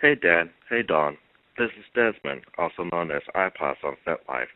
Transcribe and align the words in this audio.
Hey, 0.00 0.14
Dan. 0.14 0.48
Hey, 0.70 0.82
Dawn. 0.82 1.18
This 1.58 1.68
is 1.78 1.84
Desmond, 1.94 2.40
also 2.56 2.84
known 2.84 3.10
as 3.10 3.20
iPods 3.36 3.84
on 3.84 3.96
FetLife. 4.06 4.46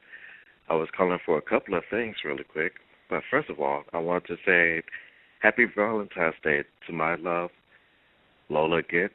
I 0.71 0.75
was 0.75 0.89
calling 0.97 1.19
for 1.23 1.37
a 1.37 1.43
couple 1.43 1.75
of 1.75 1.83
things 1.91 2.17
really 2.25 2.45
quick. 2.45 2.77
But 3.11 3.25
first 3.31 3.51
of 3.51 3.61
all, 3.61 3.83
I 3.93 3.99
want 3.99 4.25
to 4.29 4.37
say 4.47 4.83
Happy 5.41 5.67
Valentine's 5.67 6.35
Day 6.43 6.65
to 6.87 6.93
my 6.95 7.17
love, 7.17 7.51
Lola 8.49 8.83
Gitz. 8.85 9.11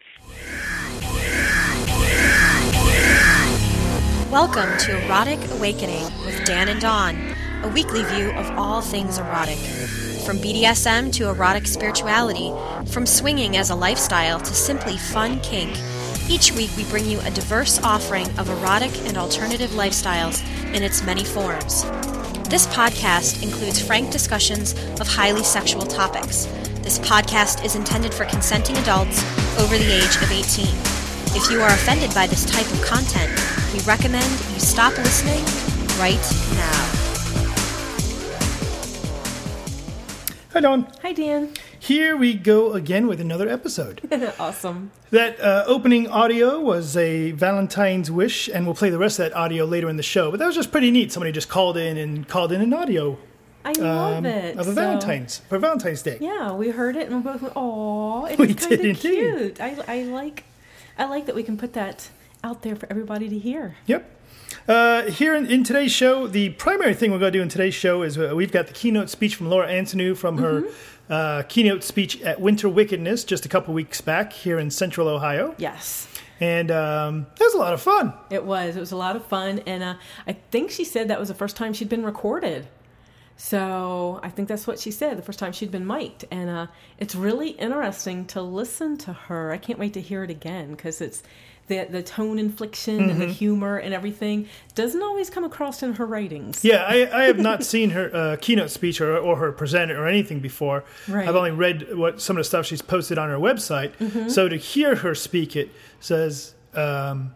Welcome 4.30 4.77
to 4.82 5.04
Erotic 5.05 5.39
Awakening 5.54 6.05
with 6.27 6.46
Dan 6.46 6.70
and 6.70 6.80
Dawn, 6.80 7.36
a 7.64 7.70
weekly 7.70 8.04
view 8.04 8.30
of 8.34 8.52
all 8.52 8.82
things 8.82 9.18
erotic. 9.18 9.57
From 10.27 10.38
BDSM 10.38 11.11
to 11.14 11.30
erotic 11.30 11.66
spirituality, 11.66 12.54
from 12.91 13.07
swinging 13.07 13.57
as 13.57 13.71
a 13.71 13.75
lifestyle 13.75 14.39
to 14.39 14.54
simply 14.54 14.96
fun 14.96 15.39
kink, 15.39 15.75
each 16.30 16.52
week 16.52 16.70
we 16.77 16.84
bring 16.86 17.05
you 17.05 17.20
a 17.21 17.32
diverse 17.32 17.80
offering 17.84 18.27
of 18.38 18.49
erotic 18.49 18.91
and 19.08 19.17
alternative 19.17 19.72
lifestyles 19.72 20.44
in 20.76 20.84
its 20.84 21.04
many 21.04 21.23
forms. 21.23 21.84
This 22.49 22.67
podcast 22.67 23.44
includes 23.44 23.81
frank 23.81 24.12
discussions 24.12 24.73
of 24.99 25.07
highly 25.07 25.44
sexual 25.44 25.81
topics. 25.81 26.45
This 26.84 26.99
podcast 26.99 27.66
is 27.66 27.76
intended 27.76 28.13
for 28.13 28.26
consenting 28.26 28.77
adults 28.77 29.23
over 29.59 29.77
the 29.77 29.91
age 29.91 30.16
of 30.18 30.31
18. 30.31 30.66
If 31.35 31.52
you 31.52 31.62
are 31.62 31.70
offended 31.70 32.13
by 32.13 32.27
this 32.27 32.46
type 32.46 32.71
of 32.71 32.82
content, 32.84 33.32
we 33.73 33.80
recommend 33.82 34.30
you 34.54 34.59
stop 34.59 34.98
listening 34.98 35.43
right 35.99 36.20
now. 36.55 36.99
Hi, 40.54 40.59
Dawn. 40.62 40.88
Hi, 41.02 41.13
Dan. 41.13 41.54
Here 41.80 42.16
we 42.18 42.34
go 42.34 42.74
again 42.74 43.08
with 43.08 43.22
another 43.22 43.48
episode. 43.48 44.02
awesome. 44.40 44.92
That 45.12 45.40
uh, 45.40 45.64
opening 45.66 46.08
audio 46.08 46.60
was 46.60 46.98
a 46.98 47.32
Valentine's 47.32 48.12
wish, 48.12 48.50
and 48.50 48.66
we'll 48.66 48.76
play 48.76 48.90
the 48.90 48.98
rest 48.98 49.18
of 49.18 49.30
that 49.30 49.36
audio 49.36 49.64
later 49.66 49.90
in 49.90 49.96
the 49.96 50.04
show. 50.04 50.30
But 50.30 50.40
that 50.40 50.46
was 50.48 50.55
just 50.55 50.71
pretty 50.71 50.91
neat. 50.91 51.12
Somebody 51.12 51.32
just 51.32 51.48
called 51.49 51.77
in 51.77 51.98
and 51.98 52.27
called 52.27 52.52
in 52.52 52.60
an 52.62 52.74
audio 52.74 53.18
I 53.63 53.71
love 53.74 54.18
um, 54.18 54.26
it. 54.26 54.55
of 54.58 54.62
a 54.62 54.63
So, 54.66 54.71
Valentine's 54.74 55.40
for 55.49 55.58
Valentine's 55.58 56.02
Day. 56.02 56.18
Yeah, 56.20 56.52
we 56.52 56.70
heard 56.70 56.96
it 56.98 57.08
and 57.10 57.16
we 57.18 57.32
both 57.32 57.41
went, 57.41 57.55
"Aw, 57.55 58.26
it's 58.26 58.66
kind 58.66 58.86
of 58.86 58.99
cute." 58.99 59.62
I, 59.62 59.77
I 59.88 60.04
like, 60.04 60.43
I 60.98 61.05
like 61.05 61.26
that 61.27 61.36
we 61.36 61.43
can 61.43 61.58
put 61.58 61.74
that 61.74 62.10
out 62.43 62.62
there 62.62 62.76
for 62.76 62.88
everybody 62.90 63.30
to 63.30 63.38
hear. 63.38 63.77
Yep. 63.86 64.18
Uh, 64.68 65.03
here 65.03 65.36
in, 65.36 65.46
in 65.47 65.64
today's 65.64 65.91
show, 65.91 66.28
the 66.28 66.50
primary 66.52 66.94
thing 66.94 67.12
we're 67.12 67.19
going 67.19 67.31
to 67.31 67.40
do 67.40 67.41
in 67.41 67.50
today's 67.50 67.74
show 67.74 68.02
is 68.02 68.18
uh, 68.18 68.34
we've 68.36 68.52
got 68.52 68.68
the 68.68 68.74
keynote 68.74 69.09
speech 69.09 69.36
from 69.36 69.50
Laura 69.50 69.68
Antoniou 69.68 70.16
from 70.16 70.38
her 70.40 70.62
Mm-hmm. 70.62 70.74
Uh, 71.09 71.44
keynote 71.50 71.84
speech 71.84 72.22
at 72.22 72.40
Winter 72.40 72.69
Wickedness 72.69 73.24
just 73.24 73.46
a 73.46 73.50
couple 73.50 73.74
weeks 73.74 74.00
back 74.02 74.31
here 74.34 74.59
in 74.59 74.69
Central 74.72 75.07
Ohio, 75.07 75.56
Yes, 75.57 76.07
and 76.40 76.69
um, 76.72 77.25
that 77.38 77.44
was 77.46 77.53
a 77.53 77.57
lot 77.57 77.74
of 77.74 77.81
fun. 77.81 78.13
it 78.29 78.46
was. 78.46 78.75
It 78.75 78.79
was 78.79 78.91
a 78.91 78.97
lot 78.97 79.16
of 79.16 79.25
fun, 79.25 79.59
and 79.66 79.84
uh, 79.84 79.96
I 80.28 80.34
think 80.52 80.72
she 80.72 80.84
said 80.85 81.07
that 81.09 81.19
was 81.19 81.28
the 81.30 81.35
first 81.35 81.56
time 81.57 81.74
she'd 81.74 81.90
been 81.90 82.06
recorded. 82.06 82.68
So 83.38 84.19
I 84.22 84.30
think 84.30 84.50
that's 84.50 84.68
what 84.68 84.80
she 84.80 84.91
said 84.91 85.18
the 85.18 85.22
first 85.22 85.40
time 85.40 85.53
she'd 85.53 85.72
been 85.72 85.88
mic'd, 85.88 86.25
and 86.30 86.50
uh, 86.50 86.68
it's 86.97 87.16
really 87.16 87.52
interesting 87.52 88.25
to 88.28 88.41
listen 88.41 88.97
to 88.97 89.13
her. 89.13 89.52
I 89.52 89.57
can't 89.57 89.80
wait 89.80 89.94
to 89.94 90.02
hear 90.02 90.24
it 90.25 90.30
again 90.30 90.72
because 90.72 91.00
it's 91.00 91.24
the 91.69 91.85
the 91.89 92.03
tone 92.03 92.38
inflection 92.38 93.09
and 93.09 93.22
the 93.22 93.25
Mm-hmm. 93.25 93.34
humor 93.34 93.78
and 93.78 93.94
everything 93.94 94.47
doesn't 94.75 95.01
always 95.01 95.29
come 95.29 95.44
across 95.44 95.81
in 95.81 95.94
her 95.94 96.06
writings. 96.06 96.66
Yeah, 96.66 96.84
I, 96.85 97.09
I 97.13 97.23
have 97.25 97.39
not 97.39 97.63
seen 97.73 97.91
her 97.91 98.13
uh, 98.13 98.35
keynote 98.41 98.72
speech 98.72 99.00
or, 99.00 99.17
or 99.17 99.38
her 99.38 99.51
present 99.51 99.91
or 99.91 100.07
anything 100.07 100.40
before. 100.40 100.84
Right. 101.07 101.28
I've 101.28 101.35
only 101.35 101.51
read 101.51 101.95
what 101.95 102.19
some 102.19 102.35
of 102.35 102.41
the 102.41 102.44
stuff 102.45 102.66
she's 102.66 102.81
posted 102.81 103.17
on 103.17 103.29
her 103.29 103.38
website. 103.38 103.95
Mm-hmm. 103.97 104.29
So 104.29 104.50
to 104.50 104.57
hear 104.57 104.97
her 104.97 105.16
speak 105.16 105.56
it 105.56 105.69
says 106.00 106.56
um, 106.73 107.34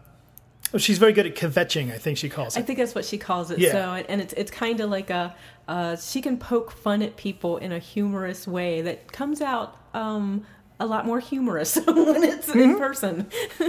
oh, 0.72 0.78
she's 0.78 0.98
very 0.98 1.12
good 1.12 1.26
at 1.26 1.34
kvetching. 1.34 1.92
I 1.92 1.98
think 1.98 2.18
she 2.18 2.28
calls 2.28 2.56
it. 2.56 2.60
I 2.60 2.62
think 2.62 2.78
that's 2.78 2.94
what 2.94 3.04
she 3.04 3.18
calls 3.18 3.50
it. 3.50 3.58
Yeah. 3.58 3.72
So, 3.72 4.04
and 4.08 4.20
it's 4.20 4.34
it's 4.34 4.50
kind 4.50 4.80
of 4.80 4.90
like 4.90 5.10
a 5.10 5.34
uh, 5.68 5.96
she 5.96 6.20
can 6.20 6.36
poke 6.38 6.70
fun 6.70 7.02
at 7.02 7.16
people 7.16 7.56
in 7.58 7.72
a 7.72 7.78
humorous 7.78 8.46
way 8.46 8.82
that 8.82 9.12
comes 9.12 9.40
out 9.40 9.76
um, 9.94 10.44
a 10.80 10.86
lot 10.86 11.06
more 11.06 11.20
humorous 11.20 11.76
when 11.86 12.24
it's 12.24 12.48
Mm-hmm. 12.48 12.58
in 12.60 12.78
person. 12.78 13.26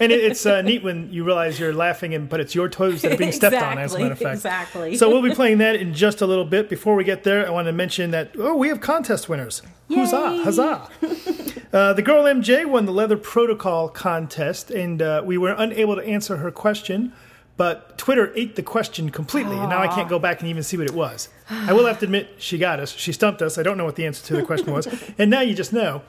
and 0.00 0.10
it, 0.12 0.24
it's 0.24 0.46
uh, 0.46 0.62
neat 0.62 0.82
when 0.82 1.12
you 1.12 1.24
realize 1.24 1.60
you're 1.60 1.74
laughing, 1.74 2.14
and 2.14 2.28
but 2.28 2.40
it's 2.40 2.54
your 2.54 2.68
toes 2.68 3.02
that 3.02 3.12
are 3.12 3.16
being 3.16 3.32
stepped 3.32 3.54
on. 3.54 3.78
As 3.78 3.94
a 3.94 3.98
matter 3.98 4.12
of 4.12 4.18
fact. 4.18 4.36
exactly. 4.36 4.96
So 4.96 5.08
we'll 5.08 5.22
be 5.22 5.34
playing 5.34 5.58
that 5.58 5.76
in 5.76 5.94
just 5.94 6.20
a 6.20 6.26
little 6.26 6.44
bit. 6.44 6.68
Before 6.68 6.94
we 6.96 7.04
get 7.04 7.22
there, 7.22 7.46
I 7.46 7.50
want 7.50 7.66
to 7.66 7.72
mention 7.72 8.10
that 8.12 8.32
oh, 8.38 8.56
we 8.56 8.68
have 8.68 8.80
contest 8.80 9.28
winners. 9.28 9.62
Huzzah! 9.92 10.16
Yay. 10.16 10.42
Huzzah! 10.42 10.88
uh, 11.72 11.92
the 11.92 12.02
girl 12.02 12.24
MJ 12.24 12.66
won 12.66 12.86
the 12.86 12.92
Leather 12.92 13.16
Protocol 13.18 13.88
contest, 13.88 14.70
and 14.70 15.02
uh, 15.02 15.22
we 15.24 15.36
were 15.38 15.54
unable 15.56 15.96
to 15.96 16.04
answer 16.04 16.38
her 16.38 16.50
question. 16.50 17.12
But 17.56 17.96
Twitter 17.98 18.32
ate 18.34 18.56
the 18.56 18.64
question 18.64 19.10
completely, 19.10 19.56
and 19.56 19.68
now 19.68 19.80
I 19.80 19.86
can't 19.86 20.08
go 20.08 20.18
back 20.18 20.40
and 20.40 20.48
even 20.50 20.64
see 20.64 20.76
what 20.76 20.86
it 20.88 20.94
was. 20.94 21.28
I 21.48 21.72
will 21.72 21.86
have 21.86 22.00
to 22.00 22.06
admit 22.06 22.30
she 22.38 22.58
got 22.58 22.80
us. 22.80 22.90
She 22.90 23.12
stumped 23.12 23.42
us. 23.42 23.58
I 23.58 23.62
don't 23.62 23.78
know 23.78 23.84
what 23.84 23.94
the 23.94 24.06
answer 24.06 24.26
to 24.26 24.36
the 24.36 24.42
question 24.42 24.72
was, 24.72 24.88
and 25.18 25.30
now 25.30 25.40
you 25.40 25.54
just 25.54 25.72
know. 25.72 26.02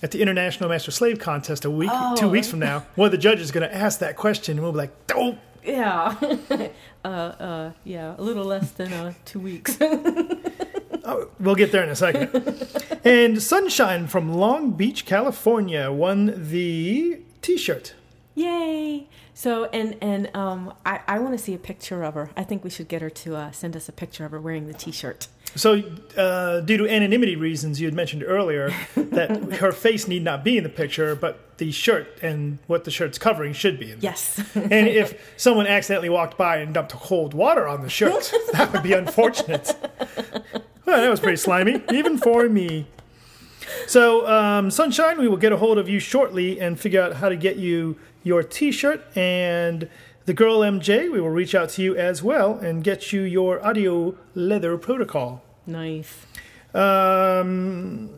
At 0.00 0.12
the 0.12 0.22
International 0.22 0.68
Master 0.68 0.92
Slave 0.92 1.18
Contest 1.18 1.64
a 1.64 1.70
week, 1.70 1.90
two 2.16 2.28
weeks 2.28 2.48
from 2.48 2.60
now, 2.60 2.86
one 2.94 3.06
of 3.06 3.12
the 3.12 3.18
judges 3.18 3.46
is 3.46 3.50
going 3.50 3.68
to 3.68 3.74
ask 3.74 3.98
that 3.98 4.16
question, 4.16 4.56
and 4.56 4.62
we'll 4.62 4.70
be 4.70 4.78
like, 4.78 4.92
"Oh, 5.12 5.36
yeah, 5.64 6.14
uh, 7.04 7.08
uh, 7.08 7.72
yeah, 7.84 8.14
a 8.16 8.22
little 8.22 8.44
less 8.44 8.70
than 8.72 8.92
uh, 8.92 9.12
two 9.24 9.40
weeks. 9.40 9.78
We'll 11.40 11.54
get 11.54 11.72
there 11.72 11.82
in 11.82 11.88
a 11.88 11.96
second. 11.96 12.68
and 13.02 13.40
Sunshine 13.40 14.08
from 14.08 14.34
Long 14.34 14.72
Beach, 14.72 15.06
California 15.06 15.90
won 15.90 16.50
the 16.50 17.20
t 17.40 17.56
shirt. 17.56 17.94
Yay! 18.34 19.06
So 19.32 19.66
and 19.66 19.96
and 20.02 20.28
um, 20.36 20.74
I 20.84 21.00
I 21.06 21.18
want 21.20 21.32
to 21.38 21.42
see 21.42 21.54
a 21.54 21.58
picture 21.58 22.02
of 22.02 22.14
her. 22.14 22.30
I 22.36 22.44
think 22.44 22.62
we 22.62 22.70
should 22.70 22.88
get 22.88 23.00
her 23.00 23.08
to 23.10 23.36
uh, 23.36 23.50
send 23.52 23.74
us 23.74 23.88
a 23.88 23.92
picture 23.92 24.24
of 24.26 24.32
her 24.32 24.40
wearing 24.40 24.66
the 24.66 24.74
T-shirt. 24.74 25.28
So, 25.58 25.82
uh, 26.16 26.60
due 26.60 26.76
to 26.76 26.88
anonymity 26.88 27.34
reasons, 27.34 27.80
you 27.80 27.86
had 27.86 27.94
mentioned 27.94 28.22
earlier 28.24 28.72
that 28.94 29.54
her 29.54 29.72
face 29.72 30.06
need 30.06 30.22
not 30.22 30.44
be 30.44 30.56
in 30.56 30.62
the 30.62 30.70
picture, 30.70 31.16
but 31.16 31.58
the 31.58 31.72
shirt 31.72 32.18
and 32.22 32.58
what 32.68 32.84
the 32.84 32.90
shirt's 32.90 33.18
covering 33.18 33.52
should 33.52 33.78
be 33.78 33.92
in. 33.92 33.98
Yes. 34.00 34.40
And 34.54 34.86
if 34.86 35.34
someone 35.36 35.66
accidentally 35.66 36.08
walked 36.08 36.38
by 36.38 36.58
and 36.58 36.72
dumped 36.74 36.92
cold 36.92 37.34
water 37.34 37.66
on 37.66 37.82
the 37.82 37.88
shirt, 37.88 38.32
that 38.52 38.72
would 38.72 38.82
be 38.82 38.92
unfortunate. 38.92 39.74
Well, 40.86 41.00
that 41.00 41.10
was 41.10 41.20
pretty 41.20 41.36
slimy, 41.36 41.82
even 41.92 42.18
for 42.18 42.48
me. 42.48 42.86
So, 43.86 44.26
um, 44.28 44.70
Sunshine, 44.70 45.18
we 45.18 45.28
will 45.28 45.36
get 45.36 45.52
a 45.52 45.56
hold 45.56 45.78
of 45.78 45.88
you 45.88 45.98
shortly 45.98 46.60
and 46.60 46.78
figure 46.78 47.02
out 47.02 47.14
how 47.14 47.28
to 47.28 47.36
get 47.36 47.56
you 47.56 47.98
your 48.22 48.42
t 48.42 48.70
shirt. 48.70 49.04
And 49.16 49.88
the 50.26 50.34
girl 50.34 50.60
MJ, 50.60 51.10
we 51.10 51.20
will 51.20 51.30
reach 51.30 51.54
out 51.54 51.70
to 51.70 51.82
you 51.82 51.96
as 51.96 52.22
well 52.22 52.58
and 52.58 52.84
get 52.84 53.12
you 53.12 53.22
your 53.22 53.64
audio 53.66 54.14
leather 54.34 54.76
protocol. 54.76 55.42
Nice. 55.68 56.26
Um, 56.74 58.10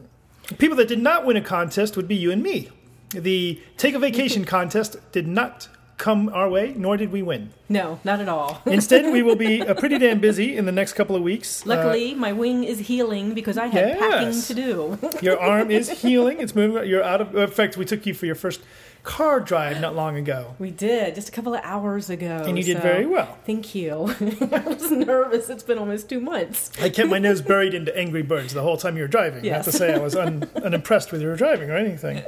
people 0.58 0.76
that 0.76 0.88
did 0.88 1.00
not 1.00 1.24
win 1.24 1.36
a 1.36 1.40
contest 1.40 1.96
would 1.96 2.08
be 2.08 2.16
you 2.16 2.30
and 2.30 2.42
me. 2.42 2.70
The 3.10 3.60
Take 3.76 3.94
a 3.94 3.98
Vacation 3.98 4.44
contest 4.56 4.96
did 5.12 5.26
not 5.26 5.68
come 6.00 6.30
our 6.32 6.48
way, 6.48 6.72
nor 6.76 6.96
did 6.96 7.12
we 7.12 7.22
win. 7.22 7.50
No, 7.68 8.00
not 8.02 8.20
at 8.20 8.28
all. 8.28 8.60
Instead, 8.66 9.12
we 9.12 9.22
will 9.22 9.36
be 9.36 9.62
uh, 9.62 9.74
pretty 9.74 9.98
damn 9.98 10.18
busy 10.18 10.56
in 10.56 10.64
the 10.64 10.72
next 10.72 10.94
couple 10.94 11.14
of 11.14 11.22
weeks. 11.22 11.64
Uh, 11.64 11.68
Luckily, 11.68 12.14
my 12.14 12.32
wing 12.32 12.64
is 12.64 12.78
healing 12.80 13.34
because 13.34 13.56
I 13.58 13.66
had 13.66 13.98
packing 13.98 14.28
Yes. 14.28 14.48
to 14.48 14.54
do. 14.54 14.98
your 15.22 15.38
arm 15.38 15.70
is 15.70 15.88
healing. 16.02 16.40
It's 16.40 16.54
moving. 16.56 16.88
You're 16.88 17.04
out 17.04 17.20
of. 17.20 17.36
In 17.36 17.48
fact, 17.50 17.76
we 17.76 17.84
took 17.84 18.06
you 18.06 18.14
for 18.14 18.26
your 18.26 18.34
first 18.34 18.60
car 19.02 19.40
drive 19.40 19.80
not 19.80 19.94
long 19.94 20.16
ago. 20.16 20.54
we 20.58 20.70
did 20.70 21.14
just 21.14 21.28
a 21.28 21.32
couple 21.32 21.54
of 21.54 21.60
hours 21.64 22.10
ago, 22.10 22.44
And 22.46 22.58
you 22.58 22.64
did 22.64 22.76
so 22.78 22.82
very 22.82 23.06
well. 23.06 23.38
Thank 23.46 23.74
you. 23.74 24.14
I 24.52 24.60
was 24.66 24.90
nervous. 24.90 25.48
It's 25.48 25.62
been 25.62 25.78
almost 25.78 26.08
two 26.10 26.20
months. 26.20 26.70
I 26.80 26.90
kept 26.90 27.08
my 27.08 27.18
nose 27.18 27.40
buried 27.40 27.72
into 27.72 27.96
Angry 27.96 28.22
Birds 28.22 28.52
the 28.52 28.60
whole 28.60 28.76
time 28.76 28.96
you 28.96 29.02
were 29.02 29.08
driving. 29.08 29.50
Not 29.50 29.64
to 29.64 29.72
say 29.72 29.94
I 29.94 29.98
was 29.98 30.14
un, 30.16 30.50
unimpressed 30.62 31.12
with 31.12 31.22
your 31.22 31.34
driving 31.36 31.70
or 31.70 31.76
anything. 31.76 32.22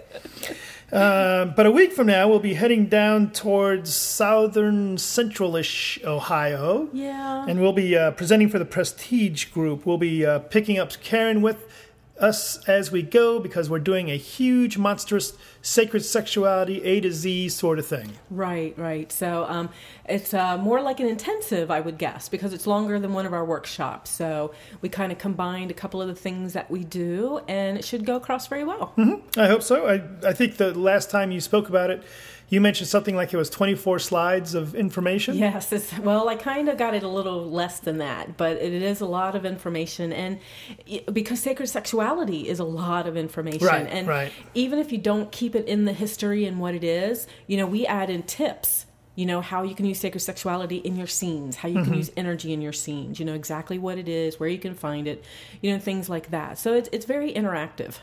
Um, 0.93 1.55
but 1.57 1.65
a 1.65 1.71
week 1.71 1.93
from 1.93 2.09
now, 2.09 2.29
we'll 2.29 2.39
be 2.39 2.53
heading 2.53 2.87
down 2.87 3.31
towards 3.31 3.95
southern 3.95 4.97
centralish 4.97 6.05
Ohio. 6.05 6.91
Yeah. 6.93 7.47
And 7.49 7.63
we'll 7.63 7.73
be 7.73 7.97
uh, 7.97 8.11
presenting 8.11 8.51
for 8.51 8.59
the 8.59 8.67
Prestige 8.67 9.47
Group. 9.47 9.87
We'll 9.87 9.97
be 9.97 10.27
uh, 10.27 10.41
picking 10.41 10.79
up 10.79 10.93
Karen 11.01 11.41
with 11.41 11.67
us 12.21 12.63
as 12.69 12.93
we 12.93 13.03
go 13.03 13.41
because 13.41 13.69
we're 13.69 13.79
doing 13.79 14.11
a 14.11 14.17
huge, 14.17 14.79
monstrous 14.79 15.37
sacred 15.61 16.05
sexuality 16.05 16.83
A 16.83 17.01
to 17.01 17.13
Z 17.13 17.49
sort 17.49 17.79
of 17.79 17.87
thing. 17.87 18.13
Right, 18.31 18.77
right. 18.79 19.11
So 19.11 19.45
um, 19.49 19.71
it's 20.05 20.35
uh, 20.35 20.59
more 20.59 20.83
like 20.83 21.01
an 21.01 21.07
intensive, 21.07 21.71
I 21.71 21.81
would 21.81 21.99
guess, 21.99 22.29
because 22.29 22.53
it's 22.53 22.67
longer 22.67 22.99
than 22.99 23.13
one 23.13 23.27
of 23.27 23.33
our 23.33 23.45
workshops. 23.45 24.11
So 24.11 24.53
we 24.81 24.89
kind 24.89 25.13
of 25.13 25.19
combined 25.19 25.71
a 25.71 25.75
couple 25.75 26.03
of 26.03 26.09
the 26.09 26.15
things 26.15 26.53
that 26.53 26.71
we 26.71 26.85
do, 26.85 27.41
and 27.49 27.79
it 27.79 27.85
should 27.85 28.05
go 28.05 28.17
across 28.17 28.47
very 28.47 28.65
well. 28.65 28.93
I 29.37 29.47
hope 29.47 29.63
so. 29.63 29.87
I, 29.87 30.29
I 30.29 30.33
think 30.33 30.57
the 30.57 30.75
last 30.75 31.11
time 31.11 31.33
you 31.33 31.41
spoke 31.41 31.69
about 31.69 31.91
it, 31.91 32.03
you 32.53 32.61
mentioned 32.61 32.87
something 32.87 33.17
like 33.17 33.33
it 33.33 33.39
was 33.39 33.49
24 33.49 33.99
slides 33.99 34.55
of 34.55 34.75
information. 34.75 35.39
Yes, 35.39 35.73
it's, 35.73 35.99
well, 36.01 36.29
I 36.29 36.35
kind 36.35 36.69
of 36.69 36.77
got 36.77 36.93
it 36.93 37.03
a 37.03 37.09
little 37.09 37.51
less 37.51 37.81
than 37.81 37.97
that, 37.97 38.37
but 38.37 38.59
it 38.59 38.75
is 38.75 39.01
a 39.01 39.07
lot 39.07 39.35
of 39.35 39.47
information. 39.47 40.13
And 40.13 40.39
because 41.11 41.41
sacred 41.41 41.69
sexuality 41.69 42.47
is 42.47 42.59
a 42.59 42.65
lot 42.65 43.07
of 43.07 43.17
information. 43.17 43.67
Right, 43.67 43.87
and 43.87 44.07
right. 44.07 44.31
even 44.53 44.79
if 44.79 44.93
you 44.93 44.99
don't 44.99 45.33
keep 45.33 45.55
it 45.55 45.67
in 45.67 45.87
the 45.87 45.95
history 45.95 46.45
and 46.45 46.61
what 46.61 46.75
it 46.75 46.85
is, 46.85 47.27
you 47.47 47.57
know, 47.57 47.65
we 47.65 47.87
add 47.87 48.11
in 48.11 48.23
tips. 48.23 48.85
You 49.15 49.25
know 49.25 49.41
how 49.41 49.63
you 49.63 49.75
can 49.75 49.87
use 49.87 49.99
sacred 50.01 50.21
sexuality 50.21 50.77
in 50.77 50.97
your 50.97 51.07
scenes, 51.07 51.57
how 51.57 51.69
you 51.69 51.77
Mm-hmm. 51.77 51.85
can 51.85 51.95
use 51.95 52.11
energy 52.19 52.53
in 52.53 52.61
your 52.61 52.73
scenes. 52.75 53.19
You 53.19 53.25
know 53.25 53.35
exactly 53.35 53.79
what 53.79 53.97
it 53.97 54.09
is, 54.09 54.39
where 54.39 54.49
you 54.51 54.59
can 54.59 54.75
find 54.75 55.09
it, 55.09 55.25
you 55.63 55.73
know 55.73 55.79
things 55.79 56.11
like 56.11 56.31
that. 56.31 56.59
So 56.59 56.75
it's 56.75 56.91
it's 56.93 57.07
very 57.07 57.33
interactive. 57.33 57.95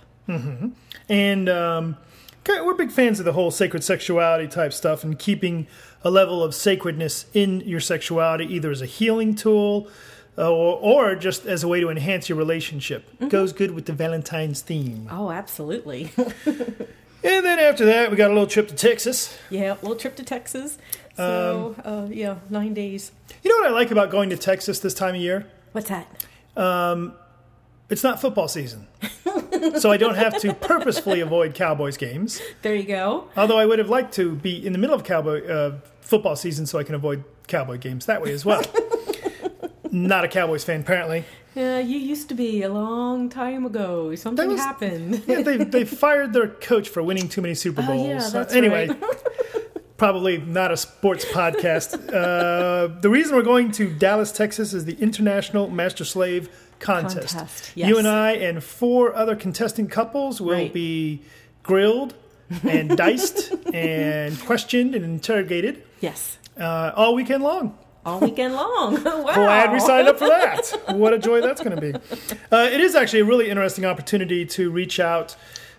And 1.07 1.49
um, 1.49 1.97
we're 2.65 2.73
big 2.73 2.91
fans 2.91 3.19
of 3.19 3.25
the 3.25 3.33
whole 3.33 3.51
sacred 3.51 3.83
sexuality 3.83 4.47
type 4.47 4.73
stuff 4.73 5.03
and 5.03 5.17
keeping 5.17 5.67
a 6.03 6.09
level 6.09 6.43
of 6.43 6.53
sacredness 6.55 7.25
in 7.33 7.61
your 7.61 7.79
sexuality, 7.79 8.45
either 8.45 8.71
as 8.71 8.81
a 8.81 8.85
healing 8.85 9.35
tool 9.35 9.87
uh, 10.37 10.49
or, 10.51 10.77
or 10.77 11.15
just 11.15 11.45
as 11.45 11.63
a 11.63 11.67
way 11.67 11.79
to 11.79 11.89
enhance 11.89 12.29
your 12.29 12.37
relationship. 12.37 13.07
Goes 13.29 13.53
good 13.53 13.71
with 13.71 13.85
the 13.85 13.93
Valentine's 13.93 14.61
theme. 14.61 15.07
Oh, 15.11 15.29
absolutely. 15.31 16.11
And 17.21 17.45
then 17.45 17.59
after 17.59 17.83
that, 17.83 18.09
we 18.11 18.15
got 18.15 18.31
a 18.31 18.33
little 18.33 18.47
trip 18.47 18.69
to 18.69 18.75
Texas. 18.75 19.37
yeah, 19.49 19.73
a 19.73 19.81
little 19.81 19.97
trip 19.97 20.15
to 20.15 20.23
Texas. 20.23 20.77
So 21.17 21.75
Um, 21.83 21.93
uh, 22.05 22.07
yeah, 22.09 22.37
nine 22.49 22.73
days. 22.73 23.11
You 23.43 23.49
know 23.51 23.57
what 23.61 23.67
I 23.69 23.73
like 23.77 23.91
about 23.91 24.09
going 24.09 24.29
to 24.29 24.37
Texas 24.37 24.79
this 24.79 24.93
time 24.93 25.15
of 25.15 25.21
year? 25.21 25.45
What's 25.73 25.89
that? 25.89 26.07
It's 27.89 28.03
not 28.03 28.21
football 28.21 28.47
season. 28.47 28.87
so 29.79 29.91
I 29.91 29.97
don't 29.97 30.15
have 30.15 30.37
to 30.41 30.53
purposefully 30.53 31.19
avoid 31.21 31.53
Cowboys 31.55 31.97
games. 31.97 32.41
There 32.61 32.75
you 32.75 32.83
go. 32.83 33.29
Although 33.37 33.57
I 33.57 33.65
would 33.65 33.79
have 33.79 33.89
liked 33.89 34.13
to 34.15 34.35
be 34.35 34.65
in 34.65 34.73
the 34.73 34.79
middle 34.79 34.95
of 34.95 35.03
Cowboy 35.03 35.47
uh, 35.47 35.77
football 36.01 36.35
season 36.35 36.65
so 36.65 36.79
I 36.79 36.83
can 36.83 36.95
avoid 36.95 37.23
Cowboy 37.47 37.77
games 37.77 38.05
that 38.07 38.21
way 38.21 38.31
as 38.31 38.45
well. 38.45 38.61
Not 39.91 40.23
a 40.23 40.27
Cowboys 40.27 40.63
fan, 40.63 40.81
apparently. 40.81 41.25
Yeah, 41.55 41.79
you 41.79 41.97
used 41.97 42.29
to 42.29 42.35
be 42.35 42.61
a 42.61 42.69
long 42.69 43.27
time 43.27 43.65
ago. 43.65 44.13
Something 44.15 44.49
was- 44.49 44.59
happened. 44.59 45.23
Yeah, 45.27 45.41
they 45.41 45.57
they 45.57 45.83
fired 45.83 46.31
their 46.33 46.47
coach 46.47 46.89
for 46.89 47.01
winning 47.01 47.27
too 47.27 47.41
many 47.41 47.55
Super 47.55 47.81
Oh, 47.81 47.87
Bowls. 47.87 48.33
yeah, 48.33 48.41
Uh, 48.41 48.45
anyway, 48.51 48.87
right. 48.89 49.23
probably 49.97 50.37
not 50.37 50.71
a 50.71 50.77
sports 50.77 51.25
podcast. 51.25 51.95
Uh, 52.13 52.99
the 53.01 53.09
reason 53.09 53.35
we're 53.35 53.41
going 53.41 53.71
to 53.73 53.91
Dallas, 53.91 54.31
Texas, 54.31 54.73
is 54.73 54.85
the 54.85 54.93
International 55.01 55.67
Master 55.69 56.05
Slave 56.05 56.49
Contest. 56.79 57.35
Contest, 57.35 57.71
You 57.75 57.97
and 57.97 58.07
I 58.07 58.31
and 58.33 58.63
four 58.63 59.13
other 59.15 59.35
contesting 59.35 59.87
couples 59.87 60.39
will 60.41 60.53
Right. 60.53 60.73
be 60.73 61.21
grilled 61.63 62.13
and 62.63 62.95
diced 62.97 63.51
and 63.73 64.39
questioned 64.41 64.95
and 64.95 65.03
interrogated 65.05 65.83
yes, 66.01 66.37
uh, 66.59 66.91
all 66.95 67.13
weekend 67.15 67.43
long. 67.43 67.77
all 68.05 68.19
weekend 68.19 68.53
long. 68.55 69.03
wow. 69.03 69.23
Glad 69.33 69.71
we 69.71 69.79
signed 69.79 70.07
up 70.07 70.17
for 70.17 70.27
that. 70.27 70.65
What 70.95 71.13
a 71.13 71.19
joy 71.19 71.41
that's 71.41 71.61
going 71.61 71.75
to 71.75 71.81
be. 71.81 71.93
Uh, 72.51 72.69
it 72.71 72.79
is 72.79 72.95
actually 72.95 73.19
a 73.19 73.25
really 73.25 73.49
interesting 73.49 73.85
opportunity 73.85 74.45
to 74.45 74.71
reach 74.71 74.99
out. 74.99 75.35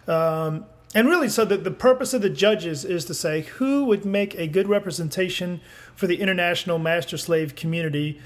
Um, 0.06 0.66
and 0.94 1.08
really, 1.08 1.28
so 1.28 1.44
the, 1.44 1.56
the 1.56 1.70
purpose 1.70 2.12
of 2.14 2.20
the 2.22 2.30
judges 2.30 2.84
is 2.84 3.04
to 3.06 3.14
say 3.14 3.42
who 3.42 3.84
would 3.86 4.04
make 4.04 4.34
a 4.34 4.46
good 4.46 4.68
representation 4.68 5.60
for 5.94 6.06
the 6.06 6.20
international 6.20 6.78
master 6.78 7.16
slave 7.16 7.54
community 7.54 8.20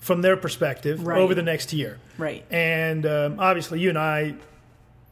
from 0.00 0.22
their 0.22 0.36
perspective 0.36 1.06
Right. 1.06 1.18
over 1.20 1.34
the 1.34 1.42
next 1.42 1.72
year. 1.72 1.98
Right. 2.18 2.44
And 2.50 3.06
um, 3.06 3.36
obviously, 3.38 3.78
you 3.80 3.88
and 3.90 3.98
I 3.98 4.34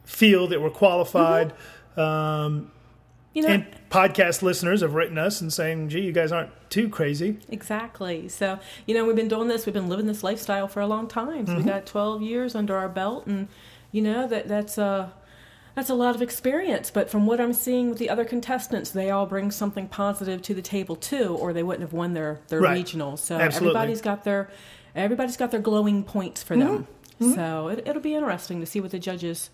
feel 0.04 0.48
that 0.48 0.60
we're 0.60 0.70
qualified. 0.70 1.52
Um, 1.96 2.70
You 3.34 3.42
know, 3.42 3.48
and 3.48 3.66
podcast 3.90 4.42
listeners 4.42 4.80
have 4.80 4.94
written 4.94 5.18
us 5.18 5.40
and 5.40 5.52
saying, 5.52 5.90
gee, 5.90 6.00
you 6.00 6.12
guys 6.12 6.32
aren't 6.32 6.50
too 6.70 6.88
crazy. 6.88 7.38
Exactly. 7.50 8.28
So, 8.28 8.58
you 8.86 8.94
know, 8.94 9.04
we've 9.04 9.14
been 9.16 9.28
doing 9.28 9.48
this, 9.48 9.64
we've 9.66 9.74
been 9.74 9.88
living 9.88 10.06
this 10.06 10.24
lifestyle 10.24 10.66
for 10.66 10.80
a 10.80 10.86
long 10.86 11.06
time. 11.06 11.46
So 11.46 11.56
we 11.56 11.62
got 11.62 11.86
12 11.86 12.22
years 12.22 12.54
under 12.54 12.76
our 12.76 12.88
belt 12.88 13.26
and 13.26 13.48
you 13.92 14.02
know 14.02 14.26
that 14.26 14.48
that's 14.48 14.76
a 14.78 15.12
that's 15.74 15.88
a 15.90 15.94
lot 15.94 16.14
of 16.16 16.22
experience, 16.22 16.90
but 16.90 17.08
from 17.08 17.24
what 17.24 17.40
I'm 17.40 17.52
seeing 17.52 17.88
with 17.88 17.98
the 17.98 18.10
other 18.10 18.24
contestants, 18.24 18.90
they 18.90 19.10
all 19.10 19.26
bring 19.26 19.52
something 19.52 19.86
positive 19.86 20.42
to 20.42 20.52
the 20.54 20.60
table 20.62 20.96
too 20.96 21.36
or 21.40 21.52
they 21.52 21.62
wouldn't 21.62 21.82
have 21.82 21.92
won 21.92 22.14
their 22.14 22.40
their 22.48 22.60
Right. 22.60 22.74
regional. 22.78 23.16
So 23.16 23.36
Absolutely. 23.36 23.76
everybody's 23.78 24.00
got 24.00 24.24
their 24.24 24.50
everybody's 24.98 25.36
got 25.36 25.50
their 25.50 25.60
glowing 25.60 26.04
points 26.04 26.42
for 26.42 26.56
them. 26.56 26.86
Mm-hmm. 27.20 27.24
Mm-hmm. 27.24 27.34
So, 27.34 27.68
it, 27.68 27.86
it'll 27.86 28.02
be 28.02 28.14
interesting 28.14 28.60
to 28.60 28.66
see 28.66 28.80
what 28.80 28.90
the 28.90 28.98
judges 28.98 29.50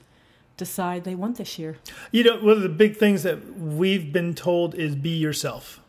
decide 0.57 1.05
they 1.05 1.15
want 1.15 1.37
this 1.37 1.59
year. 1.59 1.79
You 2.13 2.25
know, 2.25 2.37
one 2.37 2.57
of 2.57 2.63
the 2.63 2.69
big 2.69 2.97
things 2.97 3.23
that 3.23 3.59
we've 3.59 4.13
been 4.13 4.35
told 4.35 4.75
is 4.75 4.95
be 4.95 5.11
yourself. 5.11 5.81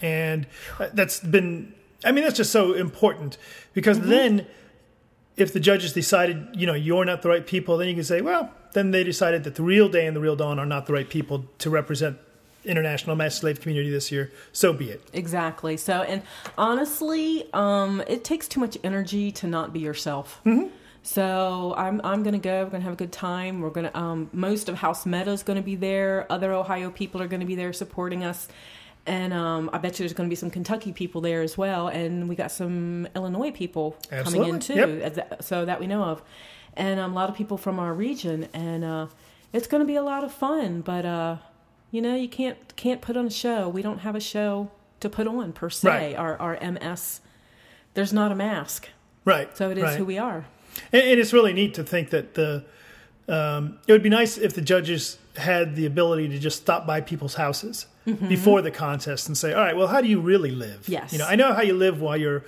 And 0.00 0.46
uh, 0.78 0.88
that's 0.92 1.20
been, 1.20 1.74
I 2.04 2.12
mean, 2.12 2.24
that's 2.24 2.36
just 2.36 2.52
so 2.52 2.72
important 2.72 3.36
because 3.74 3.98
mm-hmm. 3.98 4.10
then 4.10 4.46
if 5.36 5.52
the 5.52 5.60
judges 5.60 5.92
decided, 5.92 6.48
you 6.54 6.66
know, 6.66 6.74
you're 6.74 7.04
not 7.04 7.22
the 7.22 7.28
right 7.28 7.46
people, 7.46 7.76
then 7.76 7.88
you 7.88 7.94
can 7.94 8.04
say, 8.04 8.20
well, 8.20 8.50
then 8.72 8.90
they 8.90 9.04
decided 9.04 9.44
that 9.44 9.56
the 9.56 9.62
real 9.62 9.88
day 9.88 10.06
and 10.06 10.16
the 10.16 10.20
real 10.20 10.36
dawn 10.36 10.58
are 10.58 10.66
not 10.66 10.86
the 10.86 10.92
right 10.92 11.08
people 11.08 11.44
to 11.58 11.70
represent 11.70 12.18
international 12.64 13.16
mass 13.16 13.36
slave 13.36 13.60
community 13.60 13.90
this 13.90 14.12
year. 14.12 14.30
So 14.52 14.72
be 14.72 14.90
it. 14.90 15.08
Exactly. 15.12 15.76
So, 15.76 16.02
and 16.02 16.22
honestly, 16.58 17.48
um, 17.52 18.02
it 18.06 18.24
takes 18.24 18.48
too 18.48 18.60
much 18.60 18.76
energy 18.84 19.32
to 19.32 19.46
not 19.46 19.72
be 19.72 19.80
yourself. 19.80 20.40
So 21.02 21.74
I'm 21.76 22.00
I'm 22.04 22.22
gonna 22.22 22.38
go. 22.38 22.64
We're 22.64 22.70
gonna 22.70 22.84
have 22.84 22.92
a 22.92 22.96
good 22.96 23.12
time. 23.12 23.60
We're 23.60 23.70
gonna 23.70 23.90
um, 23.94 24.28
most 24.32 24.68
of 24.68 24.76
House 24.76 25.06
Meta 25.06 25.30
is 25.30 25.42
gonna 25.42 25.62
be 25.62 25.74
there. 25.74 26.26
Other 26.30 26.52
Ohio 26.52 26.90
people 26.90 27.22
are 27.22 27.26
gonna 27.26 27.46
be 27.46 27.54
there 27.54 27.72
supporting 27.72 28.22
us, 28.22 28.48
and 29.06 29.32
um, 29.32 29.70
I 29.72 29.78
bet 29.78 29.98
you 29.98 30.04
there's 30.04 30.12
gonna 30.12 30.28
be 30.28 30.34
some 30.34 30.50
Kentucky 30.50 30.92
people 30.92 31.22
there 31.22 31.40
as 31.40 31.56
well. 31.56 31.88
And 31.88 32.28
we 32.28 32.36
got 32.36 32.52
some 32.52 33.08
Illinois 33.16 33.50
people 33.50 33.96
coming 34.10 34.44
in 34.44 34.60
too, 34.60 34.74
Absolutely. 34.74 35.02
as 35.02 35.46
so 35.46 35.64
that 35.64 35.80
we 35.80 35.86
know 35.86 36.02
of, 36.02 36.22
and 36.74 37.00
um, 37.00 37.12
a 37.12 37.14
lot 37.14 37.30
of 37.30 37.36
people 37.36 37.56
from 37.56 37.78
our 37.78 37.94
region. 37.94 38.48
And 38.52 38.84
uh, 38.84 39.06
it's 39.54 39.66
gonna 39.66 39.86
be 39.86 39.96
a 39.96 40.02
lot 40.02 40.22
of 40.22 40.32
fun. 40.32 40.82
But 40.82 41.06
uh, 41.06 41.36
you 41.90 42.00
know, 42.02 42.14
you 42.14 42.28
can't 42.28 42.56
can't 42.76 43.00
put 43.00 43.16
on 43.16 43.26
a 43.26 43.30
show. 43.30 43.68
We 43.68 43.82
don't 43.82 43.98
have 43.98 44.14
a 44.14 44.20
show 44.20 44.70
to 45.00 45.08
put 45.08 45.26
on 45.26 45.52
per 45.52 45.70
se. 45.70 45.88
Right. 45.88 46.16
Our 46.16 46.38
our 46.38 46.58
MS, 46.72 47.20
there's 47.94 48.12
not 48.12 48.30
a 48.32 48.34
mask, 48.34 48.88
Right. 49.24 49.54
so 49.56 49.70
it 49.70 49.78
is 49.78 49.84
right. 49.84 49.98
who 49.98 50.04
we 50.04 50.18
are. 50.18 50.44
And, 50.92 51.02
and 51.02 51.20
it's 51.20 51.32
really 51.32 51.52
neat 51.52 51.74
to 51.74 51.84
think 51.84 52.10
that 52.10 52.34
the 52.34 52.64
um, 53.28 53.78
it 53.86 53.92
would 53.92 54.02
be 54.02 54.08
nice 54.08 54.38
if 54.38 54.54
the 54.54 54.60
judges 54.62 55.18
had 55.36 55.76
the 55.76 55.86
ability 55.86 56.28
to 56.28 56.38
just 56.38 56.58
stop 56.62 56.86
by 56.86 57.00
people's 57.00 57.34
houses 57.34 57.86
before 58.28 58.60
the 58.60 58.70
contest 58.72 59.28
and 59.28 59.36
say, 59.38 59.52
"All 59.52 59.62
right, 59.62 59.76
well, 59.76 59.86
how 59.86 60.00
do 60.00 60.08
you 60.08 60.20
really 60.20 60.50
live? 60.50 60.88
Yes. 60.88 61.12
you 61.12 61.18
know, 61.18 61.26
I 61.26 61.36
know 61.36 61.52
how 61.52 61.62
you 61.62 61.74
live 61.74 62.00
while 62.00 62.16
you're 62.16 62.44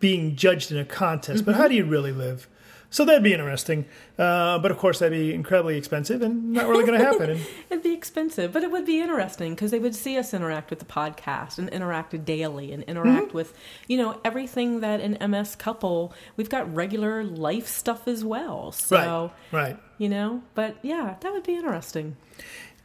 being 0.00 0.36
judged 0.36 0.72
in 0.72 0.78
a 0.78 0.84
contest, 0.86 1.44
but 1.44 1.54
how 1.56 1.68
do 1.68 1.74
you 1.74 1.84
really 1.84 2.12
live?" 2.12 2.48
So 2.92 3.06
that'd 3.06 3.22
be 3.22 3.32
interesting, 3.32 3.86
uh, 4.18 4.58
but 4.58 4.70
of 4.70 4.76
course 4.76 4.98
that'd 4.98 5.18
be 5.18 5.32
incredibly 5.32 5.78
expensive 5.78 6.20
and 6.20 6.52
not 6.52 6.68
really 6.68 6.84
going 6.84 6.98
to 6.98 7.04
happen. 7.04 7.40
It'd 7.70 7.82
be 7.82 7.94
expensive, 7.94 8.52
but 8.52 8.62
it 8.62 8.70
would 8.70 8.84
be 8.84 9.00
interesting 9.00 9.54
because 9.54 9.70
they 9.70 9.78
would 9.78 9.94
see 9.94 10.18
us 10.18 10.34
interact 10.34 10.68
with 10.68 10.78
the 10.78 10.84
podcast 10.84 11.56
and 11.56 11.70
interact 11.70 12.22
daily 12.26 12.70
and 12.70 12.82
interact 12.82 13.28
Mm-hmm. 13.28 13.36
with, 13.36 13.54
you 13.88 13.96
know, 13.96 14.20
everything 14.26 14.80
that 14.80 15.00
an 15.00 15.16
MS 15.30 15.56
couple. 15.56 16.12
We've 16.36 16.50
got 16.50 16.72
regular 16.74 17.24
life 17.24 17.66
stuff 17.66 18.06
as 18.06 18.22
well. 18.24 18.72
So, 18.72 19.32
right, 19.50 19.70
right. 19.70 19.78
you 19.96 20.10
know, 20.10 20.42
but 20.54 20.76
yeah, 20.82 21.16
that 21.20 21.32
would 21.32 21.44
be 21.44 21.54
interesting. 21.54 22.16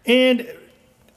And 0.05 0.47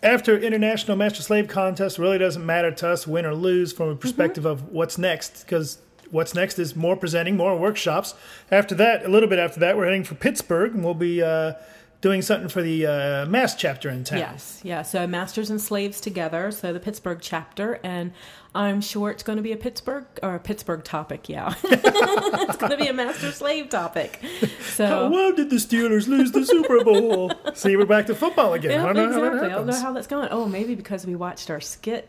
after 0.02 0.37
International 0.37 0.97
Master 0.97 1.23
Slave 1.23 1.47
Contest, 1.47 1.97
really 1.99 2.18
doesn't 2.18 2.44
matter 2.44 2.73
to 2.73 2.88
us 2.88 3.06
win 3.06 3.25
or 3.25 3.35
lose 3.35 3.73
from 3.73 3.88
a 3.90 3.94
perspective 3.94 4.44
of 4.47 4.73
what's 4.73 4.99
next, 4.99 5.44
because 5.44 5.78
what's 6.10 6.34
next 6.34 6.58
is 6.58 6.76
more 6.76 6.96
presenting, 6.96 7.36
more 7.36 7.56
workshops. 7.56 8.14
After 8.50 8.74
that, 8.76 9.04
a 9.04 9.08
little 9.08 9.28
bit 9.28 9.38
after 9.38 9.60
that, 9.60 9.76
we're 9.76 9.84
heading 9.84 10.04
for 10.04 10.14
Pittsburgh, 10.14 10.74
and 10.74 10.84
we'll 10.84 10.94
be 10.94 11.22
uh, 11.22 11.54
doing 12.00 12.22
something 12.22 12.48
for 12.48 12.62
the 12.62 12.86
uh, 12.86 13.26
MAsT 13.26 13.58
chapter 13.58 13.90
in 13.90 14.04
town. 14.04 14.18
Yes, 14.18 14.60
yeah. 14.62 14.82
So 14.82 15.06
Masters 15.06 15.50
and 15.50 15.60
Slaves 15.60 16.00
together. 16.00 16.50
So 16.50 16.72
the 16.72 16.80
Pittsburgh 16.80 17.18
chapter, 17.20 17.78
and 17.82 18.12
I'm 18.54 18.80
sure 18.80 19.10
it's 19.10 19.22
going 19.22 19.36
to 19.36 19.42
be 19.42 19.52
a 19.52 19.56
Pittsburgh 19.56 20.06
or 20.22 20.34
a 20.34 20.40
Pittsburgh 20.40 20.82
topic. 20.82 21.28
Yeah, 21.28 21.54
it's 21.64 22.56
going 22.56 22.72
to 22.72 22.78
be 22.78 22.88
a 22.88 22.92
Master 22.92 23.30
Slave 23.32 23.68
topic. 23.68 24.20
How 24.40 24.46
So. 24.62 25.10
well 25.10 25.32
did 25.32 25.50
the 25.50 25.56
Steelers 25.56 26.08
lose 26.08 26.32
the 26.32 26.44
Super 26.44 26.82
Bowl? 26.84 27.32
See, 27.54 27.76
we're 27.76 27.86
back 27.86 28.06
to 28.06 28.14
football 28.14 28.54
again. 28.54 28.72
Yeah, 28.72 28.86
I 28.86 28.92
don't 28.92 29.10
know 29.10 29.12
how 29.12 29.20
that 29.20 29.26
exactly. 29.26 29.50
I 29.50 29.54
don't 29.56 29.66
know 29.66 29.80
how 29.80 29.92
that's 29.92 30.06
going. 30.06 30.28
Oh, 30.30 30.46
maybe 30.46 30.74
because 30.74 31.06
we 31.06 31.14
watched 31.14 31.50
our 31.50 31.60
skit. 31.60 32.08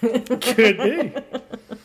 Could 0.00 0.78
be. 0.78 1.14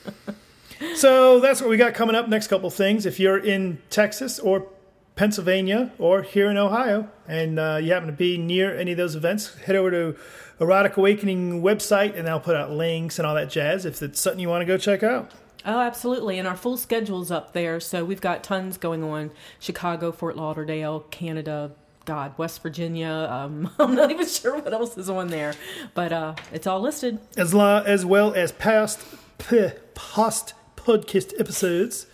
so 0.98 1.39
that's 1.39 1.62
what 1.62 1.70
we 1.70 1.77
got 1.77 1.94
coming 1.94 2.16
up. 2.16 2.27
Next 2.27 2.48
couple 2.48 2.70
things. 2.70 3.06
If 3.06 3.20
you're 3.20 3.38
in 3.38 3.80
Texas 3.89 4.39
or 4.39 4.68
Pennsylvania 5.16 5.92
or 5.98 6.22
here 6.22 6.50
in 6.50 6.58
Ohio, 6.58 7.10
and 7.27 7.60
uh, 7.60 7.80
you 7.82 7.92
happen 7.94 8.08
to 8.08 8.13
be 8.13 8.38
near 8.38 8.77
any 8.77 8.92
of 8.92 8.98
those 8.98 9.16
events, 9.16 9.56
head 9.56 9.75
over 9.75 9.92
to 9.92 10.16
Erotic 10.60 10.98
Awakening 10.98 11.62
website, 11.62 12.18
and 12.18 12.27
they'll 12.27 12.39
put 12.39 12.56
out 12.56 12.72
links 12.72 13.20
and 13.20 13.25
all 13.27 13.36
that 13.36 13.50
jazz. 13.50 13.86
If 13.86 14.01
it's 14.01 14.20
something 14.20 14.39
you 14.39 14.50
want 14.50 14.62
to 14.62 14.66
go 14.66 14.77
check 14.77 15.04
out. 15.04 15.32
Oh, 15.66 15.80
absolutely. 15.80 16.39
And 16.39 16.48
our 16.48 16.56
full 16.56 16.77
schedule's 16.77 17.30
up 17.32 17.54
there. 17.54 17.80
So 17.80 18.06
we've 18.06 18.22
got 18.22 18.44
tons 18.44 18.77
going 18.77 19.04
on 19.04 19.32
Chicago, 19.60 20.12
Fort 20.12 20.38
Lauderdale, 20.38 21.01
Canada, 21.12 21.72
God, 22.06 22.38
West 22.38 22.63
Virginia. 22.63 23.27
Um, 23.30 23.70
I'm 23.80 23.94
not 23.96 24.10
even 24.12 24.25
sure 24.27 24.60
what 24.60 24.72
else 24.72 24.98
is 24.98 25.10
on 25.10 25.27
there, 25.27 25.54
but 25.94 26.13
uh, 26.13 26.36
it's 26.54 26.68
all 26.68 26.80
listed. 26.80 27.20
as, 27.36 27.54
la- 27.54 27.82
as 27.86 28.06
well 28.06 28.34
as 28.34 28.51
past 28.54 29.00
p- 29.39 29.72
past 29.94 30.54
podcast 30.88 31.38
episodes 31.39 32.08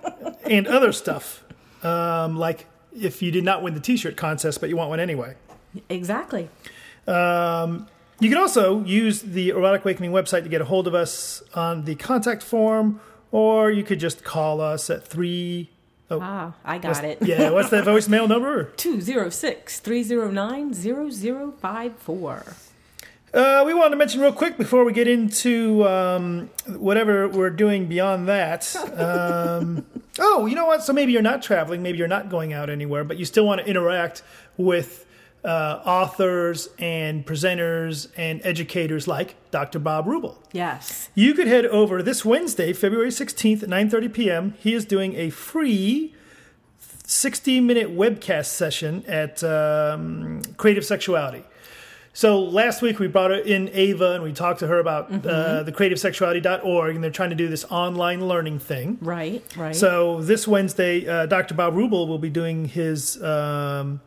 and 0.44 0.66
other 0.66 0.92
stuff. 0.92 1.42
Um, 1.82 2.36
like 2.38 2.66
if 2.94 3.22
you 3.22 3.30
did 3.30 3.44
not 3.44 3.62
win 3.62 3.74
the 3.74 3.80
T-shirt 3.80 4.16
contest, 4.16 4.60
but 4.60 4.68
you 4.68 4.76
want 4.76 4.90
one 4.90 5.00
anyway. 5.00 5.34
Exactly. 5.88 6.48
Um, 7.06 7.86
you 8.20 8.28
can 8.28 8.38
also 8.38 8.82
use 8.84 9.22
the 9.22 9.50
Erotic 9.50 9.82
Awakening 9.84 10.10
website 10.10 10.42
to 10.42 10.48
get 10.48 10.60
a 10.60 10.64
hold 10.64 10.86
of 10.88 10.94
us 10.94 11.42
on 11.54 11.84
the 11.84 11.94
contact 11.94 12.42
form, 12.42 13.00
or 13.30 13.70
you 13.70 13.84
could 13.84 14.00
just 14.00 14.24
call 14.24 14.60
us 14.60 14.90
at 14.90 15.06
three. 15.06 15.70
Oh, 16.10 16.18
Ah, 16.20 16.54
I 16.64 16.78
got 16.78 17.04
it. 17.04 17.18
Yeah, 17.26 17.50
what's 17.50 17.70
that 17.70 17.84
voicemail 17.84 18.26
number? 18.28 18.64
206 18.76 19.80
309 19.80 20.74
0054. 20.74 22.44
Uh, 23.32 23.62
we 23.66 23.74
wanted 23.74 23.90
to 23.90 23.96
mention 23.96 24.20
real 24.20 24.32
quick 24.32 24.56
before 24.56 24.84
we 24.84 24.92
get 24.92 25.06
into 25.06 25.86
um, 25.86 26.48
whatever 26.66 27.28
we're 27.28 27.50
doing 27.50 27.86
beyond 27.86 28.28
that. 28.28 28.74
Um, 28.98 29.86
oh, 30.18 30.46
you 30.46 30.56
know 30.56 30.66
what? 30.66 30.82
So 30.82 30.92
maybe 30.92 31.12
you're 31.12 31.22
not 31.22 31.40
traveling, 31.40 31.82
maybe 31.82 31.98
you're 31.98 32.08
not 32.08 32.28
going 32.28 32.52
out 32.52 32.68
anywhere, 32.68 33.04
but 33.04 33.16
you 33.16 33.24
still 33.24 33.46
want 33.46 33.60
to 33.60 33.66
interact 33.66 34.22
with 34.56 35.06
uh, 35.44 35.80
authors 35.84 36.68
and 36.78 37.24
presenters 37.24 38.08
and 38.16 38.40
educators 38.44 39.06
like 39.06 39.36
Dr. 39.50 39.78
Bob 39.78 40.06
Rubel. 40.06 40.36
Yes. 40.52 41.10
You 41.14 41.34
could 41.34 41.46
head 41.46 41.66
over 41.66 42.02
this 42.02 42.24
Wednesday, 42.24 42.72
February 42.72 43.10
16th 43.10 43.62
at 43.62 43.68
9:30 43.68 44.12
p.m. 44.12 44.54
He 44.58 44.74
is 44.74 44.84
doing 44.84 45.14
a 45.14 45.30
free 45.30 46.14
60-minute 46.80 47.96
webcast 47.96 48.46
session 48.46 49.04
at 49.06 49.42
um, 49.44 50.42
Creative 50.56 50.84
Sexuality. 50.84 51.44
So 52.18 52.40
last 52.42 52.82
week 52.82 52.98
we 52.98 53.06
brought 53.06 53.30
in 53.30 53.70
Ava 53.72 54.14
and 54.14 54.24
we 54.24 54.32
talked 54.32 54.58
to 54.58 54.66
her 54.66 54.80
about 54.80 55.08
uh, 55.24 55.62
the 55.62 55.70
creativesexuality.org 55.70 56.96
and 56.96 57.04
they're 57.04 57.12
trying 57.12 57.30
to 57.30 57.36
do 57.36 57.46
this 57.46 57.64
online 57.66 58.26
learning 58.26 58.58
thing. 58.58 58.98
Right, 59.00 59.44
right. 59.56 59.76
So 59.76 60.20
this 60.20 60.48
Wednesday, 60.48 61.06
uh, 61.06 61.26
Dr. 61.26 61.54
Bob 61.54 61.74
Rubel 61.74 62.08
will 62.08 62.18
be 62.18 62.28
doing 62.28 62.64
his 62.64 63.22
um, 63.22 64.00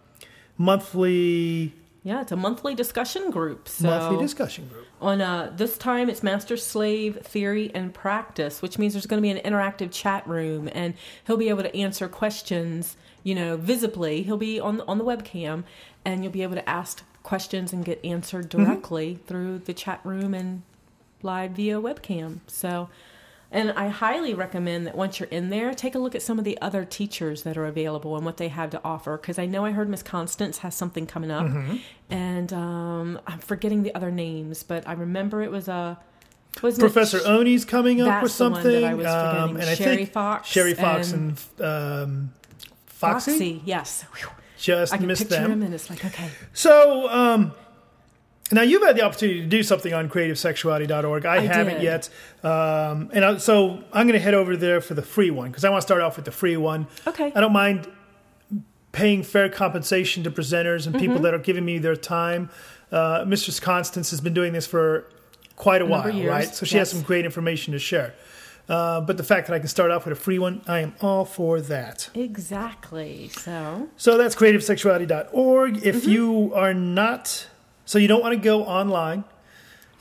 monthly 0.58 1.74
yeah, 2.03 2.20
it's 2.20 2.34
a 2.34 2.36
monthly 2.36 2.75
discussion 2.75 3.32
group. 3.32 3.70
So 3.70 3.88
monthly 3.88 4.18
discussion 4.18 4.68
group. 4.68 4.88
on 5.00 5.22
uh, 5.22 5.53
this 5.56 5.77
time 5.77 6.10
it's 6.10 6.22
master 6.22 6.58
slave 6.58 7.20
theory 7.24 7.72
and 7.74 7.94
practice, 7.94 8.62
which 8.62 8.77
means 8.77 8.91
there's 8.91 9.06
going 9.06 9.20
to 9.20 9.25
be 9.25 9.30
an 9.30 9.38
interactive 9.38 9.89
chat 9.89 10.27
room, 10.27 10.68
and 10.74 10.96
he'll 11.27 11.38
be 11.38 11.48
able 11.48 11.63
to 11.63 11.74
answer 11.74 12.10
questions. 12.10 12.98
You 13.24 13.36
know, 13.36 13.56
visibly, 13.56 14.24
he'll 14.24 14.36
be 14.36 14.60
on 14.60 14.82
on 14.82 14.98
the 14.98 15.06
webcam, 15.06 15.63
and 16.03 16.24
you'll 16.24 16.34
be 16.34 16.44
able 16.44 16.56
to 16.56 16.70
ask 16.70 17.03
questions 17.24 17.72
and 17.74 17.84
get 17.86 18.04
answered 18.04 18.50
directly 18.50 19.20
through 19.28 19.60
the 19.60 19.74
chat 19.74 20.00
room 20.04 20.34
and 20.34 20.62
live 21.22 21.51
via 21.51 21.80
webcam. 21.82 22.40
So. 22.48 22.90
And 23.54 23.72
I 23.74 23.90
highly 23.90 24.34
recommend 24.34 24.88
that 24.88 24.96
once 24.96 25.20
you're 25.20 25.28
in 25.28 25.50
there, 25.50 25.74
take 25.74 25.94
a 25.94 26.00
look 26.00 26.16
at 26.16 26.22
some 26.22 26.40
of 26.40 26.46
the 26.46 26.58
other 26.62 26.86
teachers 26.86 27.44
that 27.44 27.58
are 27.58 27.66
available 27.66 28.16
and 28.16 28.24
what 28.25 28.38
they 28.38 28.48
have 28.48 28.70
to 28.70 28.82
offer. 28.82 29.18
Because 29.18 29.38
I 29.38 29.46
know 29.46 29.66
I 29.66 29.72
heard 29.72 29.90
Miss 29.90 30.01
Constance 30.01 30.60
has 30.60 30.74
something 30.74 31.06
coming 31.06 31.32
up, 31.32 31.51
and 32.10 32.54
um, 32.54 33.20
I'm 33.28 33.40
forgetting 33.40 33.84
the 33.84 33.94
other 33.94 34.10
names, 34.10 34.63
but 34.63 34.88
I 34.88 34.94
remember 34.94 35.42
it 35.42 35.51
was 35.51 35.68
a 35.68 36.00
was 36.62 36.80
ProfessorOni's 36.80 37.66
coming 37.66 38.00
up 38.00 38.24
with 38.24 38.38
the 38.38 38.44
one 38.50 38.54
that 38.54 38.62
something. 38.63 38.86
I 38.86 38.94
was 38.94 39.06
forgetting. 39.06 39.60
and 39.60 39.70
I 39.70 39.74
Sherry 39.75 39.96
think 39.98 40.12
Fox 40.13 40.48
Sherry 40.48 40.74
Fox 40.74 41.12
and- 41.12 41.42
and, 41.60 41.66
um, 41.66 42.34
Foxy, 42.86 43.32
Foxy. 43.32 43.62
Yes, 43.66 44.06
Whew. 44.16 44.30
Just 44.62 44.94
I 44.94 44.98
can 44.98 45.08
missed 45.08 45.24
picture 45.24 45.41
them. 45.41 45.51
him, 45.51 45.63
and 45.63 45.74
it's 45.74 45.89
like 45.89 46.03
okay, 46.06 46.30
So, 46.53 47.10
um, 47.10 47.53
now 48.51 48.62
you've 48.63 48.84
had 48.84 48.96
the 48.98 49.01
opportunity 49.01 49.39
to 49.41 49.48
do 49.48 49.63
something 49.63 49.94
on 49.94 50.10
creativesexuality.org. 50.10 51.25
I, 51.25 51.36
I 51.38 51.39
haven't 51.39 51.75
did. 51.75 51.84
yet. 51.84 52.10
Um, 52.44 53.10
and 53.13 53.24
I, 53.24 53.38
so 53.38 53.82
I'm 53.94 54.08
going 54.08 54.20
to 54.20 54.20
head 54.20 54.34
over 54.34 54.58
there 54.58 54.82
for 54.82 54.94
the 54.94 55.01
free 55.01 55.32
one 55.32 55.50
because 55.50 55.63
I 55.63 55.70
want 55.70 55.82
to 55.82 55.88
start 55.88 56.01
off 56.01 56.18
with 56.18 56.25
the 56.25 56.32
free 56.34 56.58
one. 56.58 56.88
Okay. 57.08 57.32
I 57.34 57.39
don't 57.39 57.53
mind 57.53 57.88
paying 58.91 59.24
fair 59.24 59.48
compensation 59.48 60.24
to 60.24 60.32
presenters 60.32 60.86
and 60.86 60.94
Mm-hmm. 60.96 61.00
people 61.00 61.20
that 61.20 61.34
are 61.34 61.39
giving 61.39 61.63
me 61.63 61.77
their 61.77 61.96
time. 61.96 62.50
Uh, 62.91 63.24
Mistress 63.25 63.58
Constance 63.60 64.10
has 64.12 64.20
been 64.20 64.34
doing 64.34 64.51
this 64.51 64.68
for 64.68 65.06
quite 65.56 65.82
a, 65.82 65.88
number 65.88 66.12
while, 66.12 66.25
right? 66.27 66.53
So 66.53 66.65
she 66.65 66.75
has 66.77 66.89
some 66.91 67.01
great 67.03 67.24
information 67.24 67.72
to 67.72 67.80
share. 67.80 68.13
Uh, 68.70 69.01
but 69.01 69.18
the 69.18 69.24
fact 69.24 69.48
that 69.48 69.53
I 69.53 69.60
can 69.60 69.68
start 69.68 69.91
off 69.91 70.06
with 70.06 70.18
a 70.18 70.22
free 70.22 70.39
one, 70.39 70.62
I 70.68 70.80
am 70.80 70.94
all 71.01 71.25
for 71.25 71.60
that. 71.62 72.10
exactly. 72.13 73.30
So 73.30 73.89
So 73.98 74.18
that's 74.18 74.36
creativesexuality.org. 74.36 75.74
Mm-hmm. 75.75 75.88
If 75.88 76.06
you 76.06 76.51
are 76.53 76.74
not, 76.74 77.48
so 77.86 78.00
you 78.00 78.08
don't 78.08 78.22
want 78.22 78.34
to 78.36 78.39
go 78.41 78.63
online, 78.63 79.24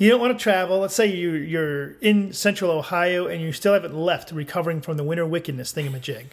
you 0.01 0.09
don't 0.09 0.19
want 0.19 0.37
to 0.37 0.43
travel. 0.43 0.79
Let's 0.79 0.95
say 0.95 1.15
you, 1.15 1.33
you're 1.33 1.91
in 2.01 2.33
central 2.33 2.71
Ohio 2.71 3.27
and 3.27 3.43
you 3.43 3.53
still 3.53 3.75
haven't 3.75 3.95
left 3.95 4.33
recovering 4.33 4.81
from 4.81 4.97
the 4.97 5.05
winter 5.05 5.27
wickedness 5.27 5.75
thingamajig. 5.75 6.25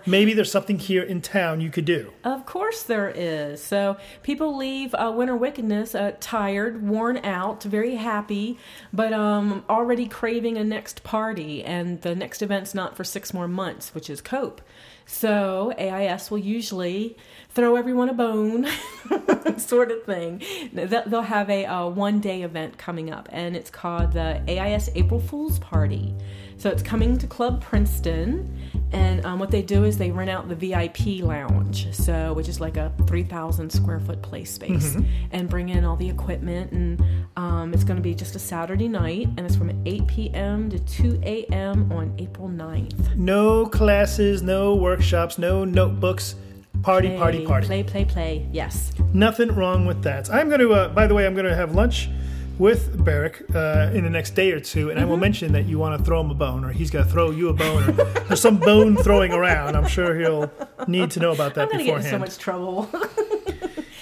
Maybe 0.06 0.32
there's 0.32 0.52
something 0.52 0.78
here 0.78 1.02
in 1.02 1.20
town 1.20 1.60
you 1.60 1.70
could 1.70 1.86
do. 1.86 2.12
Of 2.22 2.46
course 2.46 2.84
there 2.84 3.10
is. 3.10 3.60
So 3.60 3.96
people 4.22 4.56
leave 4.56 4.94
uh, 4.94 5.12
winter 5.12 5.34
wickedness 5.34 5.96
uh, 5.96 6.12
tired, 6.20 6.86
worn 6.86 7.16
out, 7.24 7.64
very 7.64 7.96
happy, 7.96 8.60
but 8.92 9.12
um, 9.12 9.64
already 9.68 10.06
craving 10.06 10.56
a 10.56 10.62
next 10.62 11.02
party. 11.02 11.64
And 11.64 12.00
the 12.02 12.14
next 12.14 12.42
event's 12.42 12.76
not 12.76 12.96
for 12.96 13.02
six 13.02 13.34
more 13.34 13.48
months, 13.48 13.92
which 13.92 14.08
is 14.08 14.20
COPE. 14.20 14.60
So 15.06 15.72
AIS 15.78 16.30
will 16.30 16.38
usually 16.38 17.16
throw 17.50 17.76
everyone 17.76 18.08
a 18.08 18.14
bone, 18.14 18.66
sort 19.58 19.90
of 19.90 20.02
thing. 20.04 20.42
They'll 20.72 21.04
they'll 21.06 21.22
have 21.22 21.50
a, 21.50 21.66
uh 21.66 21.88
one 21.88 22.20
day 22.20 22.42
event 22.42 22.78
coming 22.84 23.10
up, 23.10 23.26
and 23.32 23.56
it's 23.56 23.70
called 23.70 24.12
the 24.12 24.42
AIS 24.46 24.90
April 24.94 25.18
Fool's 25.18 25.58
Party. 25.58 26.14
So 26.58 26.68
it's 26.68 26.82
coming 26.82 27.16
to 27.16 27.26
Club 27.26 27.62
Princeton, 27.62 28.54
and 28.92 29.24
um, 29.24 29.38
what 29.38 29.50
they 29.50 29.62
do 29.62 29.84
is 29.84 29.96
they 29.96 30.10
rent 30.10 30.28
out 30.28 30.50
the 30.50 30.54
VIP 30.54 31.24
lounge, 31.24 31.92
so 31.94 32.34
which 32.34 32.46
is 32.46 32.60
like 32.60 32.76
a 32.76 32.92
three 33.06 33.24
thousand 33.24 33.70
square 33.70 34.00
foot 34.00 34.20
play 34.20 34.44
space, 34.44 34.98
and 35.32 35.48
bring 35.48 35.70
in 35.70 35.82
all 35.84 35.96
the 35.96 36.08
equipment. 36.08 36.72
And 36.72 37.02
um, 37.38 37.72
it's 37.72 37.84
going 37.84 37.96
to 37.96 38.02
be 38.02 38.14
just 38.14 38.36
a 38.36 38.38
Saturday 38.38 38.88
night, 38.88 39.28
and 39.38 39.40
it's 39.40 39.56
from 39.56 39.70
8 39.86 40.06
p.m. 40.06 40.68
to 40.68 40.78
2 40.78 41.20
a.m. 41.24 41.90
on 41.90 42.14
April 42.18 42.48
9th. 42.48 43.16
No 43.16 43.64
classes, 43.66 44.42
no 44.42 44.74
workshops, 44.74 45.38
no 45.38 45.64
notebooks. 45.64 46.34
Party, 46.82 47.08
Play, 47.08 47.16
party, 47.16 47.46
party. 47.46 47.66
Play, 47.66 47.82
play, 47.82 48.04
play. 48.04 48.48
Yes. 48.52 48.92
Nothing 49.14 49.54
wrong 49.54 49.86
with 49.86 50.02
that. 50.02 50.28
I'm 50.28 50.48
going 50.48 50.60
to, 50.60 50.74
uh, 50.74 50.88
by 50.88 51.06
the 51.06 51.14
way, 51.14 51.24
I'm 51.24 51.32
going 51.32 51.46
to 51.46 51.54
have 51.54 51.74
lunch 51.74 52.10
with 52.58 53.04
Barrick 53.04 53.42
uh, 53.54 53.90
in 53.92 54.04
the 54.04 54.10
next 54.10 54.34
day 54.34 54.52
or 54.52 54.60
two, 54.60 54.90
and 54.90 54.98
I 54.98 55.02
Mm-hmm. 55.02 55.10
will 55.10 55.16
mention 55.18 55.52
that 55.52 55.64
you 55.66 55.78
want 55.78 55.98
to 55.98 56.04
throw 56.04 56.20
him 56.20 56.30
a 56.30 56.34
bone, 56.34 56.64
or 56.64 56.70
he's 56.72 56.90
going 56.90 57.04
to 57.04 57.10
throw 57.10 57.30
you 57.30 57.48
a 57.48 57.52
bone, 57.52 57.82
or 57.88 57.92
there's 57.92 58.40
some 58.40 58.58
bone 58.58 58.96
throwing 58.96 59.32
around. 59.32 59.76
I'm 59.76 59.86
sure 59.88 60.16
he'll 60.18 60.50
need 60.86 61.10
to 61.12 61.20
know 61.20 61.32
about 61.32 61.54
that 61.54 61.68
I'm 61.72 61.78
to 61.78 61.84
get 61.84 61.96
in 61.96 62.02
so 62.02 62.18
much 62.18 62.38
trouble. 62.38 62.88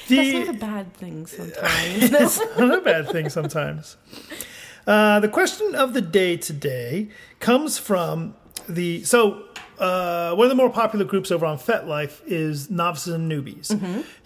The- 0.09 0.17
That's 0.17 0.47
not 0.49 0.55
a 0.57 0.59
bad 0.59 0.95
thing 0.95 1.27
sometimes. 1.27 2.03
it's 2.13 2.39
not 2.59 2.79
a 2.79 2.81
bad 2.83 3.09
thing 3.11 3.31
sometimes. 3.31 3.97
Uh, 4.87 5.21
the 5.21 5.29
question 5.29 5.75
of 5.77 5.95
the 5.95 6.03
day 6.03 6.37
today 6.37 7.09
comes 7.39 7.79
from 7.79 8.35
the 8.69 9.05
so 9.05 9.45
uh, 9.83 10.35
one 10.37 10.45
of 10.45 10.49
the 10.49 10.55
more 10.55 10.71
popular 10.71 11.05
groups 11.05 11.33
over 11.33 11.45
on 11.45 11.59
FetLife 11.59 12.21
is 12.25 12.71
Novices 12.71 13.15
and 13.15 13.31
Newbies, 13.31 13.71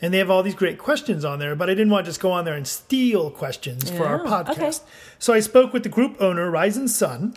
and 0.02 0.12
they 0.12 0.18
have 0.18 0.30
all 0.30 0.42
these 0.42 0.54
great 0.54 0.78
questions 0.78 1.24
on 1.24 1.38
there. 1.38 1.56
But 1.56 1.70
I 1.70 1.74
didn't 1.74 1.90
want 1.90 2.04
to 2.04 2.10
just 2.10 2.20
go 2.20 2.30
on 2.30 2.44
there 2.44 2.54
and 2.54 2.68
steal 2.68 3.30
questions 3.30 3.90
for 3.90 4.06
our 4.06 4.20
podcast, 4.20 4.50
okay. 4.50 4.72
so 5.18 5.32
I 5.32 5.40
spoke 5.40 5.72
with 5.72 5.82
the 5.82 5.88
group 5.88 6.20
owner, 6.20 6.50
Risen 6.50 6.88
Sun, 6.88 7.36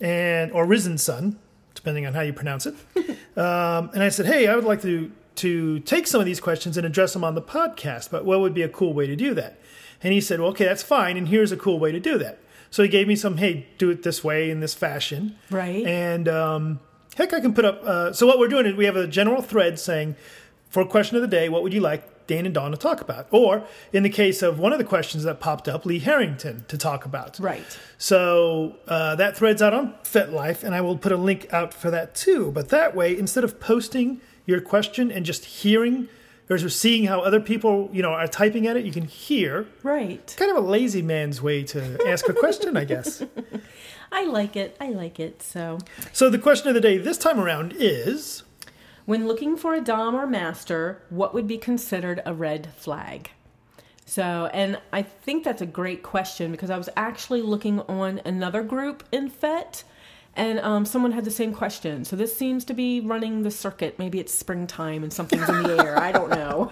and 0.00 0.50
or 0.52 0.64
Risen 0.64 0.96
Sun, 0.96 1.38
depending 1.74 2.06
on 2.06 2.14
how 2.14 2.22
you 2.22 2.32
pronounce 2.32 2.66
it. 2.66 2.74
Um, 3.36 3.90
and 3.94 4.02
I 4.02 4.08
said, 4.08 4.26
"Hey, 4.26 4.48
I 4.48 4.56
would 4.56 4.64
like 4.64 4.82
to 4.82 5.12
to 5.36 5.78
take 5.80 6.08
some 6.08 6.18
of 6.20 6.26
these 6.26 6.40
questions 6.40 6.76
and 6.76 6.84
address 6.84 7.12
them 7.12 7.22
on 7.22 7.36
the 7.36 7.42
podcast, 7.42 8.10
but 8.10 8.24
what 8.24 8.40
would 8.40 8.52
be 8.52 8.62
a 8.62 8.68
cool 8.68 8.92
way 8.92 9.06
to 9.06 9.14
do 9.14 9.32
that?" 9.34 9.60
And 10.02 10.12
he 10.12 10.20
said, 10.20 10.40
"Well, 10.40 10.48
okay, 10.48 10.64
that's 10.64 10.82
fine, 10.82 11.16
and 11.16 11.28
here's 11.28 11.52
a 11.52 11.56
cool 11.56 11.78
way 11.78 11.92
to 11.92 12.00
do 12.00 12.18
that." 12.18 12.40
So 12.70 12.82
he 12.82 12.88
gave 12.88 13.06
me 13.06 13.14
some, 13.14 13.36
"Hey, 13.36 13.68
do 13.78 13.90
it 13.90 14.02
this 14.02 14.24
way 14.24 14.50
in 14.50 14.58
this 14.58 14.74
fashion." 14.74 15.36
Right. 15.52 15.86
And 15.86 16.26
um, 16.26 16.80
heck, 17.18 17.34
I 17.34 17.40
can 17.40 17.52
put 17.52 17.64
up. 17.64 17.82
Uh, 17.82 18.12
so 18.12 18.26
what 18.26 18.38
we're 18.38 18.48
doing 18.48 18.64
is 18.64 18.74
we 18.74 18.86
have 18.86 18.96
a 18.96 19.06
general 19.06 19.42
thread 19.42 19.78
saying, 19.78 20.16
for 20.70 20.84
question 20.84 21.16
of 21.16 21.22
the 21.22 21.28
day, 21.28 21.48
what 21.48 21.62
would 21.62 21.74
you 21.74 21.80
like 21.80 22.26
Dan 22.28 22.46
and 22.46 22.54
Dawn 22.54 22.70
to 22.70 22.76
talk 22.76 23.00
about? 23.00 23.26
Or 23.30 23.64
in 23.92 24.04
the 24.04 24.10
case 24.10 24.40
of 24.40 24.58
one 24.58 24.72
of 24.72 24.78
the 24.78 24.84
questions 24.84 25.24
that 25.24 25.40
popped 25.40 25.66
up, 25.66 25.84
Lee 25.84 25.98
Harrington 25.98 26.64
to 26.68 26.78
talk 26.78 27.04
about. 27.04 27.38
right. 27.40 27.78
So 27.98 28.76
uh, 28.86 29.16
that 29.16 29.36
thread's 29.36 29.60
out 29.60 29.74
on 29.74 29.94
FetLife, 30.04 30.62
and 30.62 30.74
I 30.74 30.80
will 30.80 30.96
put 30.96 31.10
a 31.10 31.16
link 31.16 31.52
out 31.52 31.74
for 31.74 31.90
that 31.90 32.14
too. 32.14 32.52
But 32.52 32.68
that 32.68 32.94
way, 32.94 33.18
instead 33.18 33.42
of 33.42 33.58
posting 33.58 34.20
your 34.46 34.60
question 34.60 35.10
and 35.10 35.26
just 35.26 35.44
hearing 35.44 36.08
just 36.56 36.80
seeing 36.80 37.04
how 37.04 37.20
other 37.20 37.40
people, 37.40 37.90
you 37.92 38.00
know, 38.00 38.12
are 38.12 38.26
typing 38.26 38.66
at 38.66 38.76
it, 38.76 38.84
you 38.86 38.92
can 38.92 39.04
hear. 39.04 39.66
Right. 39.82 40.34
Kind 40.38 40.50
of 40.50 40.56
a 40.56 40.66
lazy 40.66 41.02
man's 41.02 41.42
way 41.42 41.62
to 41.64 41.98
ask 42.08 42.26
a 42.28 42.32
question, 42.32 42.76
I 42.76 42.84
guess. 42.84 43.22
I 44.12 44.24
like 44.24 44.56
it. 44.56 44.74
I 44.80 44.88
like 44.88 45.20
it. 45.20 45.42
So, 45.42 45.78
So 46.12 46.30
the 46.30 46.38
question 46.38 46.68
of 46.68 46.74
the 46.74 46.80
day 46.80 46.96
this 46.96 47.18
time 47.18 47.38
around 47.38 47.74
is 47.76 48.44
when 49.04 49.28
looking 49.28 49.56
for 49.56 49.74
a 49.74 49.80
Dom 49.82 50.14
or 50.14 50.26
Master, 50.26 51.02
what 51.10 51.34
would 51.34 51.46
be 51.46 51.58
considered 51.58 52.22
a 52.24 52.32
red 52.32 52.70
flag? 52.76 53.30
So, 54.06 54.48
and 54.54 54.80
I 54.90 55.02
think 55.02 55.44
that's 55.44 55.60
a 55.60 55.66
great 55.66 56.02
question 56.02 56.50
because 56.50 56.70
I 56.70 56.78
was 56.78 56.88
actually 56.96 57.42
looking 57.42 57.80
on 57.80 58.22
another 58.24 58.62
group 58.62 59.04
in 59.12 59.28
FET 59.28 59.84
and 60.38 60.60
um, 60.60 60.84
someone 60.84 61.10
had 61.10 61.24
the 61.24 61.32
same 61.32 61.52
question. 61.52 62.04
So 62.04 62.14
this 62.14 62.34
seems 62.34 62.64
to 62.66 62.74
be 62.74 63.00
running 63.00 63.42
the 63.42 63.50
circuit. 63.50 63.98
Maybe 63.98 64.20
it's 64.20 64.32
springtime 64.32 65.02
and 65.02 65.12
something's 65.12 65.48
in 65.48 65.64
the 65.64 65.84
air. 65.84 65.98
I 65.98 66.12
don't 66.12 66.30
know. 66.30 66.70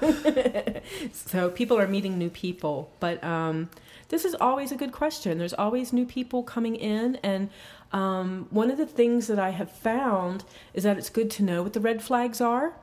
so 1.13 1.51
people 1.51 1.77
are 1.77 1.89
meeting 1.89 2.17
new 2.17 2.31
people, 2.31 2.93
but 3.01 3.23
um, 3.25 3.69
this 4.09 4.25
is 4.25 4.37
always 4.41 4.71
a 4.71 4.77
good 4.77 4.93
question. 4.93 5.37
There's 5.39 5.53
always 5.53 5.93
new 5.93 6.07
people 6.07 6.45
coming 6.45 6.77
in, 6.77 7.17
and 7.25 7.51
um, 7.93 8.47
one 8.51 8.71
of 8.71 8.79
the 8.79 8.87
things 8.87 9.27
that 9.27 9.41
I 9.41 9.51
have 9.51 9.71
found 9.71 10.45
is 10.73 10.85
that 10.85 10.97
it's 10.97 11.11
good 11.11 11.31
to 11.33 11.43
know 11.43 11.65
what 11.65 11.73
the 11.73 11.81
red 11.81 12.03
flags 12.03 12.41
are, 12.41 12.75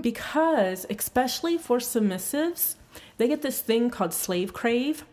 because 0.00 0.86
especially 0.88 1.58
for 1.58 1.78
submissives, 1.78 2.76
they 3.18 3.26
get 3.26 3.42
this 3.42 3.60
thing 3.60 3.90
called 3.90 4.14
slave 4.14 4.52
crave 4.52 5.04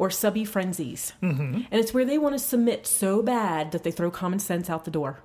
or 0.00 0.08
subby 0.10 0.46
frenzies. 0.46 1.12
Mm-hmm. 1.22 1.54
And 1.70 1.74
it's 1.80 1.92
where 1.92 2.06
they 2.06 2.16
want 2.16 2.34
to 2.34 2.38
submit 2.38 2.86
so 2.86 3.20
bad 3.22 3.70
that 3.72 3.82
they 3.84 3.90
throw 3.90 4.10
common 4.10 4.38
sense 4.38 4.70
out 4.70 4.86
the 4.86 4.90
door. 4.90 5.18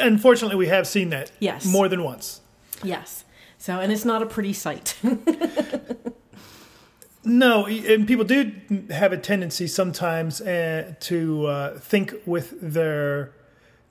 Unfortunately, 0.00 0.56
we 0.56 0.68
have 0.68 0.86
seen 0.86 1.10
that 1.10 1.30
Yes. 1.38 1.66
more 1.66 1.86
than 1.88 2.02
once. 2.02 2.40
Yes. 2.82 3.24
So, 3.58 3.80
and 3.80 3.92
it's 3.92 4.06
not 4.06 4.22
a 4.22 4.26
pretty 4.26 4.54
sight. 4.54 4.96
No, 7.26 7.64
and 7.66 8.06
people 8.06 8.26
do 8.26 8.52
have 8.90 9.14
a 9.14 9.16
tendency 9.16 9.66
sometimes 9.66 10.42
uh, 10.42 10.92
to 11.00 11.46
uh, 11.46 11.78
think 11.78 12.12
with 12.26 12.54
their, 12.60 13.32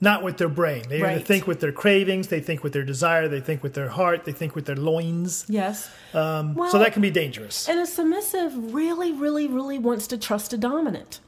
not 0.04 0.22
with 0.22 0.36
their 0.38 0.48
brain. 0.48 0.84
They 0.88 1.00
Right. 1.02 1.26
think 1.26 1.46
with 1.46 1.60
their 1.60 1.72
cravings, 1.72 2.28
they 2.28 2.40
think 2.40 2.62
with 2.62 2.72
their 2.72 2.84
desire, 2.84 3.26
they 3.26 3.40
think 3.40 3.62
with 3.62 3.74
their 3.74 3.88
heart, 3.88 4.24
they 4.24 4.32
think 4.32 4.54
with 4.54 4.66
their 4.66 4.76
loins. 4.76 5.44
yes. 5.48 5.90
Um, 6.12 6.54
Well- 6.54 6.70
so 6.70 6.78
that 6.78 6.92
can 6.92 7.02
be 7.02 7.10
dangerous. 7.10 7.68
And 7.68 7.80
a 7.80 7.86
submissive 7.86 8.72
really, 8.74 9.10
really, 9.12 9.48
really 9.48 9.78
wants 9.78 10.06
to 10.08 10.18
trust 10.18 10.52
a 10.52 10.56
dominant. 10.56 11.20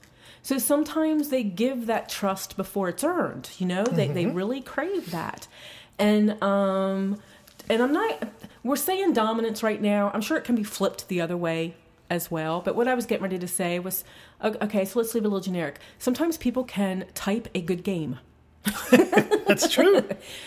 So 0.42 0.58
sometimes 0.58 1.30
they 1.30 1.42
give 1.42 1.86
that 1.86 2.08
trust 2.08 2.56
before 2.56 2.88
it's 2.88 3.02
earned. 3.02 3.50
You 3.58 3.66
know, 3.66 3.82
they 3.84 4.06
they 4.06 4.26
really 4.26 4.60
crave 4.60 5.10
that, 5.10 5.48
and 5.98 6.40
um, 6.42 7.18
and 7.68 7.82
I'm 7.82 7.92
not. 7.92 8.28
We're 8.62 8.76
saying 8.76 9.12
dominance 9.14 9.62
right 9.64 9.82
now. 9.82 10.10
I'm 10.14 10.20
sure 10.20 10.36
it 10.36 10.44
can 10.44 10.54
be 10.54 10.62
flipped 10.62 11.08
the 11.08 11.20
other 11.20 11.36
way 11.36 11.74
as 12.08 12.30
well. 12.30 12.60
But 12.60 12.76
what 12.76 12.86
I 12.86 12.94
was 12.94 13.06
getting 13.06 13.24
ready 13.24 13.38
to 13.40 13.48
say 13.48 13.80
was, 13.80 14.04
okay, 14.44 14.84
so 14.84 15.00
let's 15.00 15.12
leave 15.14 15.24
it 15.24 15.26
a 15.26 15.30
little 15.30 15.40
generic. 15.42 15.80
Sometimes 15.98 16.36
people 16.36 16.62
can 16.62 17.06
type 17.14 17.48
a 17.54 17.60
good 17.60 17.82
game 17.82 18.18
That's 19.46 19.68
true. 19.72 20.02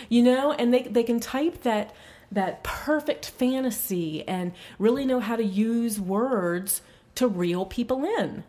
you 0.10 0.22
know 0.24 0.52
and 0.54 0.74
they 0.74 0.84
they 0.84 1.04
can 1.04 1.20
type 1.20 1.62
that 1.64 1.94
that 2.32 2.64
perfect 2.64 3.30
fantasy 3.30 4.28
and 4.28 4.52
really 4.78 5.06
know 5.06 5.20
how 5.20 5.36
to 5.36 5.44
use 5.44 6.00
words 6.00 6.82
to 7.16 7.28
reel 7.28 7.66
people 7.66 8.06
in. 8.06 8.44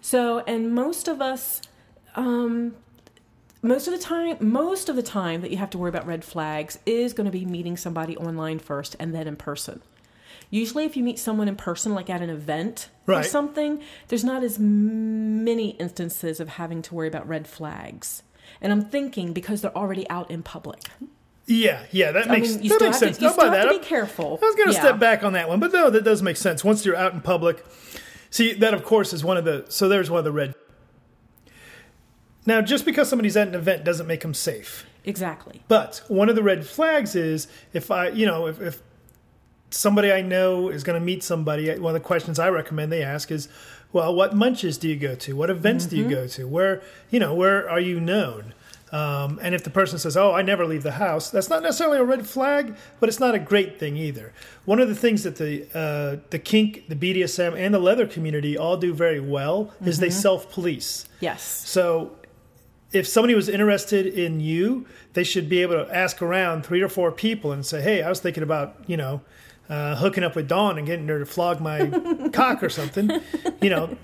So 0.00 0.40
and 0.40 0.72
most 0.74 1.08
of 1.08 1.20
us 1.20 1.60
um 2.16 2.74
most 3.60 3.86
of 3.86 3.92
the 3.92 3.98
time 3.98 4.36
most 4.40 4.88
of 4.88 4.96
the 4.96 5.02
time 5.02 5.40
that 5.42 5.50
you 5.50 5.56
have 5.58 5.70
to 5.70 5.78
worry 5.78 5.90
about 5.90 6.06
red 6.06 6.24
flags 6.24 6.78
is 6.86 7.12
going 7.12 7.26
to 7.26 7.30
be 7.30 7.44
meeting 7.44 7.76
somebody 7.76 8.16
online 8.16 8.58
first 8.58 8.96
and 8.98 9.14
then 9.14 9.26
in 9.28 9.36
person. 9.36 9.82
Usually 10.50 10.84
if 10.86 10.96
you 10.96 11.04
meet 11.04 11.18
someone 11.18 11.48
in 11.48 11.56
person 11.56 11.92
like 11.92 12.08
at 12.08 12.22
an 12.22 12.30
event 12.30 12.88
or 13.18 13.22
something 13.22 13.82
there's 14.08 14.24
not 14.24 14.42
as 14.42 14.58
many 14.58 15.70
instances 15.72 16.40
of 16.40 16.48
having 16.48 16.80
to 16.82 16.94
worry 16.94 17.08
about 17.08 17.28
red 17.28 17.46
flags 17.46 18.22
and 18.60 18.72
i'm 18.72 18.82
thinking 18.84 19.32
because 19.32 19.60
they're 19.62 19.76
already 19.76 20.08
out 20.10 20.30
in 20.30 20.42
public 20.42 20.80
Yeah, 21.46 21.80
yeah, 21.92 22.12
that 22.12 22.28
I 22.28 22.32
makes, 22.32 22.56
mean, 22.56 22.68
that 22.68 22.80
makes 22.80 22.82
have 22.82 22.92
to- 22.92 22.98
sense. 22.98 23.20
you 23.22 23.30
still 23.30 23.44
have 23.44 23.52
that. 23.54 23.72
to 23.72 23.78
be 23.78 23.84
careful. 23.84 24.38
I 24.42 24.44
was 24.46 24.54
going 24.54 24.68
to 24.68 24.74
Yeah. 24.74 24.80
step 24.80 24.98
back 24.98 25.22
on 25.24 25.32
that 25.32 25.48
one, 25.48 25.58
but 25.60 25.72
no, 25.72 25.88
that 25.88 26.04
does 26.04 26.20
make 26.22 26.36
sense. 26.36 26.62
Once 26.62 26.84
you're 26.84 26.94
out 26.94 27.14
in 27.14 27.22
public, 27.22 27.64
see 28.28 28.52
that 28.52 28.74
of 28.74 28.84
course 28.84 29.14
is 29.14 29.24
one 29.24 29.38
of 29.38 29.46
the. 29.46 29.64
So 29.70 29.88
there's 29.88 30.10
one 30.10 30.18
of 30.18 30.24
the 30.26 30.32
red. 30.32 30.54
Now, 32.46 32.60
just 32.60 32.84
because 32.84 33.08
somebody's 33.08 33.34
at 33.36 33.48
an 33.48 33.54
event 33.54 33.82
doesn't 33.84 34.06
make 34.06 34.20
them 34.20 34.34
safe. 34.34 34.84
exactly 35.04 35.62
But 35.68 36.02
one 36.08 36.28
of 36.28 36.34
the 36.36 36.42
red 36.42 36.66
flags 36.66 37.14
is 37.14 37.48
if 37.72 37.90
I, 37.90 38.08
you 38.08 38.26
know, 38.26 38.46
if, 38.46 38.60
if 38.60 38.82
somebody 39.70 40.12
I 40.12 40.20
know 40.20 40.68
is 40.68 40.82
going 40.84 40.98
to 41.00 41.04
meet 41.04 41.22
somebody, 41.22 41.68
one 41.78 41.94
of 41.94 42.00
the 42.02 42.06
questions 42.06 42.38
I 42.38 42.48
recommend 42.50 42.92
they 42.92 43.02
ask 43.02 43.30
is, 43.30 43.48
well, 43.92 44.14
what 44.14 44.34
munches 44.34 44.78
do 44.78 44.88
you 44.88 44.96
go 44.96 45.14
to? 45.14 45.34
What 45.34 45.50
events 45.50 45.86
do 45.86 45.96
you 45.96 46.08
go 46.08 46.26
to? 46.26 46.46
Where, 46.46 46.82
you 47.10 47.18
know, 47.20 47.34
where 47.34 47.68
are 47.68 47.80
you 47.80 48.00
known? 48.00 48.52
Um, 48.90 49.38
and 49.42 49.54
if 49.54 49.64
the 49.64 49.70
person 49.70 49.98
says, 49.98 50.16
"Oh, 50.16 50.32
I 50.32 50.40
never 50.42 50.64
leave 50.64 50.82
the 50.82 50.92
house," 50.92 51.30
that's 51.30 51.50
not 51.50 51.62
necessarily 51.62 51.98
a 51.98 52.04
red 52.04 52.26
flag, 52.26 52.74
but 53.00 53.08
it's 53.08 53.20
not 53.20 53.34
a 53.34 53.38
great 53.38 53.78
thing 53.78 53.96
either. 53.96 54.32
One 54.64 54.80
of 54.80 54.88
the 54.88 54.94
things 54.94 55.24
that 55.24 55.36
the 55.36 55.66
uh, 55.74 56.20
the 56.30 56.38
kink, 56.38 56.88
the 56.88 56.96
BDSM, 56.96 57.54
and 57.54 57.74
the 57.74 57.78
leather 57.78 58.06
community 58.06 58.56
all 58.56 58.78
do 58.78 58.94
very 58.94 59.20
well 59.20 59.74
is 59.84 59.98
they 59.98 60.10
self 60.10 60.50
police. 60.50 61.06
yes 61.20 61.42
So 61.42 62.16
if 62.90 63.06
somebody 63.06 63.34
was 63.34 63.50
interested 63.50 64.06
in 64.06 64.40
you, 64.40 64.86
they 65.12 65.24
should 65.24 65.50
be 65.50 65.60
able 65.60 65.84
to 65.84 65.94
ask 65.94 66.22
around 66.22 66.64
three 66.64 66.80
or 66.80 66.88
four 66.88 67.12
people 67.12 67.52
and 67.52 67.66
say, 67.66 67.82
"Hey, 67.82 68.02
I 68.02 68.08
was 68.08 68.20
thinking 68.20 68.42
about 68.42 68.76
you 68.86 68.96
know 68.96 69.20
uh, 69.68 69.96
hooking 69.96 70.24
up 70.24 70.34
with 70.36 70.48
Dawn 70.48 70.78
and 70.78 70.86
getting 70.86 71.06
her 71.08 71.18
to 71.18 71.26
flog 71.26 71.60
my 71.60 71.90
cock 72.32 72.62
or 72.62 72.68
something." 72.70 73.10
You 73.60 73.70
know, 73.70 73.96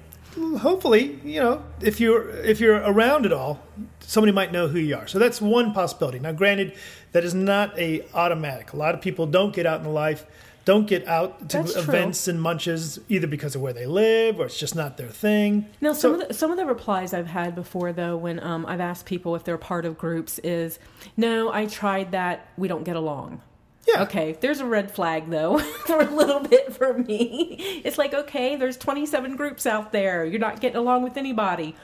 hopefully, 0.58 1.18
you 1.24 1.40
know 1.40 1.62
if 1.80 2.00
you're 2.00 2.30
if 2.30 2.60
you're 2.60 2.76
around 2.76 3.26
at 3.26 3.32
all, 3.32 3.60
somebody 4.00 4.32
might 4.32 4.52
know 4.52 4.68
who 4.68 4.78
you 4.78 4.96
are. 4.96 5.06
So 5.06 5.18
that's 5.18 5.40
one 5.40 5.72
possibility. 5.72 6.18
Now, 6.18 6.32
granted, 6.32 6.74
that 7.12 7.24
is 7.24 7.34
not 7.34 7.78
a 7.78 8.04
automatic. 8.14 8.72
A 8.72 8.76
lot 8.76 8.94
of 8.94 9.00
people 9.00 9.26
don't 9.26 9.54
get 9.54 9.66
out 9.66 9.80
in 9.80 9.92
life. 9.92 10.26
Don't 10.64 10.86
get 10.86 11.06
out 11.06 11.50
to 11.50 11.58
That's 11.58 11.74
true. 11.74 11.82
events 11.82 12.26
and 12.26 12.40
munches 12.40 12.98
either 13.10 13.26
because 13.26 13.54
of 13.54 13.60
where 13.60 13.74
they 13.74 13.84
live 13.84 14.40
or 14.40 14.46
it's 14.46 14.58
just 14.58 14.74
not 14.74 14.96
their 14.96 15.10
thing. 15.10 15.66
Now, 15.82 15.92
So- 15.92 15.98
some 16.12 16.20
of 16.22 16.28
the, 16.28 16.32
some 16.34 16.50
of 16.50 16.56
the 16.56 16.64
replies 16.64 17.12
I've 17.12 17.26
had 17.26 17.54
before, 17.54 17.92
though, 17.92 18.16
when 18.16 18.42
um, 18.42 18.64
I've 18.64 18.80
asked 18.80 19.04
people 19.04 19.36
if 19.36 19.44
they're 19.44 19.58
part 19.58 19.84
of 19.84 19.98
groups, 19.98 20.38
is 20.38 20.78
no, 21.18 21.52
I 21.52 21.66
tried 21.66 22.12
that. 22.12 22.48
We 22.56 22.66
don't 22.66 22.82
get 22.84 22.96
along. 22.96 23.42
Yeah. 23.86 24.02
Okay, 24.04 24.36
there's 24.40 24.60
a 24.60 24.66
red 24.66 24.90
flag 24.90 25.28
though 25.30 25.58
for 25.86 26.00
a 26.00 26.10
little 26.10 26.40
bit 26.40 26.74
for 26.74 26.94
me. 26.94 27.82
It's 27.84 27.98
like 27.98 28.14
okay, 28.14 28.56
there's 28.56 28.76
27 28.76 29.36
groups 29.36 29.66
out 29.66 29.92
there. 29.92 30.24
You're 30.24 30.40
not 30.40 30.60
getting 30.60 30.78
along 30.78 31.02
with 31.02 31.16
anybody. 31.16 31.74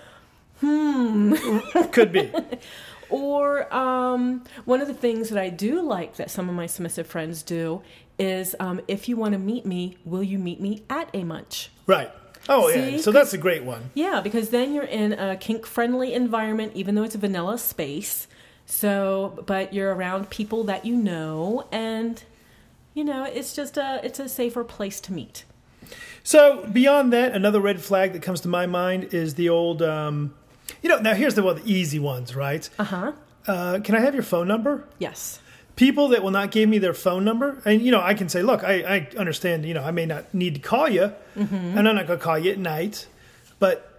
Hmm. 0.60 1.34
Could 1.92 2.12
be. 2.12 2.30
Or 3.10 3.72
um, 3.74 4.44
one 4.66 4.80
of 4.80 4.86
the 4.86 4.94
things 4.94 5.30
that 5.30 5.42
I 5.42 5.48
do 5.48 5.82
like 5.82 6.14
that 6.14 6.30
some 6.30 6.48
of 6.48 6.54
my 6.54 6.66
submissive 6.66 7.08
friends 7.08 7.42
do 7.42 7.82
is 8.20 8.54
um, 8.60 8.80
if 8.86 9.08
you 9.08 9.16
want 9.16 9.32
to 9.32 9.38
meet 9.38 9.66
me, 9.66 9.96
will 10.04 10.22
you 10.22 10.38
meet 10.38 10.60
me 10.60 10.84
at 10.88 11.10
a 11.12 11.24
munch? 11.24 11.70
Right. 11.88 12.12
Oh, 12.48 12.68
yeah. 12.68 12.98
So 12.98 13.10
that's 13.10 13.32
a 13.32 13.38
great 13.38 13.64
one. 13.64 13.90
Yeah, 13.94 14.20
because 14.20 14.50
then 14.50 14.72
you're 14.72 14.84
in 14.84 15.12
a 15.12 15.36
kink 15.36 15.66
friendly 15.66 16.14
environment, 16.14 16.72
even 16.76 16.94
though 16.94 17.02
it's 17.02 17.16
a 17.16 17.18
vanilla 17.18 17.58
space. 17.58 18.28
So, 18.70 19.42
but 19.46 19.74
you're 19.74 19.92
around 19.92 20.30
people 20.30 20.62
that 20.64 20.86
you 20.86 20.94
know, 20.94 21.66
and 21.72 22.22
you 22.94 23.04
know 23.04 23.24
it's 23.24 23.52
just 23.54 23.76
a 23.76 24.00
it's 24.04 24.20
a 24.20 24.28
safer 24.28 24.62
place 24.62 25.00
to 25.02 25.12
meet. 25.12 25.44
So 26.22 26.66
beyond 26.66 27.12
that, 27.12 27.32
another 27.32 27.60
red 27.60 27.80
flag 27.80 28.12
that 28.12 28.22
comes 28.22 28.40
to 28.42 28.48
my 28.48 28.66
mind 28.66 29.12
is 29.12 29.34
the 29.34 29.48
old, 29.48 29.82
um, 29.82 30.34
you 30.82 30.88
know, 30.88 30.98
now 30.98 31.14
here's 31.14 31.34
the, 31.34 31.42
well, 31.42 31.54
the 31.54 31.68
easy 31.68 31.98
ones, 31.98 32.36
right? 32.36 32.68
Uh-huh. 32.78 33.12
Uh, 33.46 33.80
can 33.82 33.94
I 33.94 34.00
have 34.00 34.14
your 34.14 34.22
phone 34.22 34.46
number? 34.46 34.86
Yes. 34.98 35.40
People 35.76 36.08
that 36.08 36.22
will 36.22 36.30
not 36.30 36.50
give 36.50 36.68
me 36.68 36.78
their 36.78 36.92
phone 36.92 37.24
number, 37.24 37.60
and 37.64 37.80
you 37.80 37.90
know, 37.90 38.02
I 38.02 38.14
can 38.14 38.28
say, 38.28 38.42
look, 38.42 38.62
I, 38.62 38.82
I 38.82 39.08
understand, 39.16 39.64
you 39.64 39.72
know, 39.72 39.82
I 39.82 39.90
may 39.90 40.04
not 40.04 40.32
need 40.34 40.54
to 40.56 40.60
call 40.60 40.88
you, 40.88 41.12
and 41.34 41.88
I'm 41.88 41.94
not 41.96 42.06
going 42.06 42.18
to 42.18 42.24
call 42.24 42.38
you 42.38 42.52
at 42.52 42.58
night, 42.58 43.08
but 43.58 43.89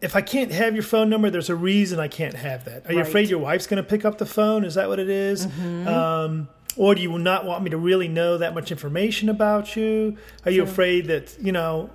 if 0.00 0.16
I 0.16 0.20
can't 0.22 0.50
have 0.52 0.74
your 0.74 0.82
phone 0.82 1.10
number, 1.10 1.30
there's 1.30 1.50
a 1.50 1.54
reason 1.54 2.00
I 2.00 2.08
can't 2.08 2.34
have 2.34 2.64
that. 2.64 2.86
Are 2.88 2.92
you 2.92 3.00
afraid 3.00 3.28
your 3.28 3.38
wife's 3.38 3.66
going 3.66 3.82
to 3.82 3.88
pick 3.88 4.04
up 4.04 4.18
the 4.18 4.26
phone? 4.26 4.64
Is 4.64 4.74
that 4.74 4.88
what 4.88 4.98
it 4.98 5.10
is? 5.10 5.46
Um, 5.86 6.48
or 6.76 6.94
do 6.94 7.02
you 7.02 7.18
not 7.18 7.44
want 7.44 7.64
me 7.64 7.70
to 7.70 7.76
really 7.76 8.08
know 8.08 8.38
that 8.38 8.54
much 8.54 8.70
information 8.70 9.28
about 9.28 9.76
you? 9.76 10.16
Are 10.44 10.50
you 10.50 10.64
So- 10.64 10.70
afraid 10.72 11.06
that 11.06 11.36
you 11.40 11.52
know? 11.52 11.90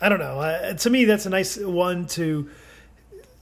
I 0.00 0.08
don't 0.08 0.18
know. 0.18 0.40
Uh, 0.40 0.74
to 0.74 0.90
me, 0.90 1.04
that's 1.04 1.26
a 1.26 1.30
nice 1.30 1.56
one 1.56 2.06
to 2.08 2.50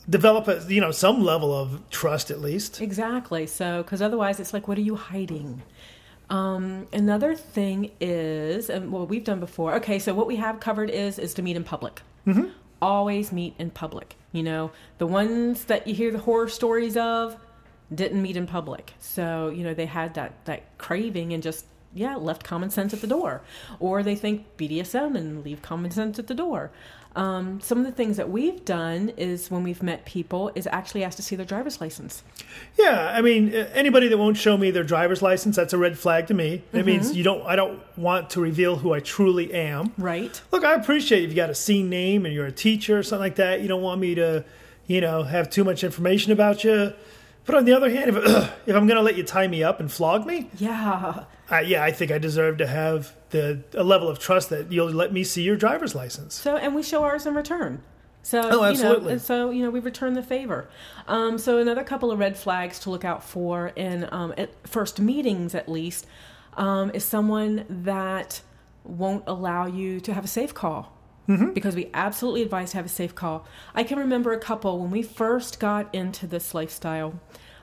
develop 0.08 0.46
a 0.48 0.62
you 0.72 0.80
know 0.80 0.90
some 0.90 1.22
level 1.24 1.54
of 1.54 1.88
trust 1.90 2.30
at 2.30 2.40
least. 2.40 2.80
Exactly. 2.80 3.46
So, 3.46 3.82
because 3.82 4.02
otherwise, 4.02 4.38
it's 4.40 4.52
like, 4.52 4.68
what 4.68 4.76
are 4.76 4.82
you 4.82 4.96
hiding? 4.96 5.62
Um, 6.28 6.86
another 6.92 7.34
thing 7.34 7.90
is, 8.00 8.68
and 8.70 8.92
what 8.92 9.08
we've 9.08 9.24
done 9.24 9.40
before. 9.40 9.74
Okay, 9.76 9.98
so 9.98 10.12
what 10.14 10.26
we 10.26 10.36
have 10.36 10.60
covered 10.60 10.90
is 10.90 11.18
is 11.18 11.32
to 11.34 11.42
meet 11.42 11.56
in 11.56 11.64
public. 11.64 12.02
Mm-hmm. 12.26 12.48
Always 12.82 13.32
meet 13.32 13.54
in 13.58 13.70
public. 13.70 14.16
You 14.32 14.42
know, 14.42 14.70
the 14.98 15.06
ones 15.06 15.64
that 15.64 15.86
you 15.86 15.94
hear 15.94 16.10
the 16.10 16.18
horror 16.18 16.48
stories 16.48 16.96
of 16.96 17.36
didn't 17.94 18.22
meet 18.22 18.36
in 18.36 18.46
public. 18.46 18.94
So 19.00 19.48
you 19.48 19.64
know 19.64 19.74
they 19.74 19.86
had 19.86 20.14
that 20.14 20.44
that 20.44 20.78
craving 20.78 21.32
and 21.32 21.42
just 21.42 21.66
yeah 21.94 22.14
left 22.16 22.44
common 22.44 22.70
sense 22.70 22.94
at 22.94 23.00
the 23.00 23.06
door, 23.06 23.42
or 23.78 24.02
they 24.02 24.14
think 24.14 24.56
BDSM 24.56 25.16
and 25.16 25.44
leave 25.44 25.62
common 25.62 25.90
sense 25.90 26.18
at 26.18 26.26
the 26.26 26.34
door. 26.34 26.70
Um, 27.16 27.60
some 27.60 27.78
of 27.78 27.84
the 27.86 27.90
things 27.92 28.16
that 28.18 28.30
we've 28.30 28.64
done 28.64 29.08
is 29.16 29.50
when 29.50 29.64
we've 29.64 29.82
met 29.82 30.04
people 30.04 30.52
is 30.54 30.68
actually 30.70 31.02
asked 31.02 31.16
to 31.16 31.22
see 31.24 31.34
their 31.34 31.44
driver's 31.44 31.80
license. 31.80 32.22
Yeah, 32.78 33.12
I 33.12 33.20
mean, 33.20 33.52
uh, 33.54 33.68
anybody 33.74 34.06
that 34.08 34.16
won't 34.16 34.36
show 34.36 34.56
me 34.56 34.70
their 34.70 34.84
driver's 34.84 35.20
license, 35.20 35.56
that's 35.56 35.72
a 35.72 35.78
red 35.78 35.98
flag 35.98 36.28
to 36.28 36.34
me. 36.34 36.54
It 36.54 36.72
Mm-hmm. 36.72 36.86
means 36.86 37.16
you 37.16 37.24
don't. 37.24 37.42
I 37.44 37.56
don't 37.56 37.80
want 37.98 38.30
to 38.30 38.40
reveal 38.40 38.76
who 38.76 38.94
I 38.94 39.00
truly 39.00 39.52
am. 39.52 39.92
Right. 39.98 40.40
Look, 40.52 40.64
I 40.64 40.74
appreciate 40.74 41.24
if 41.24 41.30
you 41.30 41.36
got 41.36 41.50
a 41.50 41.54
scene 41.54 41.88
name 41.88 42.24
and 42.26 42.32
you're 42.34 42.46
a 42.46 42.52
teacher 42.52 42.98
or 42.98 43.02
something 43.02 43.20
like 43.24 43.36
that. 43.36 43.60
You 43.60 43.66
don't 43.68 43.82
want 43.82 44.00
me 44.00 44.14
to, 44.14 44.44
you 44.86 45.00
know, 45.00 45.24
have 45.24 45.50
too 45.50 45.64
much 45.64 45.82
information 45.82 46.30
about 46.32 46.62
you. 46.62 46.92
But 47.46 47.54
on 47.54 47.64
the 47.64 47.72
other 47.72 47.90
hand, 47.90 48.10
if, 48.10 48.16
if 48.66 48.76
I'm 48.76 48.86
going 48.86 48.96
to 48.96 49.02
let 49.02 49.16
you 49.16 49.22
tie 49.24 49.48
me 49.48 49.62
up 49.64 49.80
and 49.80 49.90
flog 49.90 50.26
me, 50.26 50.50
Yeah. 50.58 51.24
I, 51.50 51.62
yeah, 51.62 51.82
I 51.82 51.90
think 51.90 52.10
I 52.12 52.18
deserve 52.18 52.58
to 52.58 52.66
have 52.66 53.12
the 53.30 53.62
a 53.74 53.82
level 53.82 54.08
of 54.08 54.18
trust 54.20 54.50
that 54.50 54.70
you'll 54.70 54.90
let 54.90 55.12
me 55.12 55.24
see 55.24 55.42
your 55.42 55.56
driver's 55.56 55.94
license. 55.94 56.34
So, 56.34 56.56
and 56.56 56.74
we 56.74 56.82
show 56.82 57.02
ours 57.02 57.26
in 57.26 57.34
return. 57.34 57.82
So, 58.22 58.40
Oh, 58.40 58.58
You 58.60 58.64
absolutely. 58.70 59.04
know, 59.06 59.10
and 59.12 59.20
so, 59.22 59.50
you 59.50 59.62
know, 59.64 59.70
we 59.70 59.80
return 59.80 60.12
the 60.14 60.22
favor. 60.22 60.68
Um, 61.08 61.38
so, 61.38 61.58
another 61.58 61.82
couple 61.82 62.12
of 62.12 62.18
red 62.18 62.36
flags 62.36 62.78
to 62.80 62.90
look 62.90 63.04
out 63.04 63.24
for 63.24 63.68
in 63.74 64.08
um, 64.12 64.32
at 64.38 64.50
first 64.68 65.00
meetings, 65.00 65.54
at 65.54 65.68
least, 65.68 66.06
um, 66.56 66.90
is 66.94 67.04
someone 67.04 67.64
that 67.68 68.42
won't 68.84 69.24
allow 69.26 69.66
you 69.66 70.00
to 70.00 70.12
have 70.14 70.24
a 70.24 70.28
safe 70.28 70.52
call. 70.54 70.96
Mm-hmm. 71.30 71.52
Because 71.52 71.76
we 71.76 71.90
absolutely 71.94 72.42
advise 72.42 72.72
to 72.72 72.76
have 72.78 72.86
a 72.86 72.90
safe 72.90 73.14
call. 73.14 73.46
I 73.74 73.84
can 73.84 73.98
remember 73.98 74.32
a 74.32 74.38
couple 74.38 74.80
when 74.80 74.90
we 74.90 75.02
first 75.02 75.60
got 75.60 75.94
into 75.94 76.26
this 76.26 76.54
lifestyle. 76.54 77.20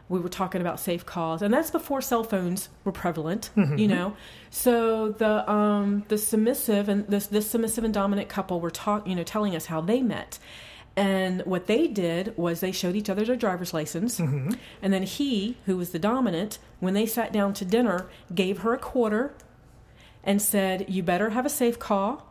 We 0.10 0.21
were 0.21 0.30
talking 0.30 0.62
about 0.62 0.80
safe 0.80 1.06
calls, 1.06 1.41
and 1.41 1.53
that's 1.53 1.69
before 1.69 1.99
cell 2.01 2.23
phones 2.23 2.69
were 2.86 2.93
prevalent. 2.93 3.49
Mm-hmm. 3.58 3.77
You 3.77 3.88
know, 3.89 4.15
so 4.49 5.10
the 5.10 5.49
um, 5.51 6.06
the 6.08 6.17
submissive 6.17 6.88
and 6.88 7.06
this 7.08 7.27
this 7.27 7.49
submissive 7.51 7.84
and 7.84 7.93
dominant 7.93 8.30
couple 8.30 8.62
were 8.62 8.71
talk, 8.71 9.06
you 9.06 9.15
know, 9.15 9.23
telling 9.23 9.53
us 9.53 9.65
how 9.65 9.82
they 9.82 10.01
met, 10.01 10.39
and 10.95 11.41
what 11.41 11.67
they 11.67 11.88
did 11.88 12.34
was 12.38 12.62
they 12.62 12.71
showed 12.71 12.95
each 12.95 13.10
other 13.10 13.25
their 13.25 13.36
driver's 13.36 13.73
license, 13.73 14.17
Mm-hmm. 14.17 14.51
and 14.82 14.93
then 14.93 15.03
he, 15.03 15.58
who 15.65 15.75
was 15.75 15.89
the 15.89 15.99
dominant, 15.99 16.58
when 16.80 16.93
they 16.93 17.06
sat 17.06 17.34
down 17.34 17.53
to 17.56 17.65
dinner, 17.65 18.08
gave 18.34 18.60
her 18.60 18.73
a 18.73 18.77
quarter, 18.80 19.34
and 20.23 20.41
said, 20.41 20.86
"You 20.88 21.03
better 21.03 21.32
have 21.32 21.45
a 21.45 21.49
safe 21.49 21.77
call." 21.80 22.27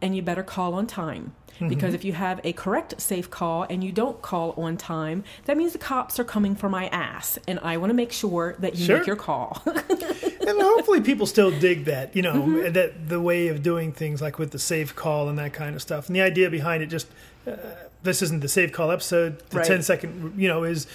And 0.00 0.14
you 0.16 0.22
better 0.22 0.42
call 0.42 0.74
on 0.74 0.86
time. 0.86 1.32
Mm-hmm. 1.54 1.68
Because 1.68 1.92
if 1.92 2.04
you 2.04 2.12
have 2.12 2.40
a 2.44 2.52
correct 2.52 3.00
safe 3.00 3.28
call 3.30 3.64
and 3.68 3.82
you 3.82 3.90
don't 3.90 4.22
call 4.22 4.52
on 4.52 4.76
time, 4.76 5.24
that 5.46 5.56
means 5.56 5.72
the 5.72 5.78
cops 5.78 6.20
are 6.20 6.24
coming 6.24 6.54
for 6.54 6.68
my 6.68 6.86
ass. 6.88 7.36
And 7.48 7.58
I 7.60 7.76
want 7.78 7.90
to 7.90 7.94
make 7.94 8.12
sure 8.12 8.54
that 8.60 8.76
you 8.76 8.84
Sure. 8.84 8.98
make 8.98 9.06
your 9.08 9.16
call. 9.16 9.60
and 9.66 10.60
hopefully 10.62 11.00
people 11.00 11.26
still 11.26 11.50
dig 11.58 11.86
that, 11.86 12.14
you 12.14 12.22
know, 12.22 12.70
that 12.70 13.08
the 13.08 13.20
way 13.20 13.48
of 13.48 13.62
doing 13.62 13.90
things 13.92 14.22
like 14.22 14.38
with 14.38 14.52
the 14.52 14.58
safe 14.58 14.94
call 14.94 15.28
and 15.28 15.36
that 15.38 15.52
kind 15.52 15.74
of 15.74 15.82
stuff. 15.82 16.06
And 16.06 16.14
the 16.14 16.20
idea 16.20 16.48
behind 16.48 16.82
it 16.82 16.86
just 16.86 17.08
uh, 17.46 17.56
this 18.04 18.22
isn't 18.22 18.40
the 18.40 18.48
safe 18.48 18.70
call 18.72 18.92
episode. 18.92 19.40
The 19.50 19.58
Right. 19.58 19.66
10 19.66 19.82
second, 19.82 20.34
you 20.36 20.46
know, 20.46 20.62
is 20.62 20.86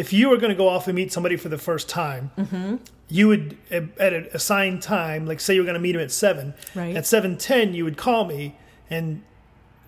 if 0.00 0.14
you 0.14 0.30
were 0.30 0.38
going 0.38 0.50
to 0.50 0.56
go 0.56 0.66
off 0.66 0.88
and 0.88 0.96
meet 0.96 1.12
somebody 1.12 1.36
for 1.36 1.50
the 1.50 1.58
first 1.58 1.86
time, 1.86 2.30
mm-hmm. 2.38 2.76
you 3.08 3.28
would 3.28 3.56
at 3.70 4.12
an 4.14 4.28
assigned 4.32 4.80
time, 4.80 5.26
like 5.26 5.40
say 5.40 5.54
you 5.54 5.60
were 5.60 5.66
going 5.66 5.74
to 5.74 5.80
meet 5.80 5.94
him 5.94 6.00
at 6.00 6.10
7, 6.10 6.54
Right. 6.74 6.96
at 6.96 7.04
7:10 7.04 7.74
you 7.74 7.84
would 7.84 7.98
call 7.98 8.24
me 8.24 8.56
and 8.88 9.22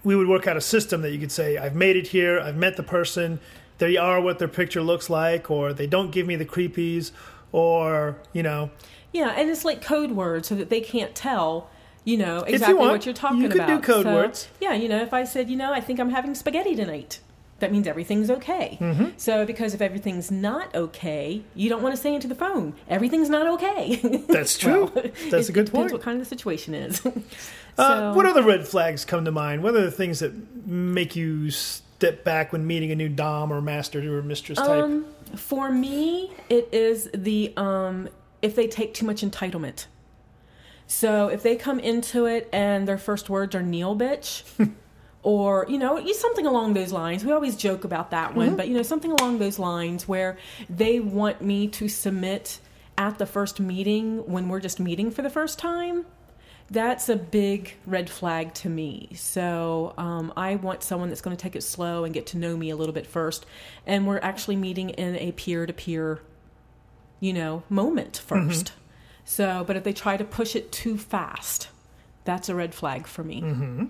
we 0.05 0.15
would 0.15 0.29
work 0.29 0.47
out 0.47 0.57
a 0.57 0.61
system 0.61 1.01
that 1.01 1.13
you 1.13 1.19
could 1.19 1.33
say 1.33 1.57
I've 1.57 1.75
made 1.75 1.97
it 1.97 2.09
here, 2.09 2.39
I've 2.39 2.57
met 2.57 2.77
the 2.77 2.83
person, 2.83 3.41
they 3.79 3.97
are 3.97 4.21
what 4.21 4.39
their 4.39 4.49
picture 4.49 4.83
looks 4.83 5.09
like 5.09 5.51
or 5.51 5.73
they 5.73 5.87
don't 5.87 6.11
give 6.11 6.27
me 6.27 6.37
the 6.37 6.45
creepies 6.45 7.11
or, 7.51 8.19
you 8.35 8.43
know, 8.43 8.71
yeah, 9.13 9.31
and 9.31 9.49
it's 9.49 9.65
like 9.65 9.83
code 9.83 10.13
words 10.13 10.49
so 10.49 10.55
that 10.55 10.69
they 10.69 10.81
can't 10.81 11.15
tell, 11.15 11.71
you 12.05 12.17
know, 12.19 12.39
you 12.47 12.55
exactly 12.55 12.75
want, 12.75 12.93
what 12.93 13.07
you're 13.07 13.15
talking 13.15 13.43
you 13.43 13.49
could 13.49 13.67
do 13.67 13.75
about. 13.75 13.83
code 13.83 14.05
So, 14.05 14.15
words. 14.15 14.49
Yeah, 14.61 14.75
you 14.75 14.89
know, 14.89 15.01
if 15.03 15.13
I 15.15 15.25
said, 15.25 15.49
you 15.49 15.57
know, 15.57 15.73
I 15.73 15.81
think 15.81 16.01
I'm 16.01 16.11
having 16.11 16.35
spaghetti 16.35 16.75
tonight. 16.75 17.21
That 17.63 17.71
means 17.71 17.87
everything's 17.87 18.29
okay. 18.29 18.77
Mm-hmm. 18.81 19.11
So, 19.19 19.47
because 19.47 19.73
if 19.73 19.81
everything's 19.81 20.33
not 20.33 20.75
okay, 20.75 21.45
you 21.55 21.69
don't 21.69 21.81
want 21.81 21.95
to 21.95 22.01
say 22.01 22.13
into 22.13 22.27
the 22.27 22.35
phone, 22.35 22.75
everything's 22.89 23.31
not 23.31 23.47
okay. 23.47 23.97
That's 24.29 24.59
true. 24.59 24.91
Well, 24.93 25.05
That's 25.31 25.49
a 25.49 25.53
it 25.53 25.55
good 25.55 25.67
Depends 25.67 25.71
point. 25.71 25.93
what 25.93 26.03
kind 26.03 26.21
of 26.21 26.29
the 26.29 26.29
situation 26.29 26.75
is. 26.75 27.01
Uh, 27.79 28.13
what 28.13 28.27
other 28.27 28.43
red 28.43 28.69
flags 28.69 29.03
come 29.07 29.25
to 29.25 29.33
mind? 29.33 29.63
What 29.63 29.75
are 29.75 29.81
the 29.81 29.91
things 29.91 30.19
that 30.19 30.67
make 30.67 31.17
you 31.17 31.51
step 31.51 32.23
back 32.23 32.53
when 32.53 32.67
meeting 32.67 32.91
a 32.91 32.95
new 32.95 33.09
dom 33.09 33.51
or 33.51 33.63
master 33.63 33.99
or 34.15 34.23
mistress 34.23 34.59
type? 34.59 34.69
Um, 34.69 35.07
for 35.37 35.71
me, 35.71 36.33
it 36.51 36.69
is 36.71 37.09
the 37.15 37.51
um, 37.57 38.11
if 38.43 38.55
they 38.57 38.67
take 38.67 38.93
too 38.93 39.07
much 39.07 39.23
entitlement. 39.23 39.87
So 40.87 41.29
if 41.29 41.43
they 41.43 41.57
come 41.57 41.81
into 41.81 42.27
it 42.27 42.51
and 42.53 42.87
their 42.87 42.99
first 42.99 43.31
words 43.31 43.55
are 43.55 43.63
"kneel, 43.63 43.97
bitch," 43.97 44.43
or 45.23 45.67
you 45.69 45.79
know, 45.79 46.05
something 46.13 46.47
along 46.47 46.75
those 46.75 46.93
lines. 46.93 47.25
We 47.25 47.33
always 47.33 47.57
joke 47.57 47.85
about 47.85 48.11
that 48.11 48.35
one, 48.35 48.49
mm-hmm. 48.49 48.57
but 48.57 48.69
you 48.69 48.75
know, 48.75 48.83
something 48.83 49.13
along 49.13 49.39
those 49.39 49.59
lines 49.59 50.09
where 50.09 50.37
they 50.69 51.01
want 51.01 51.43
me 51.43 51.69
to 51.69 51.89
submit 51.89 52.59
at 52.99 53.19
the 53.19 53.27
first 53.27 53.61
meeting 53.61 54.19
when 54.31 54.49
we're 54.49 54.61
just 54.61 54.81
meeting 54.81 55.11
for 55.11 55.23
the 55.23 55.31
first 55.31 55.59
time. 55.59 56.07
That's 56.71 57.09
a 57.09 57.17
big 57.17 57.75
red 57.87 58.09
flag 58.09 58.55
to 58.55 58.69
me. 58.69 59.11
So 59.15 59.93
um, 59.99 60.33
I 60.37 60.55
want 60.55 60.83
someone 60.83 61.09
that's 61.09 61.21
going 61.21 61.37
to 61.37 61.43
take 61.43 61.55
it 61.55 61.63
slow 61.63 62.05
and 62.05 62.15
get 62.15 62.27
to 62.29 62.39
know 62.39 62.57
me 62.57 62.71
a 62.71 62.77
little 62.77 62.95
bit 62.95 63.07
first. 63.07 63.45
And 63.87 64.07
we're 64.07 64.21
actually 64.21 64.57
meeting 64.57 64.91
in 64.91 65.17
a 65.17 65.33
peer 65.33 65.67
to 65.67 65.73
peer, 65.73 66.21
you 67.21 67.33
know, 67.33 67.63
moment 67.69 68.23
mm-hmm. 68.27 68.51
1st 68.51 68.71
So, 69.25 69.65
but 69.67 69.77
if 69.77 69.85
they 69.85 69.93
try 69.93 70.17
to 70.17 70.25
push 70.25 70.57
it 70.57 70.73
too 70.73 70.97
fast, 70.97 71.69
that's 72.25 72.49
a 72.49 72.55
red 72.55 72.75
flag 72.75 73.07
for 73.07 73.23
me. 73.23 73.43
Mm-hmm. 73.43 73.87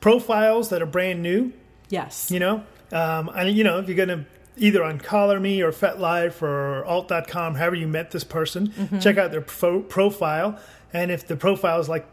Profiles 0.00 0.68
that 0.70 0.82
are 0.82 0.86
brand 0.86 1.22
new, 1.22 1.52
Yes. 1.88 2.30
you 2.30 2.40
know? 2.40 2.64
Um, 2.90 3.30
and, 3.34 3.56
you 3.56 3.64
know, 3.64 3.78
if 3.78 3.88
you're 3.88 3.96
going 3.96 4.08
to 4.08 4.24
either 4.56 4.82
on 4.84 4.98
Collar 4.98 5.40
Me 5.40 5.62
or 5.62 5.72
FetLife 5.72 6.42
or 6.42 6.84
alt.com, 6.84 7.54
however 7.54 7.76
you 7.76 7.88
met 7.88 8.10
this 8.10 8.24
person, 8.24 8.68
Mm-hmm. 8.68 8.98
check 8.98 9.16
out 9.18 9.30
their 9.30 9.40
pro- 9.40 9.80
profile. 9.80 10.58
And 10.92 11.10
if 11.10 11.26
the 11.26 11.36
profile 11.36 11.80
is 11.80 11.88
like 11.88 12.06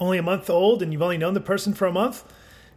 only 0.00 0.18
a 0.18 0.22
month 0.22 0.50
old 0.50 0.82
and 0.82 0.92
you've 0.92 1.00
only 1.02 1.16
known 1.18 1.34
the 1.34 1.40
person 1.40 1.72
for 1.72 1.86
a 1.86 1.92
month, 1.92 2.24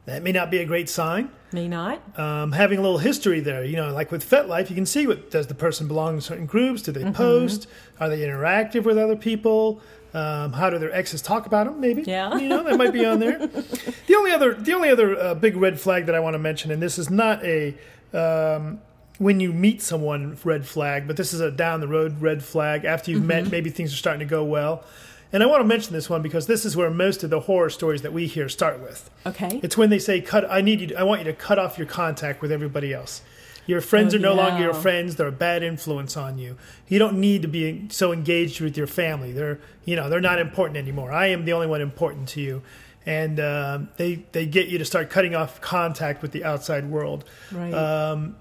that 0.06 0.24
may 0.24 0.32
not 0.32 0.50
be 0.50 0.60
a 0.60 0.66
great 0.66 0.90
sign. 0.90 1.30
May 1.52 1.68
not. 1.68 2.00
um, 2.18 2.52
having 2.54 2.78
a 2.78 2.82
little 2.82 3.00
history 3.00 3.40
there. 3.40 3.64
You 3.66 3.76
know, 3.76 3.92
like 3.92 4.12
with 4.12 4.28
FetLife, 4.28 4.70
you 4.70 4.76
can 4.76 4.86
see 4.86 5.08
what 5.08 5.30
does 5.32 5.48
the 5.48 5.56
person 5.56 5.88
belong 5.88 6.16
to 6.18 6.22
certain 6.22 6.46
groups? 6.46 6.82
Do 6.84 6.92
they 6.92 7.02
Mm-hmm. 7.02 7.12
post? 7.14 7.68
Are 8.00 8.08
they 8.08 8.20
interactive 8.20 8.84
with 8.84 8.98
other 8.98 9.16
people? 9.16 9.82
Um, 10.14 10.54
how 10.54 10.70
do 10.70 10.80
their 10.80 10.92
exes 10.94 11.22
talk 11.22 11.46
about 11.46 11.68
them? 11.68 11.80
Maybe, 11.80 12.02
Yeah. 12.04 12.36
you 12.38 12.48
know, 12.50 12.64
that 12.64 12.78
might 12.78 12.94
be 12.94 13.06
on 13.06 13.20
there. 13.20 13.38
the 13.48 14.16
only 14.16 14.32
other, 14.32 14.54
the 14.56 14.74
only 14.74 14.90
other 14.90 15.16
uh, 15.18 15.36
big 15.36 15.56
red 15.56 15.80
flag 15.80 16.08
that 16.08 16.16
I 16.16 16.20
want 16.20 16.34
to 16.34 16.40
mention, 16.40 16.72
and 16.72 16.82
this 16.82 16.98
is 16.98 17.10
not 17.10 17.44
a 17.46 17.76
um, 18.14 18.82
when 19.20 19.40
you 19.40 19.52
meet 19.54 19.82
someone 19.82 20.38
red 20.44 20.66
flag, 20.66 21.06
but 21.06 21.18
this 21.18 21.34
is 21.34 21.42
a 21.42 21.52
down 21.52 21.80
the 21.82 21.88
road 21.88 22.22
red 22.22 22.42
flag 22.44 22.86
after 22.86 23.12
you've 23.12 23.24
met. 23.24 23.52
Maybe 23.52 23.70
things 23.70 23.94
are 23.94 23.98
starting 23.98 24.22
to 24.22 24.26
go 24.26 24.44
well. 24.44 24.84
And 25.32 25.44
I 25.44 25.46
want 25.46 25.62
to 25.62 25.66
mention 25.68 25.94
this 25.94 26.10
one 26.10 26.24
because 26.24 26.48
this 26.48 26.66
is 26.66 26.76
where 26.76 26.90
most 26.90 27.24
of 27.24 27.30
the 27.30 27.42
horror 27.42 27.70
stories 27.70 28.02
that 28.02 28.14
we 28.14 28.26
hear 28.26 28.50
start 28.50 28.80
with. 28.80 29.12
Okay. 29.28 29.60
It's 29.62 29.78
when 29.78 29.92
they 29.92 30.00
say 30.00 30.22
cut. 30.22 30.50
I 30.50 30.62
need 30.62 30.82
you. 30.82 30.88
To, 30.88 30.96
I 31.00 31.04
want 31.04 31.20
you 31.22 31.26
to 31.26 31.34
cut 31.34 31.60
off 31.60 31.78
your 31.78 31.86
contact 31.86 32.42
with 32.42 32.52
everybody 32.52 32.94
else. 32.94 33.22
Your 33.70 33.82
friends 33.82 34.14
Oh, 34.14 34.18
are 34.18 34.22
no 34.22 34.34
longer 34.34 34.64
your 34.64 34.74
friends. 34.74 35.16
They're 35.16 35.28
a 35.28 35.32
bad 35.32 35.62
influence 35.64 36.18
on 36.18 36.38
you. 36.40 36.58
You 36.88 36.98
don't 36.98 37.20
need 37.20 37.44
to 37.44 37.48
be 37.48 37.86
so 37.90 38.12
engaged 38.12 38.60
with 38.62 38.76
your 38.76 38.88
family. 38.88 39.32
They're 39.32 39.60
you 39.86 39.96
know 39.96 40.10
they're 40.10 40.20
not 40.32 40.40
important 40.40 40.78
anymore. 40.78 41.12
I 41.12 41.28
am 41.28 41.46
the 41.46 41.54
only 41.54 41.68
one 41.68 41.82
important 41.82 42.28
to 42.30 42.42
you, 42.42 42.62
and 43.06 43.40
um 43.40 43.90
they 43.98 44.26
they 44.32 44.46
get 44.48 44.68
you 44.70 44.78
to 44.80 44.86
start 44.86 45.10
cutting 45.10 45.36
off 45.36 45.62
contact 45.62 46.22
with 46.24 46.32
the 46.32 46.44
outside 46.44 46.86
world. 46.90 47.24
right. 47.52 47.74
Um, 47.74 48.36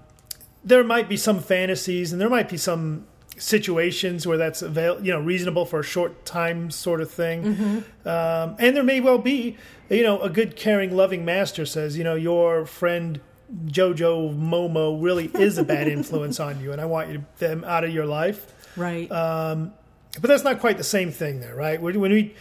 there 0.65 0.83
might 0.83 1.07
be 1.07 1.15
some 1.15 1.39
fantasies, 1.39 2.11
and 2.11 2.19
there 2.19 2.29
might 2.29 2.49
be 2.49 2.57
some 2.57 3.05
situations 3.37 4.27
where 4.27 4.37
that's 4.37 4.61
avail- 4.61 4.99
you 5.05 5.11
know 5.13 5.19
reasonable 5.21 5.65
for 5.65 5.79
a 5.79 5.83
short 5.83 6.25
time 6.25 6.69
sort 6.71 7.01
of 7.01 7.09
thing. 7.11 7.83
Um, 8.05 8.55
and 8.59 8.75
there 8.75 8.83
may 8.83 8.99
well 8.99 9.17
be, 9.19 9.55
you 9.89 10.03
know, 10.03 10.19
a 10.21 10.29
good, 10.29 10.55
caring, 10.55 10.95
loving 10.95 11.23
master 11.23 11.65
says, 11.65 11.97
you 11.97 12.03
know, 12.03 12.15
your 12.15 12.65
friend 12.65 13.19
Jojo 13.67 14.35
Momo 14.37 15.01
really 15.01 15.25
is 15.33 15.57
a 15.57 15.63
bad 15.63 15.87
influence 15.87 16.39
on 16.39 16.59
you, 16.61 16.71
and 16.71 16.79
I 16.81 16.85
want 16.85 17.09
you 17.09 17.17
to, 17.17 17.23
them 17.39 17.63
out 17.63 17.83
of 17.83 17.93
your 17.93 18.05
life. 18.05 18.45
right. 18.75 19.11
Um, 19.11 19.73
but 20.21 20.27
that's 20.27 20.43
not 20.43 20.59
quite 20.59 20.77
the 20.77 20.83
same 20.83 21.11
thing, 21.11 21.39
there, 21.39 21.53
right? 21.55 21.79
When 21.81 21.99
when 21.99 22.11
we, 22.11 22.33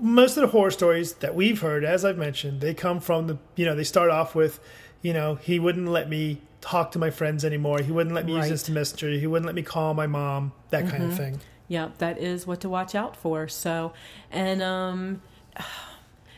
most 0.00 0.36
of 0.36 0.40
the 0.42 0.48
horror 0.48 0.72
stories 0.72 1.14
that 1.14 1.34
we've 1.36 1.60
heard, 1.60 1.84
as 1.84 2.04
I've 2.04 2.18
mentioned, 2.18 2.60
they 2.60 2.74
come 2.74 2.98
from 3.00 3.28
the, 3.28 3.38
you 3.54 3.64
know, 3.64 3.76
they 3.76 3.84
start 3.84 4.10
off 4.10 4.34
with, 4.34 4.58
you 5.02 5.12
know, 5.12 5.36
he 5.36 5.58
wouldn't 5.60 5.88
let 5.88 6.08
me 6.08 6.40
talk 6.60 6.90
to 6.92 6.98
my 6.98 7.10
friends 7.10 7.44
anymore. 7.44 7.80
He 7.80 7.92
wouldn't 7.92 8.14
let 8.14 8.26
me 8.26 8.34
Right. 8.34 8.40
use 8.50 8.66
this 8.66 8.68
messenger. 8.68 9.08
He 9.10 9.26
wouldn't 9.28 9.46
let 9.46 9.54
me 9.54 9.62
call 9.62 9.94
my 9.94 10.06
mom. 10.08 10.52
That 10.70 10.88
kind 10.88 11.04
of 11.04 11.16
thing. 11.16 11.40
yeah 11.68 11.90
that 11.98 12.18
is 12.18 12.44
what 12.46 12.60
to 12.60 12.68
watch 12.68 12.94
out 12.94 13.16
for 13.16 13.46
so 13.48 13.92
and 14.30 14.60
um 14.62 15.22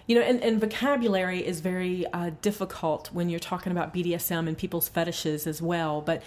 you 0.06 0.14
know 0.14 0.20
and, 0.20 0.42
and 0.42 0.60
vocabulary 0.60 1.44
is 1.44 1.60
very 1.60 2.06
uh, 2.12 2.30
difficult 2.42 3.10
when 3.12 3.28
you're 3.28 3.40
talking 3.40 3.72
about 3.72 3.94
bdsm 3.94 4.48
and 4.48 4.56
people's 4.58 4.88
fetishes 4.88 5.46
as 5.46 5.62
well 5.62 6.00
but 6.00 6.22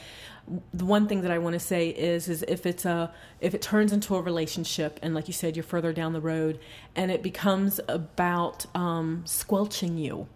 the 0.73 0.85
one 0.85 1.07
thing 1.07 1.21
that 1.21 1.31
i 1.31 1.37
want 1.37 1.53
to 1.53 1.59
say 1.59 1.89
is 1.89 2.27
is 2.27 2.43
if 2.47 2.65
it's 2.65 2.85
a 2.85 3.11
if 3.39 3.53
it 3.53 3.61
turns 3.61 3.91
into 3.91 4.15
a 4.15 4.21
relationship 4.21 4.99
and 5.01 5.13
like 5.13 5.27
you 5.27 5.33
said 5.33 5.55
you're 5.55 5.63
further 5.63 5.93
down 5.93 6.13
the 6.13 6.21
road 6.21 6.59
and 6.95 7.11
it 7.11 7.21
becomes 7.21 7.79
about 7.87 8.65
um, 8.75 9.23
squelching 9.25 9.97
you 9.97 10.27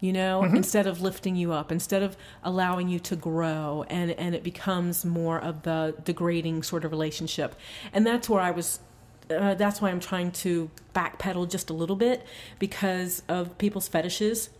you 0.00 0.12
know 0.12 0.44
instead 0.44 0.86
of 0.86 1.00
lifting 1.00 1.36
you 1.36 1.52
up 1.52 1.72
instead 1.72 2.02
of 2.02 2.16
allowing 2.44 2.88
you 2.88 2.98
to 2.98 3.16
grow 3.16 3.84
and 3.88 4.10
and 4.12 4.34
it 4.34 4.42
becomes 4.42 5.04
more 5.04 5.38
of 5.38 5.62
the 5.62 5.94
degrading 6.04 6.62
sort 6.62 6.84
of 6.84 6.90
relationship. 6.90 7.54
And 7.92 8.06
that's 8.06 8.28
where 8.28 8.40
i 8.40 8.50
was 8.50 8.80
uh, 9.30 9.54
that's 9.54 9.80
why 9.80 9.90
i'm 9.90 10.00
trying 10.00 10.30
to 10.30 10.70
backpedal 10.94 11.48
just 11.50 11.70
a 11.70 11.72
little 11.72 11.96
bit 11.96 12.24
because 12.58 13.22
of 13.28 13.56
people's 13.58 13.88
fetishes 13.88 14.50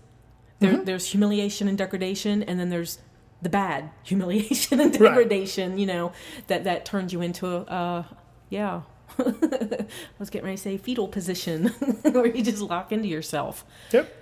There, 0.58 0.76
There's 0.78 1.06
humiliation 1.10 1.68
and 1.68 1.76
degradation, 1.76 2.42
and 2.42 2.58
then 2.58 2.70
there's 2.70 2.98
the 3.42 3.50
bad 3.50 3.90
humiliation 4.02 4.80
and 4.80 4.90
degradation. 4.92 5.76
You 5.78 5.86
know 5.86 6.12
that 6.46 6.64
that 6.64 6.84
turns 6.86 7.12
you 7.12 7.20
into 7.20 7.46
a 7.46 7.60
uh, 7.60 8.04
yeah. 8.48 8.82
I 9.18 9.86
was 10.18 10.30
getting 10.30 10.46
ready 10.46 10.56
to 10.56 10.62
say 10.62 10.76
fetal 10.78 11.08
position, 11.08 11.68
where 12.02 12.26
you 12.26 12.42
just 12.42 12.62
lock 12.62 12.90
into 12.90 13.08
yourself. 13.08 13.64
Yep. 13.92 14.12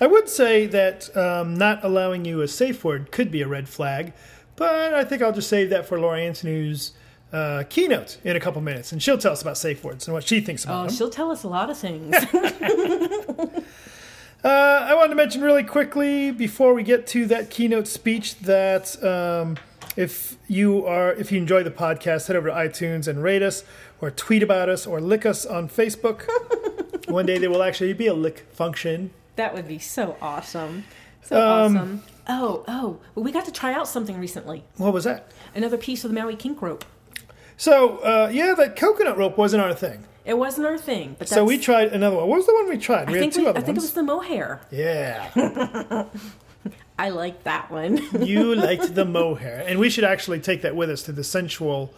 I 0.00 0.06
would 0.06 0.28
say 0.28 0.66
that 0.66 1.14
um, 1.16 1.54
not 1.56 1.84
allowing 1.84 2.24
you 2.24 2.40
a 2.40 2.48
safe 2.48 2.82
word 2.84 3.12
could 3.12 3.30
be 3.30 3.42
a 3.42 3.48
red 3.48 3.68
flag, 3.68 4.12
but 4.56 4.94
I 4.94 5.04
think 5.04 5.22
I'll 5.22 5.32
just 5.32 5.48
save 5.48 5.70
that 5.70 5.86
for 5.86 5.98
Laura 6.00 6.20
Antoniou's 6.20 6.92
uh, 7.32 7.64
keynote 7.68 8.18
in 8.24 8.36
a 8.36 8.40
couple 8.40 8.60
minutes, 8.60 8.92
and 8.92 9.02
she'll 9.02 9.18
tell 9.18 9.32
us 9.32 9.40
about 9.42 9.56
safe 9.58 9.82
words 9.82 10.06
and 10.06 10.14
what 10.14 10.24
she 10.24 10.40
thinks 10.40 10.64
about 10.64 10.80
Oh, 10.84 10.86
them. 10.86 10.94
she'll 10.94 11.10
tell 11.10 11.30
us 11.30 11.42
a 11.44 11.48
lot 11.48 11.70
of 11.70 11.78
things. 11.78 12.14
Uh, 14.44 14.48
I 14.88 14.94
wanted 14.94 15.10
to 15.10 15.14
mention 15.14 15.40
really 15.40 15.62
quickly 15.62 16.32
before 16.32 16.74
we 16.74 16.82
get 16.82 17.06
to 17.08 17.26
that 17.26 17.48
keynote 17.48 17.86
speech 17.86 18.36
that 18.40 19.00
um, 19.04 19.56
if 19.96 20.36
you 20.48 20.84
are 20.84 21.12
if 21.12 21.30
you 21.30 21.38
enjoy 21.38 21.62
the 21.62 21.70
podcast, 21.70 22.26
head 22.26 22.34
over 22.34 22.48
to 22.48 22.54
iTunes 22.54 23.06
and 23.06 23.22
rate 23.22 23.40
us, 23.42 23.62
or 24.00 24.10
tweet 24.10 24.42
about 24.42 24.68
us, 24.68 24.84
or 24.84 25.00
lick 25.00 25.24
us 25.24 25.46
on 25.46 25.68
Facebook. 25.68 26.24
One 27.08 27.24
day 27.24 27.38
there 27.38 27.50
will 27.50 27.62
actually 27.62 27.92
be 27.92 28.08
a 28.08 28.14
lick 28.14 28.44
function. 28.52 29.12
that 29.36 29.54
would 29.54 29.68
be 29.68 29.78
so 29.78 30.16
awesome. 30.20 30.86
So 31.22 31.36
Um, 31.40 31.76
awesome. 31.76 32.02
Oh, 32.28 32.64
oh, 32.66 32.98
well, 33.14 33.24
we 33.24 33.30
got 33.30 33.44
to 33.44 33.52
try 33.52 33.72
out 33.72 33.86
something 33.86 34.18
recently. 34.18 34.64
What 34.76 34.92
was 34.92 35.04
that? 35.04 35.30
Another 35.54 35.76
piece 35.76 36.02
of 36.02 36.10
the 36.12 36.20
Maui 36.20 36.34
kink 36.34 36.60
rope. 36.60 36.84
So 37.56 37.98
uh, 37.98 38.30
yeah, 38.32 38.54
that 38.56 38.76
coconut 38.76 39.16
rope 39.16 39.36
wasn't 39.38 39.62
our 39.62 39.74
thing. 39.74 40.04
It 40.24 40.38
wasn't 40.38 40.66
our 40.68 40.78
thing, 40.78 41.16
but 41.18 41.28
So 41.28 41.44
we 41.44 41.58
tried 41.58 41.88
another 41.92 42.16
one. 42.16 42.28
What 42.28 42.36
was 42.36 42.46
the 42.46 42.54
one 42.54 42.68
we 42.68 42.78
tried? 42.78 43.08
I 43.08 43.12
We 43.12 43.18
think 43.18 43.32
had 43.32 43.40
two 43.40 43.44
we, 43.44 43.48
other 43.48 43.58
I 43.58 43.62
think 43.62 43.76
it 43.78 43.80
was 43.80 43.92
the 43.92 44.04
mohair. 44.04 44.60
Yeah, 44.70 46.04
I 46.98 47.08
like 47.08 47.42
that 47.44 47.70
one. 47.70 48.00
you 48.24 48.54
liked 48.68 48.94
the 48.94 49.04
mohair, 49.04 49.64
and 49.66 49.78
we 49.80 49.90
should 49.90 50.04
actually 50.04 50.38
take 50.40 50.62
that 50.62 50.76
with 50.76 50.90
us 50.90 51.02
to 51.04 51.12
the 51.12 51.24
sensual 51.24 51.92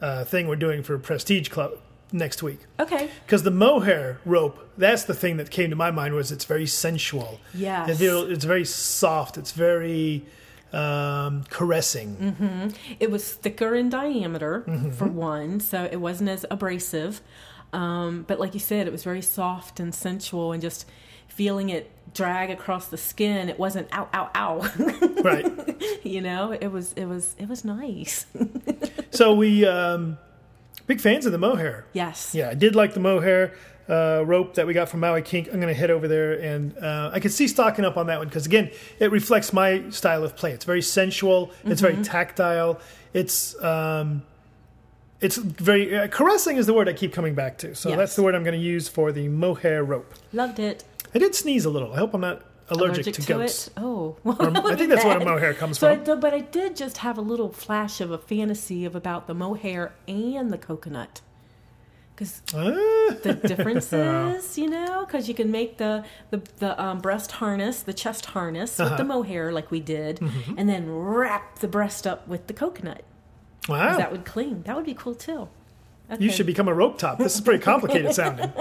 uh, 0.00 0.24
thing 0.24 0.48
we're 0.48 0.56
doing 0.56 0.82
for 0.82 0.98
Prestige 0.98 1.48
Club 1.48 1.72
next 2.12 2.42
week. 2.42 2.60
okay. 2.80 3.10
Because 3.26 3.42
the 3.42 3.50
mohair 3.50 4.20
rope, 4.24 4.70
that's 4.78 5.04
the 5.04 5.14
thing 5.14 5.36
that 5.38 5.50
came 5.50 5.70
to 5.70 5.76
my 5.76 5.90
mind 5.90 6.14
was 6.14 6.30
it's 6.32 6.44
very 6.44 6.66
sensual. 6.66 7.40
Yes. 7.52 8.00
It's 8.00 8.44
very 8.44 8.64
soft. 8.64 9.36
It's 9.36 9.52
very 9.52 10.24
um, 10.72 11.44
caressing. 11.50 12.74
It 13.00 13.10
was 13.10 13.32
thicker 13.32 13.74
in 13.74 13.88
diameter 13.88 14.64
Mm-hmm. 14.66 14.90
for 14.90 15.06
one, 15.06 15.60
so 15.60 15.88
it 15.90 15.96
wasn't 15.96 16.28
as 16.30 16.44
abrasive. 16.50 17.20
Um, 17.72 18.24
but 18.26 18.38
like 18.40 18.54
you 18.54 18.60
said, 18.60 18.86
it 18.86 18.92
was 18.92 19.02
very 19.04 19.22
soft 19.22 19.80
and 19.80 19.94
sensual, 19.94 20.52
and 20.52 20.62
just 20.62 20.86
feeling 21.28 21.68
it 21.70 21.90
drag 22.14 22.50
across 22.50 22.88
the 22.88 22.96
skin. 22.96 23.48
It 23.48 23.58
wasn't 23.58 23.88
ow, 23.92 24.08
ow, 24.14 24.30
ow. 24.34 24.72
Right. 25.22 26.04
you 26.04 26.20
know, 26.20 26.52
it 26.52 26.68
was, 26.68 26.92
it 26.94 27.06
was, 27.06 27.34
it 27.38 27.48
was 27.48 27.64
nice. 27.64 28.26
So 29.10 29.34
we 29.34 29.66
um, 29.66 30.18
big 30.86 31.00
fans 31.00 31.26
of 31.26 31.32
the 31.32 31.38
mohair. 31.38 31.84
yes. 31.92 32.34
Yeah, 32.34 32.50
I 32.50 32.54
did 32.54 32.74
like 32.76 32.94
the 32.94 33.00
mohair 33.00 33.54
uh, 33.88 34.22
rope 34.26 34.54
that 34.54 34.66
we 34.66 34.72
got 34.74 34.88
from 34.88 35.00
Maui 35.00 35.22
Kink. 35.22 35.48
I'm 35.48 35.60
going 35.60 35.72
to 35.72 35.78
head 35.78 35.90
over 35.90 36.08
there, 36.08 36.32
and 36.34 36.76
uh, 36.78 37.10
I 37.12 37.20
can 37.20 37.30
see 37.30 37.46
stocking 37.48 37.84
up 37.84 37.96
on 37.96 38.06
that 38.08 38.18
one 38.18 38.28
because 38.28 38.46
again, 38.46 38.70
it 38.98 39.10
reflects 39.10 39.52
my 39.52 39.88
style 39.90 40.24
of 40.24 40.36
play. 40.36 40.52
It's 40.52 40.64
very 40.64 40.82
sensual. 40.82 41.50
It's 41.64 41.80
very 41.80 42.02
tactile. 42.02 42.80
It's 43.14 43.60
um, 43.62 44.22
it's 45.20 45.36
very 45.36 45.96
uh, 45.96 46.08
caressing 46.08 46.56
is 46.58 46.66
the 46.66 46.74
word 46.74 46.88
I 46.88 46.92
keep 46.92 47.12
coming 47.12 47.34
back 47.34 47.58
to. 47.58 47.74
So 47.74 47.88
Yes. 47.90 47.98
that's 47.98 48.16
the 48.16 48.22
word 48.22 48.34
I'm 48.34 48.42
going 48.44 48.58
to 48.58 48.64
use 48.64 48.88
for 48.88 49.12
the 49.12 49.28
mohair 49.28 49.82
rope. 49.82 50.12
Loved 50.32 50.58
it. 50.58 50.84
I 51.14 51.18
did 51.18 51.34
sneeze 51.34 51.64
a 51.64 51.70
little. 51.70 51.92
I 51.94 51.96
hope 51.96 52.12
I'm 52.12 52.20
not 52.20 52.42
allergic, 52.68 53.14
to, 53.14 53.22
goats. 53.22 53.68
it. 53.68 53.72
Oh, 53.78 54.16
Or- 54.24 54.34
I 54.66 54.74
think 54.76 54.90
that's 54.90 55.04
where 55.04 55.16
a 55.16 55.24
mohair 55.24 55.54
comes 55.54 55.78
So, 55.78 55.94
from. 55.94 56.04
th- 56.04 56.20
but 56.20 56.34
I 56.34 56.40
did 56.40 56.76
just 56.76 56.98
have 56.98 57.16
a 57.16 57.20
little 57.22 57.50
flash 57.52 58.00
of 58.02 58.10
a 58.10 58.18
fantasy 58.18 58.84
of 58.84 58.94
about 58.94 59.26
the 59.26 59.32
mohair 59.34 59.94
and 60.08 60.50
the 60.52 60.58
coconut, 60.58 61.20
because 62.16 62.40
the 62.46 63.38
differences, 63.46 64.56
you 64.56 64.68
know, 64.70 65.04
because 65.06 65.28
you 65.28 65.34
can 65.34 65.50
make 65.50 65.76
the 65.76 66.04
the, 66.30 66.42
the 66.58 66.82
um, 66.82 66.98
breast 66.98 67.32
harness, 67.32 67.82
the 67.82 67.92
chest 67.92 68.26
harness 68.26 68.78
with 68.78 68.96
the 68.96 69.04
mohair 69.04 69.52
like 69.52 69.70
we 69.70 69.80
did, 69.80 70.20
and 70.56 70.68
then 70.68 70.90
wrap 70.90 71.58
the 71.58 71.68
breast 71.68 72.06
up 72.06 72.26
with 72.26 72.46
the 72.46 72.54
coconut. 72.54 73.04
wow. 73.68 73.96
That 73.96 74.10
would 74.10 74.24
cling. 74.24 74.62
That 74.62 74.76
would 74.76 74.86
be 74.86 74.94
cool 74.94 75.14
too. 75.14 75.48
Oh. 76.08 76.16
You 76.18 76.30
should 76.30 76.46
become 76.46 76.68
a 76.68 76.74
rope 76.74 76.98
top. 76.98 77.18
This 77.18 77.34
is 77.34 77.40
pretty 77.40 77.62
complicated 77.62 78.14
sounding. 78.20 78.52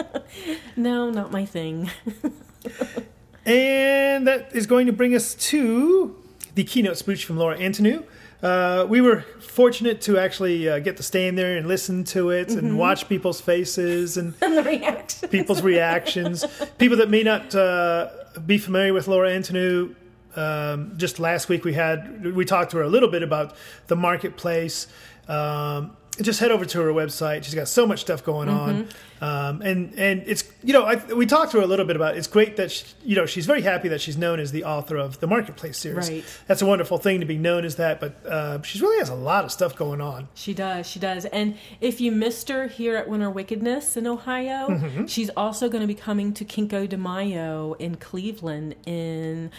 No, 0.75 1.09
not 1.09 1.31
my 1.31 1.45
thing. 1.45 1.89
And 3.45 4.25
that 4.25 4.55
is 4.55 4.65
going 4.65 4.87
to 4.87 4.91
bring 4.91 5.13
us 5.13 5.35
to 5.35 6.15
the 6.55 6.63
keynote 6.63 6.97
speech 6.97 7.25
from 7.25 7.37
Laura 7.37 7.55
Antoniou. 7.57 8.03
Uh, 8.45 8.85
we 8.85 9.01
were 9.01 9.21
fortunate 9.39 10.01
to 10.01 10.19
actually 10.19 10.69
uh, 10.69 10.77
get 10.77 10.97
to 10.97 11.01
stand 11.01 11.35
there 11.35 11.57
and 11.57 11.67
listen 11.67 12.03
to 12.03 12.29
it 12.29 12.51
and 12.51 12.77
watch 12.77 13.09
people's 13.09 13.41
faces 13.41 14.17
and 14.17 14.35
and 14.41 14.55
the 14.55 14.61
reaction. 14.61 15.29
people's 15.29 15.63
reactions. 15.63 16.45
People 16.77 16.97
that 16.97 17.09
may 17.09 17.23
not 17.23 17.55
uh, 17.55 18.07
be 18.45 18.59
familiar 18.59 18.93
with 18.93 19.07
Laura 19.07 19.31
Antoniou, 19.31 19.95
um, 20.35 20.93
just 20.95 21.19
last 21.19 21.49
week 21.49 21.63
we 21.63 21.73
had 21.73 22.35
we 22.35 22.45
talked 22.45 22.69
to 22.69 22.77
her 22.77 22.83
a 22.83 22.87
little 22.87 23.09
bit 23.09 23.23
about 23.23 23.55
the 23.87 23.95
marketplace. 23.95 24.85
Um, 25.27 25.97
just 26.21 26.39
head 26.39 26.51
over 26.51 26.65
to 26.65 26.81
her 26.81 26.91
website. 26.91 27.43
She's 27.43 27.55
got 27.55 27.67
so 27.67 27.85
much 27.85 27.99
stuff 28.01 28.23
going 28.23 28.47
on, 28.49 28.87
um, 29.21 29.61
and 29.61 29.93
and 29.97 30.23
it's 30.25 30.43
you 30.63 30.71
know 30.73 30.83
I, 30.83 30.95
we 31.13 31.25
talked 31.25 31.51
to 31.51 31.57
her 31.57 31.63
a 31.63 31.67
little 31.67 31.85
bit 31.85 31.95
about. 31.95 32.15
It. 32.15 32.19
It's 32.19 32.27
great 32.27 32.55
that 32.57 32.71
she, 32.71 32.85
you 33.03 33.15
know 33.15 33.25
she's 33.25 33.45
very 33.45 33.61
happy 33.61 33.87
that 33.89 33.99
she's 34.01 34.15
known 34.17 34.39
as 34.39 34.51
the 34.51 34.63
author 34.63 34.95
of 34.97 35.19
the 35.19 35.27
marketplace 35.27 35.77
series. 35.77 36.09
Right. 36.09 36.23
That's 36.47 36.61
a 36.61 36.65
wonderful 36.65 36.97
thing 36.97 37.19
to 37.19 37.25
be 37.25 37.37
known 37.37 37.65
as 37.65 37.75
that. 37.75 37.99
But 37.99 38.25
uh, 38.25 38.61
she 38.61 38.79
really 38.79 38.99
has 38.99 39.09
a 39.09 39.15
lot 39.15 39.43
of 39.45 39.51
stuff 39.51 39.75
going 39.75 39.99
on. 40.01 40.27
She 40.35 40.53
does, 40.53 40.87
she 40.87 40.99
does. 40.99 41.25
And 41.25 41.57
if 41.81 41.99
you 41.99 42.11
missed 42.11 42.49
her 42.49 42.67
here 42.67 42.95
at 42.95 43.09
Winter 43.09 43.29
Wickedness 43.29 43.97
in 43.97 44.07
Ohio, 44.07 44.67
Mm-hmm. 44.69 45.05
she's 45.07 45.29
also 45.31 45.69
going 45.69 45.81
to 45.81 45.87
be 45.87 45.95
coming 45.95 46.33
to 46.33 46.45
Kinko 46.45 46.87
de 46.87 46.97
Mayo 46.97 47.73
in 47.73 47.95
Cleveland 47.95 48.75
in, 48.85 49.51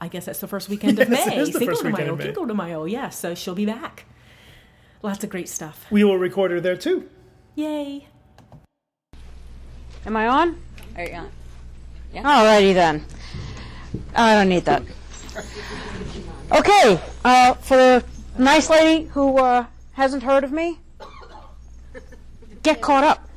I 0.00 0.08
guess 0.08 0.24
that's 0.26 0.40
the 0.40 0.46
first 0.48 0.68
weekend 0.68 0.98
of 0.98 1.08
Yes, 1.10 1.26
May. 1.26 1.44
Cinco 1.44 1.64
first 1.66 1.82
de 1.82 1.88
weekend 1.88 2.04
Mayo, 2.06 2.12
of 2.12 2.18
May. 2.18 2.24
Cinco 2.26 2.44
de 2.46 2.54
Mayo, 2.54 2.84
yes. 2.84 3.18
So 3.18 3.34
she'll 3.34 3.54
be 3.54 3.66
back. 3.66 4.04
Lots 5.02 5.24
of 5.24 5.30
great 5.30 5.48
stuff. 5.48 5.84
We 5.90 6.04
will 6.04 6.18
record 6.18 6.52
her 6.52 6.60
there 6.60 6.76
too. 6.76 7.08
Yay. 7.56 8.06
Am 10.06 10.16
I 10.16 10.28
on? 10.28 10.62
Are 10.96 11.04
you 11.04 11.14
on? 11.14 11.30
Yeah. 12.14 12.22
Alrighty 12.22 12.72
then. 12.74 13.04
I 14.14 14.34
don't 14.34 14.48
need 14.48 14.64
that. 14.64 14.82
Okay, 16.52 17.00
uh, 17.24 17.54
for 17.54 17.76
the 17.76 18.04
nice 18.38 18.70
lady 18.70 19.06
who 19.08 19.38
uh, 19.38 19.66
hasn't 19.92 20.22
heard 20.22 20.44
of 20.44 20.52
me, 20.52 20.78
get 22.62 22.80
caught 22.80 23.04
up. 23.04 23.28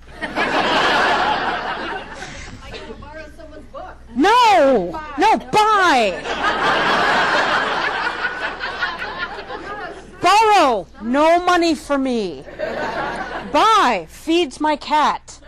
No, 4.15 5.01
no, 5.17 5.37
buy. 5.37 7.24
Borrow, 10.25 10.87
no 11.03 11.45
money 11.45 11.75
for 11.75 11.99
me. 11.99 12.43
Buy, 12.57 14.07
feeds 14.09 14.59
my 14.59 14.75
cat. 14.75 15.39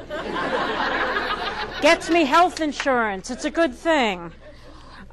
Gets 1.82 2.12
me 2.12 2.26
health 2.26 2.62
insurance. 2.62 3.32
It's 3.32 3.44
a 3.44 3.50
good 3.50 3.74
thing. 3.74 4.34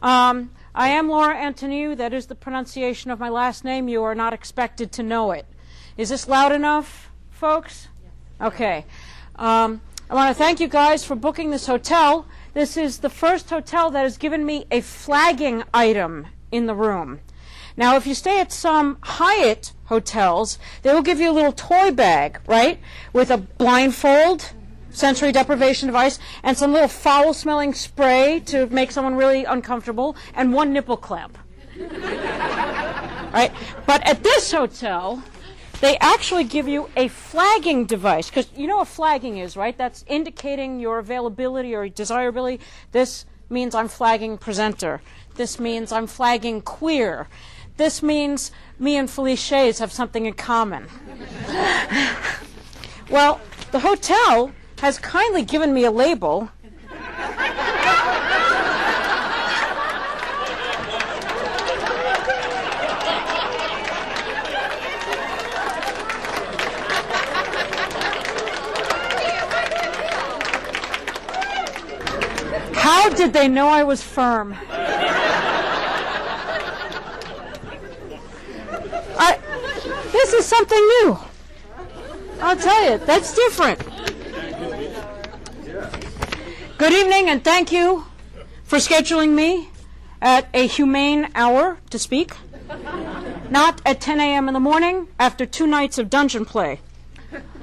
Um, 0.02 0.50
I 0.74 0.88
am 0.88 1.08
Laura 1.08 1.34
Antoniou. 1.34 1.96
That 1.96 2.12
is 2.12 2.26
the 2.26 2.34
pronunciation 2.34 3.10
of 3.10 3.18
my 3.18 3.30
last 3.30 3.64
name. 3.64 3.88
You 3.88 4.02
are 4.02 4.14
not 4.14 4.34
expected 4.34 4.92
to 4.92 5.02
know 5.02 5.30
it. 5.30 5.46
Is 5.96 6.10
this 6.10 6.28
loud 6.28 6.52
enough, 6.52 7.10
folks? 7.30 7.88
Okay. 8.42 8.84
Um, 9.36 9.80
I 10.10 10.14
want 10.14 10.28
to 10.28 10.34
thank 10.34 10.60
you 10.60 10.68
guys 10.68 11.06
for 11.06 11.14
booking 11.14 11.50
this 11.50 11.66
hotel. 11.66 12.26
This 12.52 12.76
is 12.76 12.98
the 12.98 13.08
first 13.08 13.48
hotel 13.48 13.90
that 13.92 14.02
has 14.02 14.18
given 14.18 14.44
me 14.44 14.66
a 14.70 14.82
flagging 14.82 15.64
item 15.72 16.26
in 16.52 16.66
the 16.66 16.74
room. 16.74 17.20
Now, 17.76 17.96
if 17.96 18.06
you 18.06 18.14
stay 18.14 18.40
at 18.40 18.52
some 18.52 18.98
Hyatt 19.02 19.72
hotels, 19.86 20.58
they 20.82 20.92
will 20.92 21.02
give 21.02 21.20
you 21.20 21.30
a 21.30 21.32
little 21.32 21.52
toy 21.52 21.90
bag, 21.90 22.40
right, 22.46 22.78
with 23.12 23.30
a 23.30 23.38
blindfold, 23.38 24.52
sensory 24.90 25.32
deprivation 25.32 25.88
device, 25.88 26.18
and 26.42 26.56
some 26.56 26.72
little 26.72 26.88
foul-smelling 26.88 27.74
spray 27.74 28.40
to 28.46 28.66
make 28.68 28.92
someone 28.92 29.16
really 29.16 29.44
uncomfortable, 29.44 30.16
and 30.34 30.52
one 30.52 30.72
nipple 30.72 30.96
clamp. 30.96 31.36
right? 31.76 33.50
But 33.86 34.06
at 34.06 34.22
this 34.22 34.52
hotel, 34.52 35.22
they 35.80 35.98
actually 35.98 36.44
give 36.44 36.68
you 36.68 36.88
a 36.96 37.08
flagging 37.08 37.84
device 37.86 38.30
because 38.30 38.48
you 38.56 38.68
know 38.68 38.78
what 38.78 38.88
flagging 38.88 39.38
is, 39.38 39.56
right? 39.56 39.76
That's 39.76 40.04
indicating 40.06 40.78
your 40.78 40.98
availability 40.98 41.74
or 41.74 41.88
desirability. 41.88 42.60
This 42.92 43.26
means 43.50 43.74
I'm 43.74 43.88
flagging 43.88 44.38
presenter. 44.38 45.02
This 45.34 45.58
means 45.58 45.90
I'm 45.90 46.06
flagging 46.06 46.62
queer. 46.62 47.28
This 47.76 48.04
means 48.04 48.52
me 48.78 48.96
and 48.96 49.10
Felice's 49.10 49.80
have 49.80 49.92
something 49.92 50.26
in 50.26 50.34
common. 50.34 50.86
well, 53.10 53.40
the 53.72 53.80
hotel 53.80 54.52
has 54.78 54.98
kindly 54.98 55.42
given 55.42 55.74
me 55.74 55.84
a 55.84 55.90
label. 55.90 56.50
How 72.76 73.08
did 73.08 73.32
they 73.32 73.48
know 73.48 73.66
I 73.66 73.82
was 73.82 74.00
firm? 74.00 74.56
This 80.14 80.32
is 80.32 80.46
something 80.46 80.78
new. 80.78 81.18
I'll 82.40 82.56
tell 82.56 82.88
you, 82.88 82.98
that's 82.98 83.34
different. 83.34 83.80
Good 86.78 86.92
evening, 86.92 87.28
and 87.30 87.42
thank 87.42 87.72
you 87.72 88.04
for 88.62 88.78
scheduling 88.78 89.30
me 89.30 89.70
at 90.22 90.46
a 90.54 90.68
humane 90.68 91.30
hour 91.34 91.78
to 91.90 91.98
speak. 91.98 92.32
Not 93.50 93.82
at 93.84 94.00
10 94.00 94.20
a.m. 94.20 94.46
in 94.46 94.54
the 94.54 94.60
morning 94.60 95.08
after 95.18 95.44
two 95.44 95.66
nights 95.66 95.98
of 95.98 96.10
dungeon 96.10 96.44
play. 96.44 96.80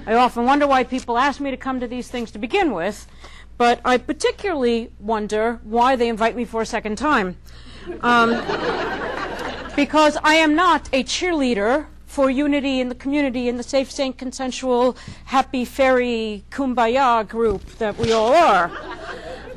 I 0.06 0.16
often 0.16 0.44
wonder 0.46 0.68
why 0.68 0.84
people 0.84 1.18
ask 1.18 1.40
me 1.40 1.52
to 1.52 1.58
come 1.58 1.80
to 1.80 1.88
these 1.88 2.10
things 2.10 2.32
to 2.32 2.38
begin 2.38 2.74
with, 2.74 3.08
but 3.58 3.80
I 3.86 3.98
particularly 3.98 4.92
wonder 5.00 5.62
why 5.64 5.96
they 5.96 6.10
invite 6.10 6.36
me 6.36 6.44
for 6.44 6.62
a 6.62 6.66
second 6.66 6.98
time. 6.98 7.38
Um, 8.02 8.32
because 9.74 10.18
I 10.22 10.36
am 10.36 10.54
not 10.54 10.90
a 10.92 11.04
cheerleader 11.06 11.88
for 12.12 12.30
unity 12.30 12.82
in 12.82 12.90
the 12.90 12.96
community 12.96 13.48
in 13.48 13.56
the 13.56 13.64
safe, 13.64 13.90
sane, 13.90 14.12
consensual, 14.12 14.98
happy, 15.24 15.64
fairy, 15.64 16.44
kumbaya 16.52 17.26
group 17.26 17.66
that 17.78 17.98
we 17.98 18.12
all 18.12 18.34
are. 18.34 18.70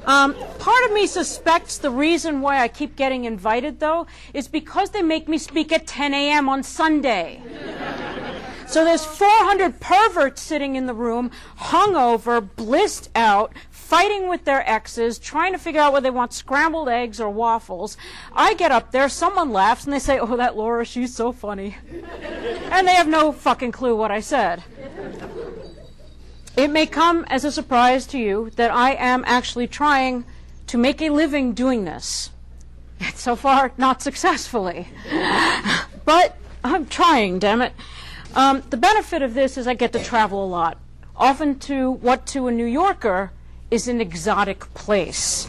Um, 0.06 0.34
part 0.60 0.84
of 0.84 0.92
me 0.92 1.08
suspects 1.08 1.78
the 1.78 1.90
reason 1.90 2.40
why 2.40 2.60
I 2.60 2.68
keep 2.68 2.94
getting 2.94 3.24
invited, 3.24 3.80
though, 3.80 4.06
is 4.32 4.46
because 4.46 4.90
they 4.90 5.02
make 5.02 5.28
me 5.28 5.36
speak 5.36 5.72
at 5.72 5.88
10 5.88 6.14
a.m. 6.14 6.48
on 6.48 6.62
Sunday. 6.62 7.42
So 8.68 8.84
there's 8.84 9.04
400 9.04 9.80
perverts 9.80 10.40
sitting 10.40 10.76
in 10.76 10.86
the 10.86 10.94
room, 10.94 11.32
hungover, 11.58 12.48
blissed 12.54 13.10
out, 13.16 13.52
fighting 13.84 14.28
with 14.28 14.44
their 14.44 14.68
exes, 14.68 15.18
trying 15.18 15.52
to 15.52 15.58
figure 15.58 15.80
out 15.80 15.92
whether 15.92 16.04
they 16.04 16.10
want 16.10 16.32
scrambled 16.32 16.88
eggs 16.88 17.20
or 17.20 17.28
waffles. 17.28 17.98
I 18.32 18.54
get 18.54 18.72
up 18.72 18.92
there, 18.92 19.08
someone 19.10 19.52
laughs, 19.52 19.84
and 19.84 19.92
they 19.92 19.98
say, 19.98 20.18
Oh, 20.18 20.36
that 20.36 20.56
Laura, 20.56 20.84
she's 20.84 21.14
so 21.14 21.32
funny. 21.32 21.76
and 22.70 22.88
they 22.88 22.94
have 22.94 23.06
no 23.06 23.30
fucking 23.30 23.72
clue 23.72 23.94
what 23.94 24.10
I 24.10 24.20
said. 24.20 24.64
It 26.56 26.70
may 26.70 26.86
come 26.86 27.26
as 27.28 27.44
a 27.44 27.52
surprise 27.52 28.06
to 28.06 28.18
you 28.18 28.50
that 28.56 28.70
I 28.70 28.94
am 28.94 29.22
actually 29.26 29.66
trying 29.66 30.24
to 30.68 30.78
make 30.78 31.02
a 31.02 31.10
living 31.10 31.52
doing 31.52 31.84
this. 31.84 32.30
So 33.14 33.36
far, 33.36 33.72
not 33.76 34.00
successfully. 34.00 34.88
but 36.06 36.38
I'm 36.62 36.86
trying, 36.86 37.38
damn 37.38 37.60
it. 37.60 37.72
Um, 38.34 38.62
the 38.70 38.78
benefit 38.78 39.20
of 39.20 39.34
this 39.34 39.58
is 39.58 39.66
I 39.66 39.74
get 39.74 39.92
to 39.92 40.02
travel 40.02 40.42
a 40.42 40.46
lot, 40.46 40.78
often 41.16 41.58
to 41.60 41.90
what 41.90 42.24
to 42.28 42.46
a 42.46 42.52
New 42.52 42.64
Yorker 42.64 43.30
is 43.74 43.88
an 43.88 44.00
exotic 44.00 44.72
place. 44.72 45.46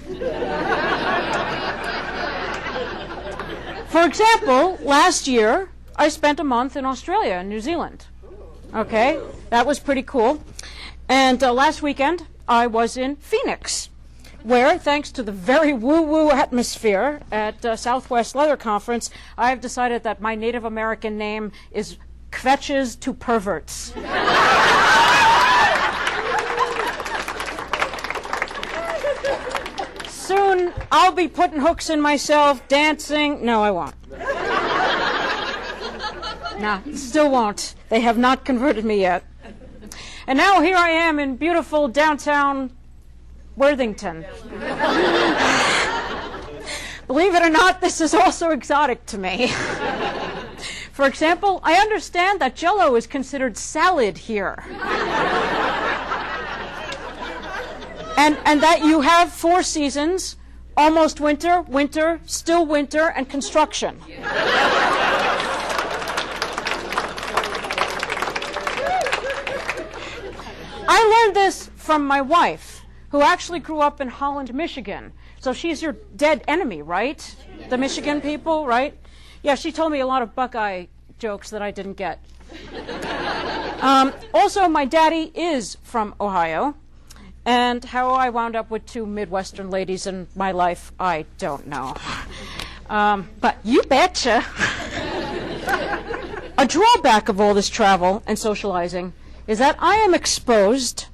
For 3.88 4.04
example, 4.04 4.80
last 4.82 5.28
year 5.28 5.70
I 5.96 6.10
spent 6.10 6.40
a 6.40 6.44
month 6.44 6.76
in 6.76 6.86
Australia 6.86 7.34
and 7.34 7.48
New 7.48 7.60
Zealand. 7.60 8.08
Okay, 8.74 9.22
that 9.52 9.68
was 9.68 9.80
pretty 9.80 10.02
cool. 10.02 10.44
And 11.08 11.42
uh, 11.44 11.54
last 11.54 11.84
weekend 11.84 12.26
I 12.48 12.66
was 12.66 12.98
in 12.98 13.18
Phoenix, 13.18 13.90
where, 14.42 14.80
thanks 14.80 15.12
to 15.12 15.22
the 15.22 15.32
very 15.32 15.72
woo 15.72 16.02
woo 16.02 16.32
atmosphere 16.32 17.22
at 17.32 17.64
uh, 17.64 17.76
Southwest 17.76 18.34
Leather 18.34 18.58
Conference, 18.58 19.12
I 19.38 19.50
have 19.52 19.62
decided 19.62 20.02
that 20.02 20.20
my 20.20 20.34
Native 20.34 20.66
American 20.66 21.16
name 21.16 21.52
is 21.72 21.98
Kvetches 22.32 23.00
to 23.02 23.14
Perverts. 23.14 23.94
Soon 30.26 30.74
I'll 30.92 31.12
be 31.12 31.28
putting 31.28 31.60
hooks 31.60 31.92
in 31.92 32.02
myself, 32.02 32.68
dancing. 32.68 33.46
No, 33.46 33.62
I 33.62 33.70
won't. 33.70 33.94
no, 36.60 36.82
still 36.96 37.30
won't. 37.30 37.76
They 37.90 38.00
have 38.00 38.18
not 38.18 38.44
converted 38.44 38.86
me 38.86 39.02
yet. 39.02 39.24
And 40.26 40.38
now 40.38 40.62
here 40.62 40.78
I 40.78 40.90
am 40.90 41.20
in 41.20 41.36
beautiful 41.36 41.88
downtown 41.88 42.72
Worthington. 43.56 44.26
Believe 47.08 47.36
it 47.36 47.44
or 47.44 47.52
not, 47.52 47.80
this 47.80 48.02
is 48.02 48.16
also 48.16 48.50
exotic 48.50 49.06
to 49.06 49.20
me. 49.20 49.50
For 50.92 51.06
example, 51.06 51.60
I 51.62 51.76
understand 51.76 52.42
that 52.42 52.56
jello 52.56 52.96
is 52.96 53.06
considered 53.06 53.58
salad 53.58 54.18
here. 54.18 54.64
And, 58.18 58.38
and 58.46 58.62
that 58.62 58.84
you 58.84 59.02
have 59.02 59.32
four 59.32 59.64
seasons 59.64 60.38
almost 60.78 61.20
winter, 61.20 61.62
winter, 61.62 62.20
still 62.26 62.66
winter, 62.66 63.08
and 63.16 63.30
construction. 63.30 64.00
I 70.88 71.24
learned 71.26 71.36
this 71.36 71.70
from 71.76 72.06
my 72.06 72.22
wife, 72.22 72.84
who 73.10 73.22
actually 73.22 73.60
grew 73.60 73.80
up 73.80 74.02
in 74.02 74.08
Holland, 74.08 74.54
Michigan. 74.54 75.14
So 75.40 75.54
she's 75.54 75.82
your 75.82 75.94
dead 76.16 76.44
enemy, 76.48 76.82
right? 76.82 77.36
The 77.70 77.78
Michigan 77.78 78.22
people, 78.22 78.66
right? 78.66 78.98
Yeah, 79.44 79.56
she 79.56 79.72
told 79.72 79.92
me 79.92 80.00
a 80.00 80.08
lot 80.08 80.22
of 80.22 80.36
Buckeye 80.36 80.88
jokes 81.20 81.50
that 81.52 81.62
I 81.62 81.72
didn't 81.72 81.94
get. 81.94 82.20
Um, 83.82 84.14
also, 84.34 84.68
my 84.68 84.86
daddy 84.86 85.32
is 85.36 85.78
from 85.84 86.16
Ohio. 86.20 86.76
And 87.46 87.86
how 87.86 88.12
I 88.12 88.30
wound 88.30 88.56
up 88.56 88.72
with 88.72 88.86
two 88.86 89.06
Midwestern 89.06 89.70
ladies 89.70 90.08
in 90.08 90.28
my 90.36 90.52
life, 90.52 90.92
I 91.00 91.26
don't 91.38 91.68
know. 91.68 91.96
Um, 92.90 93.30
but 93.40 93.58
you 93.64 93.84
betcha. 93.84 94.44
A 96.58 96.66
drawback 96.66 97.30
of 97.30 97.40
all 97.42 97.54
this 97.54 97.70
travel 97.70 98.24
and 98.26 98.40
socializing 98.40 99.14
is 99.46 99.60
that 99.60 99.76
I 99.80 99.96
am 99.98 100.14
exposed 100.14 101.06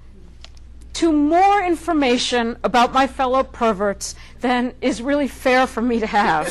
to 0.93 1.11
more 1.11 1.61
information 1.63 2.57
about 2.63 2.93
my 2.93 3.07
fellow 3.07 3.43
perverts 3.43 4.15
than 4.41 4.73
is 4.81 5.01
really 5.01 5.27
fair 5.27 5.65
for 5.65 5.81
me 5.81 5.99
to 5.99 6.07
have. 6.07 6.47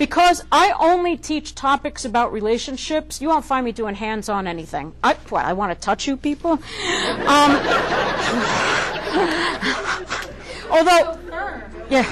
Because 0.00 0.42
I 0.50 0.72
only 0.80 1.18
teach 1.18 1.54
topics 1.54 2.06
about 2.06 2.32
relationships, 2.32 3.20
you 3.20 3.28
won't 3.28 3.44
find 3.44 3.66
me 3.66 3.72
doing 3.72 3.94
hands 3.94 4.30
on 4.30 4.46
anything. 4.46 4.94
I, 5.04 5.12
what, 5.28 5.44
I 5.44 5.52
want 5.52 5.74
to 5.74 5.78
touch 5.78 6.08
you 6.08 6.16
people? 6.16 6.52
Um, 6.52 6.58
although, 10.70 11.18
yeah. 11.90 12.06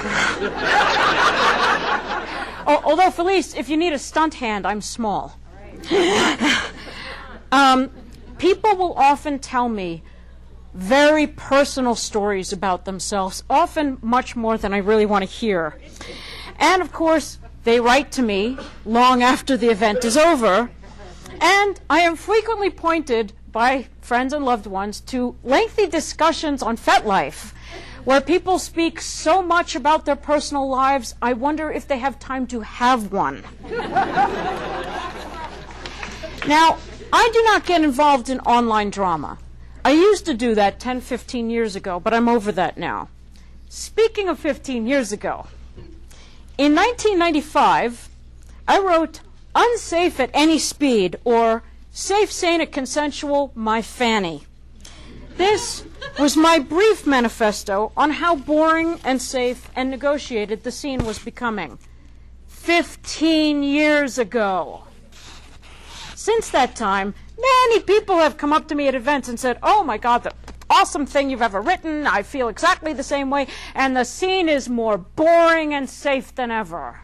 although, 2.67 3.11
Felice, 3.11 3.55
if 3.55 3.71
you 3.71 3.79
need 3.79 3.95
a 3.95 3.99
stunt 3.99 4.35
hand, 4.35 4.67
I'm 4.67 4.83
small. 4.83 5.39
Um, 7.51 7.91
people 8.37 8.77
will 8.77 8.93
often 8.93 9.39
tell 9.39 9.71
me 9.71 10.03
very 10.75 11.27
personal 11.27 11.95
stories 11.95 12.53
about 12.53 12.85
themselves, 12.85 13.43
often 13.49 13.97
much 14.03 14.37
more 14.37 14.59
than 14.59 14.75
I 14.75 14.77
really 14.77 15.07
want 15.07 15.25
to 15.25 15.31
hear. 15.31 15.79
And 16.59 16.83
of 16.83 16.93
course, 16.93 17.39
they 17.69 17.81
write 17.81 18.11
to 18.13 18.23
me 18.23 18.57
long 18.87 19.23
after 19.23 19.55
the 19.55 19.69
event 19.69 20.03
is 20.03 20.17
over. 20.17 20.71
And 21.39 21.79
I 21.91 22.01
am 22.01 22.17
frequently 22.17 22.71
pointed 22.71 23.35
by 23.53 23.89
friends 24.01 24.33
and 24.33 24.43
loved 24.43 24.67
ones 24.67 25.01
to 25.13 25.37
lengthy 25.45 25.87
discussions 25.87 26.63
on 26.63 26.79
FetLife, 26.79 27.53
where 28.05 28.23
people 28.23 28.59
speak 28.59 29.03
so 29.03 29.43
much 29.43 29.77
about 29.77 30.07
their 30.07 30.17
personal 30.17 30.67
lives, 30.67 31.15
I 31.21 31.35
wonder 31.35 31.71
if 31.71 31.87
they 31.87 31.99
have 31.99 32.19
time 32.19 32.47
to 32.47 32.61
have 32.61 33.13
one. 33.13 33.45
now, 36.49 36.79
I 37.13 37.31
do 37.35 37.43
not 37.45 37.67
get 37.67 37.85
involved 37.85 38.31
in 38.31 38.41
online 38.41 38.89
drama. 38.89 39.37
I 39.85 39.91
used 39.91 40.25
to 40.25 40.33
do 40.33 40.55
that 40.55 40.81
10, 40.81 41.03
15 41.03 41.51
years 41.51 41.77
ago, 41.77 42.01
but 42.01 42.15
I'm 42.15 42.31
over 42.31 42.51
that 42.53 42.79
now. 42.79 43.11
Speaking 43.69 44.31
of 44.31 44.39
15 44.39 44.87
years 44.87 45.13
ago, 45.13 45.49
in 46.59 46.75
1995, 46.75 48.09
I 48.67 48.81
wrote 48.81 49.21
Unsafe 49.55 50.19
at 50.19 50.31
Any 50.35 50.59
Speed 50.59 51.17
or 51.25 51.63
Safe, 51.93 52.31
Sane, 52.31 52.61
and 52.61 52.73
Consensual, 52.73 53.53
My 53.55 53.81
Fanny. 53.81 54.45
This 55.37 55.85
was 56.19 56.37
my 56.37 56.59
brief 56.59 57.07
manifesto 57.07 57.93
on 57.97 58.11
how 58.11 58.35
boring 58.35 58.99
and 59.05 59.23
safe 59.23 59.71
and 59.77 59.89
negotiated 59.89 60.65
the 60.65 60.73
scene 60.73 61.05
was 61.05 61.21
becoming. 61.21 61.79
15 62.49 63.63
years 63.63 64.19
ago. 64.19 64.83
Since 66.17 66.51
that 66.51 66.75
time, 66.75 67.15
many 67.39 67.81
people 67.81 68.19
have 68.19 68.37
come 68.37 68.53
up 68.53 68.67
to 68.69 68.75
me 68.75 68.89
at 68.89 68.97
events 68.97 69.29
and 69.29 69.39
said, 69.39 69.59
Oh 69.63 69.85
my 69.85 69.97
God, 69.97 70.25
the 70.25 70.33
awesome 70.71 71.07
thing 71.07 71.31
you've 71.31 71.43
ever 71.43 71.61
written. 71.61 72.07
I 72.07 72.23
feel 72.23 72.49
exactly 72.49 72.93
the 72.93 73.03
same 73.03 73.31
way, 73.31 73.47
and 73.75 73.97
the 73.97 74.05
scene 74.05 74.49
is 74.49 74.69
more 74.69 74.99
boring 74.99 75.75
and 75.75 75.89
safe 75.89 76.35
than 76.35 76.51
ever. 76.51 77.01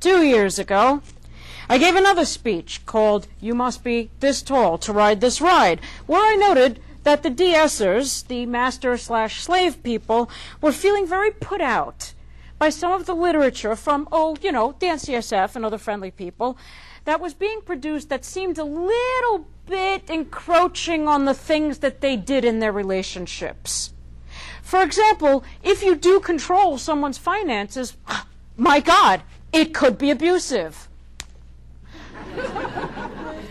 Two 0.00 0.22
years 0.22 0.58
ago, 0.58 1.02
I 1.68 1.78
gave 1.78 1.96
another 1.96 2.24
speech 2.24 2.86
called 2.86 3.26
You 3.40 3.54
Must 3.54 3.82
Be 3.82 4.10
This 4.20 4.42
Tall 4.42 4.78
to 4.78 4.92
Ride 4.92 5.20
This 5.20 5.40
Ride, 5.40 5.80
where 6.06 6.22
I 6.22 6.36
noted 6.36 6.80
that 7.02 7.22
the 7.22 7.30
DSers, 7.30 8.26
the 8.26 8.46
master 8.46 8.96
slash 8.96 9.42
slave 9.42 9.82
people, 9.82 10.30
were 10.60 10.72
feeling 10.72 11.06
very 11.06 11.30
put 11.30 11.60
out 11.60 12.12
by 12.58 12.68
some 12.68 12.92
of 12.92 13.06
the 13.06 13.14
literature 13.14 13.76
from, 13.76 14.08
oh, 14.10 14.36
you 14.40 14.50
know, 14.50 14.74
the 14.78 14.86
NCSF 14.86 15.56
and 15.56 15.64
other 15.64 15.78
friendly 15.78 16.10
people 16.10 16.56
that 17.06 17.20
was 17.20 17.34
being 17.34 17.60
produced 17.62 18.08
that 18.10 18.24
seemed 18.24 18.58
a 18.58 18.64
little 18.64 19.46
bit 19.66 20.10
encroaching 20.10 21.08
on 21.08 21.24
the 21.24 21.34
things 21.34 21.78
that 21.78 22.00
they 22.00 22.16
did 22.16 22.44
in 22.44 22.58
their 22.58 22.72
relationships. 22.72 23.92
For 24.62 24.82
example, 24.82 25.44
if 25.62 25.82
you 25.84 25.94
do 25.94 26.18
control 26.18 26.78
someone's 26.78 27.16
finances, 27.16 27.96
my 28.56 28.80
God, 28.80 29.22
it 29.52 29.72
could 29.72 29.96
be 29.98 30.10
abusive. 30.10 30.88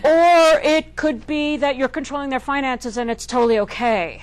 or 0.03 0.59
it 0.61 0.97
could 0.97 1.25
be 1.25 1.55
that 1.57 1.77
you're 1.77 1.87
controlling 1.87 2.29
their 2.29 2.41
finances 2.41 2.97
and 2.97 3.09
it's 3.09 3.25
totally 3.25 3.59
okay. 3.59 4.21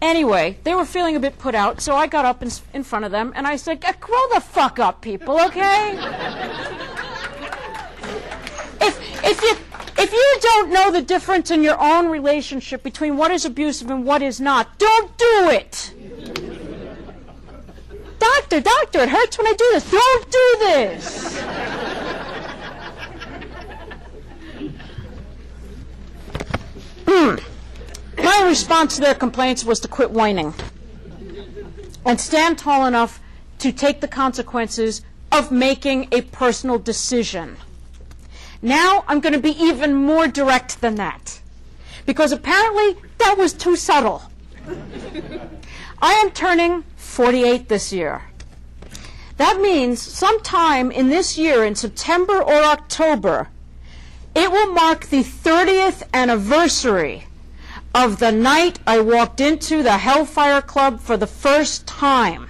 Anyway, 0.00 0.56
they 0.64 0.74
were 0.74 0.86
feeling 0.86 1.14
a 1.14 1.20
bit 1.20 1.38
put 1.38 1.54
out, 1.54 1.82
so 1.82 1.94
I 1.94 2.06
got 2.06 2.24
up 2.24 2.42
in, 2.42 2.50
in 2.72 2.82
front 2.82 3.04
of 3.04 3.10
them 3.12 3.34
and 3.36 3.46
I 3.46 3.56
said, 3.56 3.84
Grow 4.00 4.22
the 4.32 4.40
fuck 4.40 4.78
up, 4.78 5.02
people, 5.02 5.38
okay? 5.38 6.86
if, 9.24 9.42
you, 9.42 9.56
if 10.02 10.12
you 10.12 10.36
don't 10.40 10.70
know 10.70 10.90
the 10.90 11.02
difference 11.02 11.50
in 11.50 11.62
your 11.62 11.80
own 11.80 12.08
relationship 12.08 12.82
between 12.82 13.16
what 13.16 13.30
is 13.30 13.44
abusive 13.44 13.90
and 13.90 14.04
what 14.04 14.22
is 14.22 14.40
not, 14.40 14.78
don't 14.78 15.16
do 15.18 15.50
it! 15.50 15.94
Doctor, 18.18 18.60
doctor, 18.60 19.00
it 19.00 19.08
hurts 19.08 19.38
when 19.38 19.46
I 19.46 19.54
do 19.54 19.70
this. 19.72 19.90
Don't 19.90 20.30
do 20.30 20.56
this! 20.60 21.40
Hmm. 27.06 27.36
My 28.22 28.46
response 28.46 28.96
to 28.96 29.00
their 29.00 29.14
complaints 29.14 29.64
was 29.64 29.80
to 29.80 29.88
quit 29.88 30.10
whining 30.10 30.54
and 32.04 32.20
stand 32.20 32.58
tall 32.58 32.86
enough 32.86 33.20
to 33.58 33.72
take 33.72 34.00
the 34.00 34.08
consequences 34.08 35.02
of 35.32 35.50
making 35.50 36.08
a 36.12 36.20
personal 36.22 36.78
decision. 36.78 37.56
Now 38.62 39.04
I'm 39.08 39.20
going 39.20 39.32
to 39.32 39.40
be 39.40 39.56
even 39.62 39.94
more 39.94 40.28
direct 40.28 40.80
than 40.80 40.96
that. 40.96 41.40
Because 42.06 42.32
apparently 42.32 42.96
that 43.18 43.36
was 43.38 43.52
too 43.52 43.76
subtle. 43.76 44.22
I 46.02 46.12
am 46.14 46.30
turning 46.30 46.84
48 46.96 47.68
this 47.68 47.92
year. 47.92 48.22
That 49.36 49.60
means 49.60 50.00
sometime 50.00 50.90
in 50.90 51.08
this 51.08 51.38
year, 51.38 51.64
in 51.64 51.74
September 51.74 52.42
or 52.42 52.62
October, 52.62 53.48
it 54.34 54.50
will 54.52 54.72
mark 54.72 55.06
the 55.06 55.22
30th 55.22 56.02
anniversary 56.12 57.24
of 57.94 58.18
the 58.18 58.30
night 58.30 58.78
I 58.86 59.00
walked 59.00 59.40
into 59.40 59.82
the 59.82 59.98
Hellfire 59.98 60.62
Club 60.62 61.00
for 61.00 61.16
the 61.16 61.26
first 61.26 61.86
time. 61.86 62.48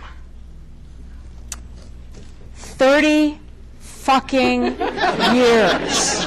30 2.55 3.39
fucking 4.01 4.63
years. 5.35 6.27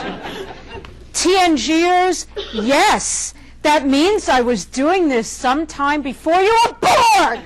TNGers, 1.12 2.28
yes, 2.54 3.34
that 3.64 3.88
means 3.88 4.30
I 4.30 4.42
was 4.42 4.66
doing 4.66 5.10
this 5.10 5.28
sometime 5.28 6.02
before 6.04 6.40
you 6.40 6.56
were 6.66 6.74
born! 6.74 7.40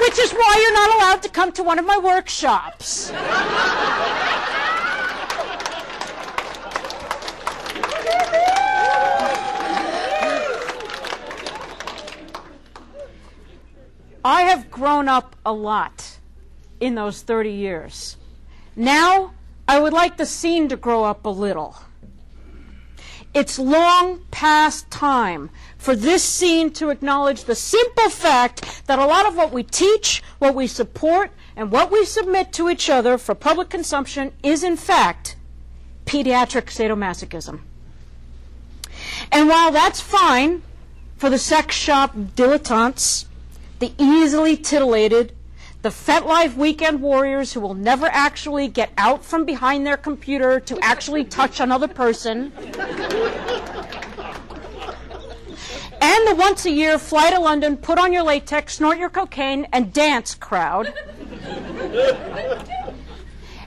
Which 0.00 0.18
is 0.18 0.32
why 0.32 0.58
you're 0.60 0.74
not 0.74 0.94
allowed 0.96 1.22
to 1.22 1.28
come 1.28 1.52
to 1.52 1.62
one 1.62 1.78
of 1.78 1.86
my 1.86 1.98
workshops. 1.98 3.12
I 14.24 14.42
have 14.42 14.70
grown 14.70 15.06
up 15.06 15.36
a 15.44 15.52
lot 15.52 16.18
in 16.80 16.94
those 16.94 17.20
30 17.20 17.50
years. 17.50 18.16
Now, 18.74 19.34
I 19.68 19.78
would 19.78 19.92
like 19.92 20.16
the 20.16 20.26
scene 20.26 20.68
to 20.70 20.76
grow 20.76 21.04
up 21.04 21.26
a 21.26 21.30
little. 21.30 21.76
It's 23.34 23.58
long 23.58 24.20
past 24.30 24.90
time 24.90 25.50
for 25.76 25.94
this 25.94 26.22
scene 26.22 26.72
to 26.74 26.90
acknowledge 26.90 27.44
the 27.44 27.54
simple 27.54 28.08
fact 28.08 28.86
that 28.86 28.98
a 28.98 29.06
lot 29.06 29.26
of 29.26 29.36
what 29.36 29.52
we 29.52 29.62
teach, 29.62 30.22
what 30.38 30.54
we 30.54 30.68
support, 30.68 31.30
and 31.56 31.70
what 31.70 31.90
we 31.90 32.04
submit 32.04 32.52
to 32.54 32.70
each 32.70 32.88
other 32.88 33.18
for 33.18 33.34
public 33.34 33.68
consumption 33.68 34.32
is, 34.42 34.62
in 34.62 34.76
fact, 34.76 35.36
pediatric 36.06 36.66
sadomasochism. 36.66 37.60
And 39.32 39.48
while 39.48 39.72
that's 39.72 40.00
fine 40.00 40.62
for 41.16 41.28
the 41.28 41.38
sex 41.38 41.74
shop 41.74 42.14
dilettantes, 42.14 43.26
the 43.84 43.92
easily 44.02 44.56
titillated, 44.56 45.34
the 45.82 45.90
FetLife 45.90 46.56
weekend 46.56 47.02
warriors 47.02 47.52
who 47.52 47.60
will 47.60 47.74
never 47.74 48.06
actually 48.06 48.66
get 48.66 48.90
out 48.96 49.22
from 49.22 49.44
behind 49.44 49.86
their 49.86 49.98
computer 49.98 50.58
to 50.58 50.78
actually 50.80 51.22
touch 51.22 51.60
another 51.60 51.86
person, 51.86 52.50
and 56.00 56.26
the 56.26 56.34
once 56.34 56.64
a 56.64 56.70
year 56.70 56.98
fly 56.98 57.30
to 57.30 57.38
London, 57.38 57.76
put 57.76 57.98
on 57.98 58.10
your 58.10 58.22
latex, 58.22 58.76
snort 58.76 58.96
your 58.96 59.10
cocaine, 59.10 59.66
and 59.70 59.92
dance 59.92 60.34
crowd. 60.34 60.90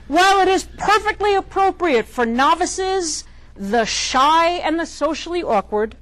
While 0.08 0.40
it 0.40 0.48
is 0.48 0.64
perfectly 0.78 1.36
appropriate 1.36 2.06
for 2.06 2.26
novices, 2.26 3.22
the 3.54 3.84
shy, 3.84 4.54
and 4.54 4.80
the 4.80 4.86
socially 4.86 5.44
awkward, 5.44 5.94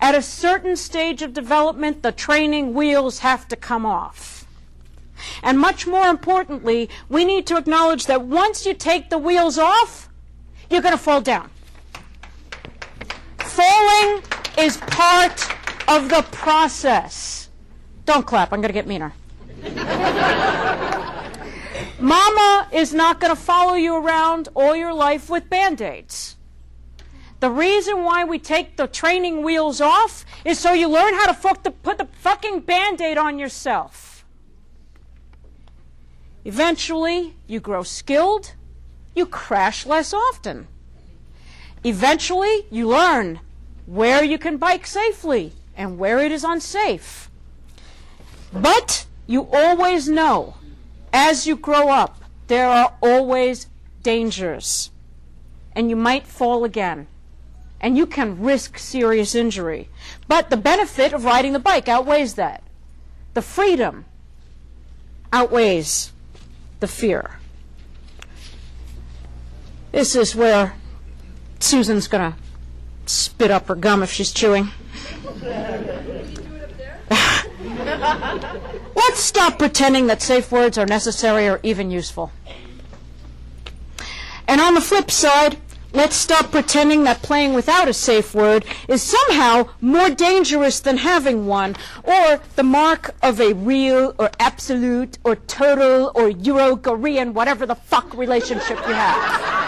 at 0.00 0.14
a 0.14 0.22
certain 0.22 0.76
stage 0.76 1.22
of 1.22 1.34
development, 1.34 2.02
the 2.02 2.12
training 2.12 2.74
wheels 2.74 3.18
have 3.20 3.46
to 3.48 3.56
come 3.56 3.84
off. 3.84 4.46
And 5.42 5.58
much 5.58 5.86
more 5.86 6.06
importantly, 6.08 6.88
we 7.08 7.24
need 7.24 7.46
to 7.48 7.58
acknowledge 7.58 8.06
that 8.06 8.22
once 8.22 8.64
you 8.64 8.72
take 8.72 9.10
the 9.10 9.18
wheels 9.18 9.58
off, 9.58 10.08
you're 10.70 10.80
going 10.80 10.96
to 10.96 10.98
fall 10.98 11.20
down. 11.20 11.50
Falling 13.38 14.22
is 14.58 14.78
part 14.78 15.46
of 15.88 16.08
the 16.08 16.22
process. 16.30 17.50
Don't 18.06 18.26
clap, 18.26 18.52
I'm 18.52 18.60
going 18.60 18.70
to 18.70 18.72
get 18.72 18.86
meaner. 18.86 19.12
Mama 22.00 22.68
is 22.72 22.94
not 22.94 23.20
going 23.20 23.34
to 23.34 23.40
follow 23.40 23.74
you 23.74 23.94
around 23.94 24.48
all 24.54 24.74
your 24.74 24.94
life 24.94 25.28
with 25.28 25.50
band 25.50 25.82
aids. 25.82 26.36
The 27.40 27.50
reason 27.50 28.04
why 28.04 28.24
we 28.24 28.38
take 28.38 28.76
the 28.76 28.86
training 28.86 29.42
wheels 29.42 29.80
off 29.80 30.26
is 30.44 30.58
so 30.58 30.74
you 30.74 30.88
learn 30.88 31.14
how 31.14 31.32
to 31.32 31.72
put 31.72 31.96
the 31.96 32.08
fucking 32.20 32.60
band 32.60 33.00
aid 33.00 33.16
on 33.16 33.38
yourself. 33.38 34.26
Eventually, 36.44 37.34
you 37.46 37.58
grow 37.58 37.82
skilled, 37.82 38.52
you 39.14 39.24
crash 39.24 39.86
less 39.86 40.12
often. 40.12 40.68
Eventually, 41.82 42.66
you 42.70 42.88
learn 42.88 43.40
where 43.86 44.22
you 44.22 44.36
can 44.36 44.58
bike 44.58 44.86
safely 44.86 45.52
and 45.74 45.98
where 45.98 46.18
it 46.18 46.32
is 46.32 46.44
unsafe. 46.44 47.30
But 48.52 49.06
you 49.26 49.48
always 49.50 50.10
know, 50.10 50.56
as 51.10 51.46
you 51.46 51.56
grow 51.56 51.88
up, 51.88 52.22
there 52.48 52.68
are 52.68 52.94
always 53.00 53.66
dangers. 54.02 54.90
And 55.72 55.88
you 55.88 55.96
might 55.96 56.26
fall 56.26 56.64
again 56.64 57.06
and 57.80 57.96
you 57.96 58.06
can 58.06 58.40
risk 58.40 58.78
serious 58.78 59.34
injury. 59.34 59.88
But 60.28 60.50
the 60.50 60.56
benefit 60.56 61.12
of 61.12 61.24
riding 61.24 61.52
the 61.52 61.58
bike 61.58 61.88
outweighs 61.88 62.34
that. 62.34 62.62
The 63.34 63.42
freedom 63.42 64.04
outweighs 65.32 66.12
the 66.80 66.88
fear. 66.88 67.38
This 69.92 70.14
is 70.14 70.36
where 70.36 70.74
Susan's 71.58 72.06
going 72.08 72.32
to 72.32 72.38
spit 73.06 73.50
up 73.50 73.68
her 73.68 73.74
gum 73.74 74.02
if 74.02 74.12
she's 74.12 74.32
chewing. 74.32 74.70
Let's 78.94 79.20
stop 79.20 79.58
pretending 79.58 80.06
that 80.06 80.22
safe 80.22 80.52
words 80.52 80.78
are 80.78 80.86
necessary 80.86 81.48
or 81.48 81.60
even 81.62 81.90
useful. 81.90 82.30
And 84.46 84.60
on 84.60 84.74
the 84.74 84.80
flip 84.80 85.10
side, 85.10 85.56
Let's 85.92 86.14
stop 86.14 86.52
pretending 86.52 87.02
that 87.04 87.20
playing 87.22 87.54
without 87.54 87.88
a 87.88 87.92
safe 87.92 88.32
word 88.34 88.64
is 88.86 89.02
somehow 89.02 89.68
more 89.80 90.08
dangerous 90.08 90.78
than 90.78 90.98
having 90.98 91.46
one, 91.46 91.74
or 92.04 92.40
the 92.54 92.62
mark 92.62 93.14
of 93.22 93.40
a 93.40 93.54
real 93.54 94.14
or 94.18 94.30
absolute 94.38 95.18
or 95.24 95.34
total 95.34 96.12
or 96.14 96.30
Euro 96.30 96.76
Korean, 96.76 97.34
whatever 97.34 97.66
the 97.66 97.74
fuck 97.74 98.14
relationship 98.14 98.78
you 98.86 98.94
have. 98.94 99.60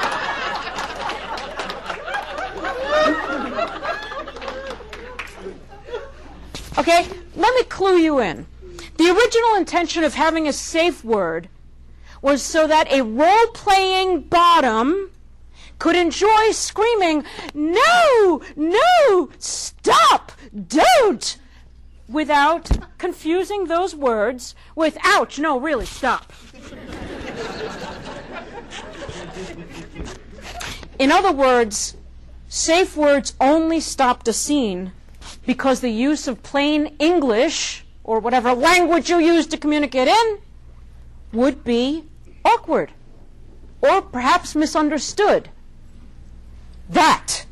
Okay, 6.79 7.07
let 7.37 7.55
me 7.55 7.65
clue 7.65 7.99
you 7.99 8.21
in. 8.21 8.47
The 8.97 9.11
original 9.11 9.57
intention 9.57 10.05
of 10.05 10.15
having 10.15 10.47
a 10.47 10.53
safe 10.53 11.05
word 11.05 11.49
was 12.23 12.43
so 12.43 12.69
that 12.69 12.91
a 12.93 13.03
role 13.03 13.47
playing 13.49 14.21
bottom 14.23 15.11
could 15.83 15.97
enjoy 15.97 16.53
screaming, 16.53 17.25
No, 17.55 18.41
no, 18.55 19.31
stop, 19.39 20.31
don't, 20.69 21.37
without 22.09 22.71
confusing 22.99 23.65
those 23.65 23.93
words 23.93 24.55
with, 24.77 24.97
Ouch, 25.03 25.41
no, 25.41 25.59
really, 25.59 25.85
stop. 25.85 26.33
In 31.01 31.11
other 31.11 31.33
words, 31.33 31.97
safe 32.49 32.97
words 32.97 33.35
only 33.41 33.81
stopped 33.81 34.29
a 34.29 34.33
scene 34.33 34.93
because 35.45 35.81
the 35.81 35.91
use 35.91 36.29
of 36.29 36.45
plain 36.45 36.95
English, 37.01 37.85
or 38.05 38.21
whatever 38.21 38.53
language 38.53 39.11
you 39.11 39.19
use 39.19 39.49
to 39.49 39.57
communicate 39.57 40.07
in, 40.07 40.39
would 41.33 41.65
be 41.65 42.05
awkward 42.45 42.93
or 43.81 44.01
perhaps 44.01 44.55
misunderstood. 44.55 45.49
That 46.93 47.47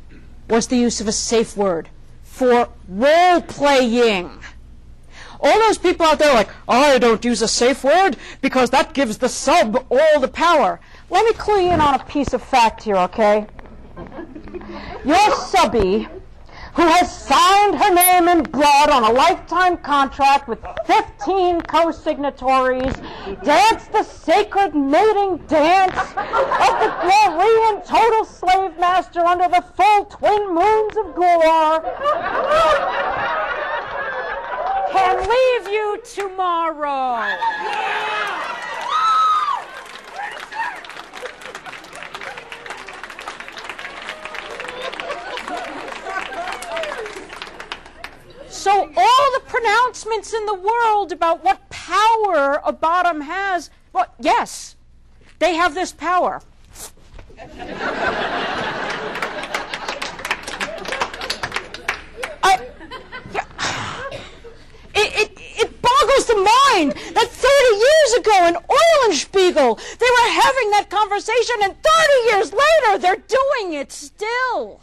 was 0.47 0.67
the 0.67 0.77
use 0.77 1.01
of 1.01 1.07
a 1.07 1.11
safe 1.11 1.57
word 1.57 1.89
for 2.21 2.69
role 2.87 3.41
playing. 3.41 4.29
All 5.39 5.59
those 5.59 5.79
people 5.79 6.05
out 6.05 6.19
there 6.19 6.33
like, 6.33 6.49
I 6.67 6.99
don't 6.99 7.25
use 7.25 7.41
a 7.41 7.47
safe 7.47 7.83
word 7.83 8.17
because 8.41 8.69
that 8.69 8.93
gives 8.93 9.17
the 9.17 9.29
sub 9.29 9.83
all 9.89 10.19
the 10.19 10.27
power. 10.27 10.79
Let 11.09 11.25
me 11.25 11.33
clue 11.33 11.61
you 11.61 11.71
in 11.71 11.81
on 11.81 11.95
a 11.95 12.03
piece 12.05 12.33
of 12.33 12.43
fact 12.43 12.83
here, 12.83 12.97
okay? 12.97 13.47
Your 15.03 15.31
subby 15.35 16.07
who 16.75 16.83
has 16.83 17.11
signed 17.11 17.75
her 17.75 17.93
name 17.93 18.27
in 18.29 18.43
blood 18.43 18.89
on 18.89 19.03
a 19.03 19.11
lifetime 19.11 19.77
contract 19.77 20.47
with 20.47 20.59
15 20.85 21.61
co-signatories, 21.61 22.93
dance 23.43 23.87
the 23.87 24.03
sacred 24.03 24.73
mating 24.73 25.37
dance 25.47 25.97
of 25.97 26.73
the 26.79 26.91
Gorean 27.03 27.85
total 27.85 28.25
slave 28.25 28.77
master 28.79 29.19
under 29.19 29.49
the 29.49 29.63
full 29.75 30.05
twin 30.05 30.53
moons 30.53 30.97
of 30.97 31.13
Gor, 31.15 31.81
can 34.91 35.17
leave 35.19 35.67
you 35.73 36.01
tomorrow. 36.13 37.35
So 48.61 48.91
all 48.95 49.31
the 49.33 49.41
pronouncements 49.47 50.35
in 50.35 50.45
the 50.45 50.53
world 50.53 51.11
about 51.11 51.43
what 51.43 51.67
power 51.71 52.61
a 52.63 52.71
bottom 52.71 53.21
has, 53.21 53.71
well, 53.91 54.05
yes, 54.19 54.75
they 55.39 55.55
have 55.55 55.73
this 55.73 55.91
power. 55.91 56.43
I, 62.43 62.59
it, 64.93 65.09
it, 65.15 65.31
it 65.39 65.81
boggles 65.81 66.27
the 66.27 66.35
mind 66.35 66.91
that 67.15 67.29
30 67.29 67.77
years 67.79 68.13
ago 68.19 68.45
in 68.45 68.53
Eulenspiegel, 68.53 69.79
they 69.97 70.05
were 70.05 70.29
having 70.39 70.69
that 70.69 70.85
conversation, 70.91 71.55
and 71.63 71.75
30 71.81 72.35
years 72.35 72.53
later, 72.53 72.99
they're 72.99 73.15
doing 73.15 73.73
it 73.73 73.91
still. 73.91 74.81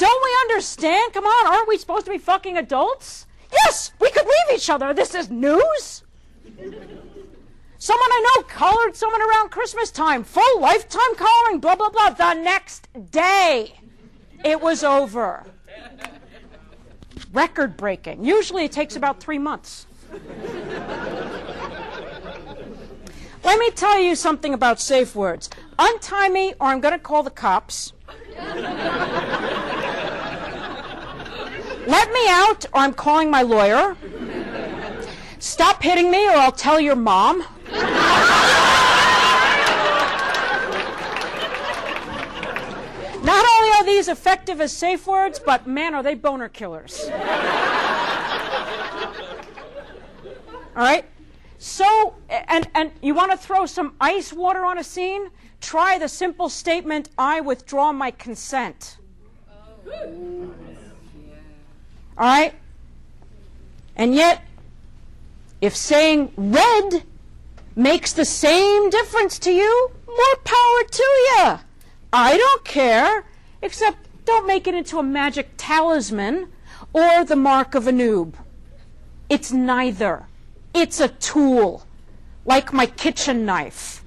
Don't 0.00 0.24
we 0.24 0.30
understand? 0.48 1.12
Come 1.12 1.26
on, 1.26 1.46
aren't 1.52 1.68
we 1.68 1.76
supposed 1.76 2.06
to 2.06 2.10
be 2.10 2.16
fucking 2.16 2.56
adults? 2.56 3.26
Yes, 3.52 3.92
we 4.00 4.10
could 4.10 4.24
leave 4.24 4.56
each 4.56 4.70
other. 4.70 4.94
This 4.94 5.14
is 5.14 5.28
news. 5.28 6.04
Someone 7.76 8.08
I 8.10 8.34
know 8.34 8.42
collared 8.44 8.96
someone 8.96 9.20
around 9.20 9.50
Christmas 9.50 9.90
time. 9.90 10.24
Full 10.24 10.58
lifetime 10.58 11.14
collaring, 11.16 11.60
blah, 11.60 11.76
blah, 11.76 11.90
blah. 11.90 12.08
The 12.08 12.32
next 12.32 12.88
day, 13.10 13.74
it 14.42 14.62
was 14.62 14.82
over. 14.82 15.44
Record 17.34 17.76
breaking. 17.76 18.24
Usually 18.24 18.64
it 18.64 18.72
takes 18.72 18.96
about 18.96 19.20
three 19.20 19.38
months. 19.38 19.86
Let 23.44 23.58
me 23.58 23.70
tell 23.72 23.98
you 24.00 24.14
something 24.14 24.54
about 24.54 24.80
safe 24.80 25.14
words. 25.14 25.50
Untie 25.78 26.30
me, 26.30 26.54
or 26.58 26.68
I'm 26.68 26.80
going 26.80 26.94
to 26.94 26.98
call 26.98 27.22
the 27.22 27.30
cops. 27.30 27.92
Let 31.86 32.12
me 32.12 32.28
out, 32.28 32.66
or 32.72 32.80
I'm 32.80 32.92
calling 32.92 33.30
my 33.30 33.42
lawyer. 33.42 33.96
Stop 35.38 35.82
hitting 35.82 36.10
me, 36.10 36.26
or 36.28 36.32
I'll 36.32 36.52
tell 36.52 36.78
your 36.78 36.96
mom. 36.96 37.44
Not 43.22 43.46
only 43.54 43.70
are 43.76 43.84
these 43.84 44.08
effective 44.08 44.60
as 44.60 44.72
safe 44.72 45.06
words, 45.06 45.38
but 45.38 45.66
man, 45.66 45.94
are 45.94 46.02
they 46.02 46.14
boner 46.14 46.48
killers. 46.48 47.08
All 50.76 50.82
right? 50.86 51.04
So, 51.58 52.14
and, 52.28 52.68
and 52.74 52.90
you 53.02 53.14
want 53.14 53.32
to 53.32 53.36
throw 53.36 53.66
some 53.66 53.94
ice 54.00 54.32
water 54.32 54.64
on 54.64 54.78
a 54.78 54.84
scene? 54.84 55.30
Try 55.60 55.98
the 55.98 56.08
simple 56.08 56.48
statement, 56.48 57.10
I 57.18 57.40
withdraw 57.40 57.92
my 57.92 58.10
consent. 58.10 58.96
Oh. 59.86 60.54
All 62.20 62.26
right? 62.26 62.54
And 63.96 64.14
yet, 64.14 64.44
if 65.62 65.74
saying 65.74 66.32
red 66.36 67.04
makes 67.74 68.12
the 68.12 68.26
same 68.26 68.90
difference 68.90 69.38
to 69.38 69.50
you, 69.50 69.90
more 70.06 70.36
power 70.44 70.82
to 70.90 71.02
you. 71.02 71.58
I 72.12 72.36
don't 72.36 72.64
care, 72.64 73.24
except 73.62 74.06
don't 74.26 74.46
make 74.46 74.66
it 74.66 74.74
into 74.74 74.98
a 74.98 75.02
magic 75.02 75.48
talisman 75.56 76.52
or 76.92 77.24
the 77.24 77.36
mark 77.36 77.74
of 77.74 77.86
a 77.86 77.92
noob. 77.92 78.34
It's 79.30 79.50
neither. 79.50 80.26
It's 80.74 81.00
a 81.00 81.08
tool, 81.08 81.86
like 82.44 82.72
my 82.72 82.84
kitchen 82.84 83.46
knife. 83.46 84.04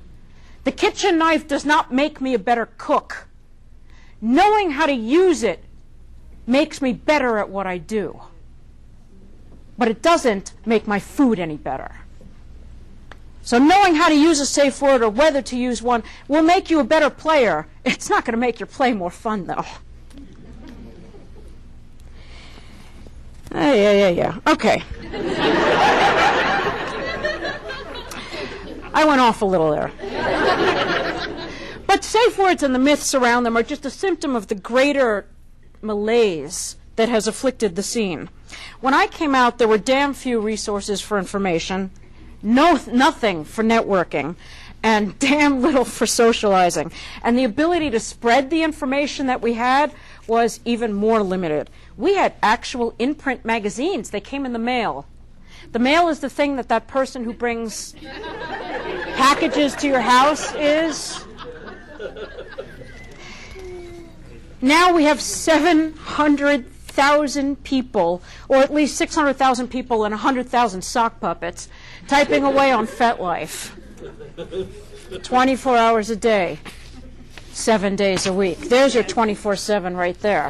The 0.65 0.71
kitchen 0.71 1.17
knife 1.17 1.47
does 1.47 1.65
not 1.65 1.91
make 1.91 2.21
me 2.21 2.35
a 2.35 2.39
better 2.39 2.69
cook. 2.77 3.27
Knowing 4.21 4.71
how 4.71 4.85
to 4.85 4.93
use 4.93 5.41
it 5.41 5.63
makes 6.45 6.81
me 6.81 6.93
better 6.93 7.37
at 7.37 7.49
what 7.49 7.67
I 7.67 7.77
do. 7.77 8.21
But 9.77 9.87
it 9.87 10.01
doesn't 10.01 10.53
make 10.65 10.87
my 10.87 10.99
food 10.99 11.39
any 11.39 11.57
better. 11.57 12.03
So 13.41 13.57
knowing 13.57 13.95
how 13.95 14.07
to 14.07 14.15
use 14.15 14.39
a 14.39 14.45
safe 14.45 14.81
word 14.81 15.01
or 15.01 15.09
whether 15.09 15.41
to 15.41 15.57
use 15.57 15.81
one 15.81 16.03
will 16.27 16.43
make 16.43 16.69
you 16.69 16.79
a 16.79 16.83
better 16.83 17.09
player. 17.09 17.67
It's 17.85 18.09
not 18.09 18.23
going 18.23 18.31
to 18.31 18.39
make 18.39 18.61
your 18.61 18.67
play 18.67 18.93
more 18.93 19.11
fun, 19.11 19.45
though. 19.45 19.65
Yeah, 23.53 23.91
yeah, 23.91 24.09
yeah. 24.09 24.39
Okay. 24.47 24.81
I 28.93 29.03
went 29.05 29.19
off 29.19 29.41
a 29.41 29.45
little 29.45 29.71
there. 29.71 29.91
But 31.85 32.03
safe 32.05 32.37
words 32.37 32.63
and 32.63 32.73
the 32.73 32.79
myths 32.79 33.13
around 33.13 33.43
them 33.43 33.57
are 33.57 33.63
just 33.63 33.85
a 33.85 33.89
symptom 33.89 34.35
of 34.35 34.47
the 34.47 34.55
greater 34.55 35.25
malaise 35.83 36.75
that 36.95 37.09
has 37.09 37.27
afflicted 37.27 37.75
the 37.75 37.83
scene. 37.83 38.29
When 38.81 38.93
I 38.93 39.07
came 39.07 39.35
out, 39.35 39.57
there 39.57 39.67
were 39.67 39.77
damn 39.77 40.13
few 40.13 40.39
resources 40.39 41.01
for 41.01 41.17
information, 41.17 41.91
no, 42.41 42.79
nothing 42.91 43.45
for 43.45 43.63
networking, 43.63 44.35
and 44.83 45.17
damn 45.19 45.61
little 45.61 45.85
for 45.85 46.05
socializing. 46.05 46.91
And 47.23 47.37
the 47.37 47.45
ability 47.45 47.89
to 47.91 47.99
spread 47.99 48.49
the 48.49 48.63
information 48.63 49.27
that 49.27 49.41
we 49.41 49.53
had 49.53 49.93
was 50.27 50.59
even 50.65 50.93
more 50.93 51.23
limited. 51.23 51.69
We 51.97 52.15
had 52.15 52.33
actual 52.43 52.93
in 52.99 53.15
print 53.15 53.43
magazines, 53.45 54.09
they 54.11 54.21
came 54.21 54.45
in 54.45 54.53
the 54.53 54.59
mail. 54.59 55.07
The 55.71 55.79
mail 55.79 56.09
is 56.09 56.19
the 56.19 56.29
thing 56.29 56.57
that 56.57 56.67
that 56.69 56.87
person 56.87 57.23
who 57.23 57.33
brings 57.33 57.93
packages 59.15 59.75
to 59.77 59.87
your 59.87 60.01
house 60.01 60.53
is. 60.55 61.25
Now 64.63 64.91
we 64.93 65.03
have 65.03 65.19
700,000 65.19 67.63
people, 67.65 68.21
or 68.47 68.59
at 68.59 68.73
least 68.73 68.95
600,000 68.95 69.67
people 69.67 70.05
and 70.05 70.13
100,000 70.13 70.81
sock 70.81 71.19
puppets, 71.19 71.67
typing 72.07 72.45
away 72.45 72.71
on 72.71 72.87
FetLife. 72.87 73.71
24 75.21 75.75
hours 75.75 76.09
a 76.09 76.15
day, 76.15 76.59
seven 77.51 77.97
days 77.97 78.25
a 78.25 78.31
week. 78.31 78.69
There's 78.69 78.95
your 78.95 79.03
24 79.03 79.57
7 79.57 79.97
right 79.97 80.17
there. 80.21 80.49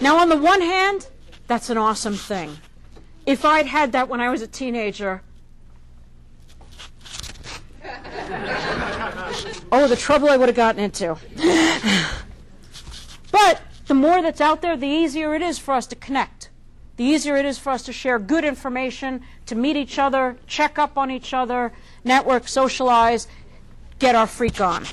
Now, 0.00 0.16
on 0.16 0.30
the 0.30 0.38
one 0.38 0.62
hand, 0.62 1.08
that's 1.46 1.68
an 1.68 1.76
awesome 1.76 2.14
thing. 2.14 2.56
If 3.26 3.44
I'd 3.44 3.66
had 3.66 3.92
that 3.92 4.08
when 4.08 4.22
I 4.22 4.30
was 4.30 4.40
a 4.40 4.46
teenager, 4.46 5.20
oh, 9.72 9.88
the 9.88 9.96
trouble 9.96 10.28
I 10.28 10.36
would 10.36 10.48
have 10.48 10.56
gotten 10.56 10.82
into. 10.82 11.16
but 13.32 13.62
the 13.86 13.94
more 13.94 14.22
that's 14.22 14.40
out 14.40 14.62
there, 14.62 14.76
the 14.76 14.86
easier 14.86 15.34
it 15.34 15.42
is 15.42 15.58
for 15.58 15.74
us 15.74 15.86
to 15.88 15.96
connect. 15.96 16.50
the 16.96 17.04
easier 17.04 17.36
it 17.36 17.46
is 17.46 17.58
for 17.58 17.70
us 17.70 17.82
to 17.84 17.92
share 17.92 18.18
good 18.18 18.44
information, 18.44 19.22
to 19.46 19.54
meet 19.54 19.76
each 19.76 19.98
other, 19.98 20.36
check 20.46 20.78
up 20.78 20.98
on 20.98 21.10
each 21.10 21.32
other, 21.32 21.72
network, 22.04 22.46
socialize, 22.46 23.26
get 23.98 24.14
our 24.14 24.26
freak 24.26 24.60
on. 24.60 24.84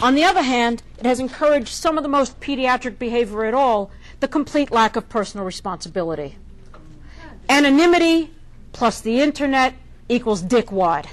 On 0.00 0.14
the 0.14 0.24
other 0.24 0.42
hand, 0.42 0.82
it 0.98 1.06
has 1.06 1.20
encouraged 1.20 1.68
some 1.68 1.98
of 1.98 2.02
the 2.02 2.08
most 2.08 2.40
pediatric 2.40 2.98
behavior 2.98 3.44
at 3.44 3.54
all 3.54 3.90
the 4.20 4.28
complete 4.28 4.70
lack 4.70 4.96
of 4.96 5.08
personal 5.08 5.44
responsibility. 5.44 6.36
Anonymity 7.48 8.30
plus 8.72 9.00
the 9.00 9.20
internet 9.20 9.74
equals 10.08 10.42
dickwad. 10.42 11.06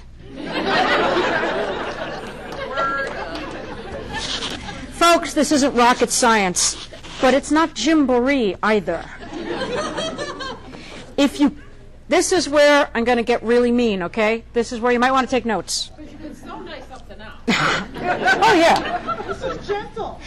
Folks, 5.14 5.34
this 5.34 5.54
isn't 5.54 5.74
rocket 5.74 6.10
science, 6.12 6.90
but 7.22 7.34
it's 7.34 7.50
not 7.50 7.74
Gymboree 7.74 8.58
either. 8.62 9.06
If 11.16 11.40
you, 11.40 11.58
this 12.10 12.34
is 12.34 12.50
where 12.50 12.90
I'm 12.94 13.06
going 13.06 13.18
to 13.18 13.24
get 13.24 13.42
really 13.42 13.72
mean, 13.72 14.04
okay? 14.04 14.44
This 14.52 14.74
is 14.74 14.82
where 14.82 14.92
you 14.92 15.00
might 15.00 15.12
want 15.12 15.26
to 15.26 15.32
take 15.32 15.46
notes. 15.46 15.92
But 15.96 16.12
you 16.12 16.18
can 16.18 16.36
so 16.36 16.60
nice 16.60 16.92
up 16.92 17.08
the 17.08 17.16
now. 17.16 17.40
Oh, 17.48 18.54
yeah. 18.54 19.24
This 19.28 19.44
is 19.44 19.66
gentle. 19.66 20.20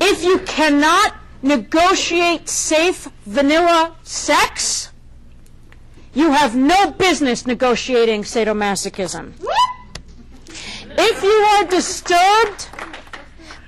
If 0.00 0.24
you 0.24 0.38
cannot 0.40 1.14
negotiate 1.42 2.48
safe 2.48 3.10
vanilla 3.26 3.94
sex, 4.02 4.92
you 6.14 6.32
have 6.32 6.56
no 6.56 6.90
business 6.92 7.46
negotiating 7.46 8.22
sadomasochism. 8.22 9.34
If 10.96 11.22
you 11.22 11.30
are 11.30 11.64
disturbed 11.66 12.68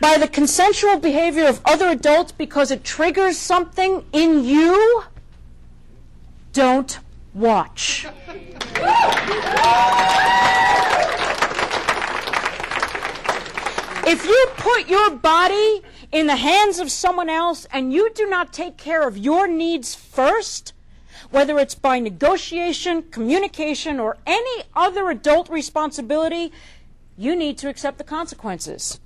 by 0.05 0.19
the 0.19 0.29
consensual 0.29 0.99
behavior 0.99 1.47
of 1.47 1.63
other 1.65 1.89
adults 1.89 2.31
because 2.31 2.71
it 2.71 2.85
triggers 2.85 3.39
something 3.39 4.05
in 4.13 4.45
you, 4.45 5.03
don't 6.53 6.99
watch. 7.33 8.07
If 14.07 14.27
you 14.27 14.47
put 14.59 14.91
your 14.91 15.13
body 15.13 15.81
in 16.13 16.27
the 16.27 16.37
hands 16.37 16.81
of 16.81 16.91
someone 16.91 17.31
else 17.31 17.67
and 17.73 17.91
you 17.91 18.13
do 18.13 18.27
not 18.27 18.53
take 18.53 18.77
care 18.77 19.09
of 19.09 19.17
your 19.17 19.49
needs 19.49 19.95
first, 19.95 20.75
whether 21.31 21.59
it's 21.59 21.75
by 21.75 21.99
negotiation, 21.99 23.05
communication, 23.05 23.99
or 23.99 24.19
any 24.27 24.65
other 24.77 25.09
adult 25.09 25.49
responsibility, 25.49 26.53
you 27.17 27.35
need 27.35 27.57
to 27.57 27.71
accept 27.71 27.97
the 27.97 28.05
consequences. 28.05 29.01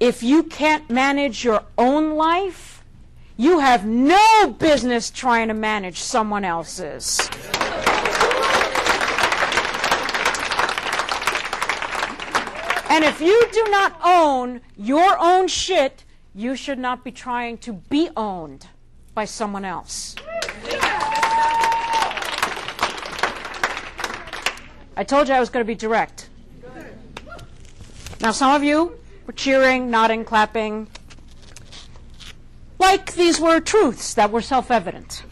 If 0.00 0.22
you 0.22 0.44
can't 0.44 0.88
manage 0.88 1.44
your 1.44 1.62
own 1.76 2.16
life, 2.16 2.82
you 3.36 3.58
have 3.58 3.84
no 3.84 4.56
business 4.58 5.10
trying 5.10 5.48
to 5.48 5.54
manage 5.54 6.00
someone 6.00 6.42
else's. 6.42 7.20
And 12.88 13.04
if 13.04 13.20
you 13.20 13.46
do 13.52 13.64
not 13.68 14.00
own 14.02 14.62
your 14.78 15.18
own 15.20 15.48
shit, 15.48 16.04
you 16.34 16.56
should 16.56 16.78
not 16.78 17.04
be 17.04 17.12
trying 17.12 17.58
to 17.58 17.74
be 17.74 18.08
owned 18.16 18.66
by 19.14 19.26
someone 19.26 19.66
else. 19.66 20.16
I 24.96 25.04
told 25.06 25.28
you 25.28 25.34
I 25.34 25.40
was 25.40 25.50
going 25.50 25.64
to 25.64 25.68
be 25.68 25.74
direct. 25.74 26.30
Now, 28.20 28.32
some 28.32 28.54
of 28.54 28.64
you 28.64 28.98
were 29.30 29.36
cheering, 29.36 29.88
nodding, 29.88 30.24
clapping, 30.24 30.88
like 32.80 33.14
these 33.14 33.38
were 33.38 33.60
truths 33.60 34.12
that 34.14 34.32
were 34.32 34.40
self 34.40 34.72
evident. 34.72 35.22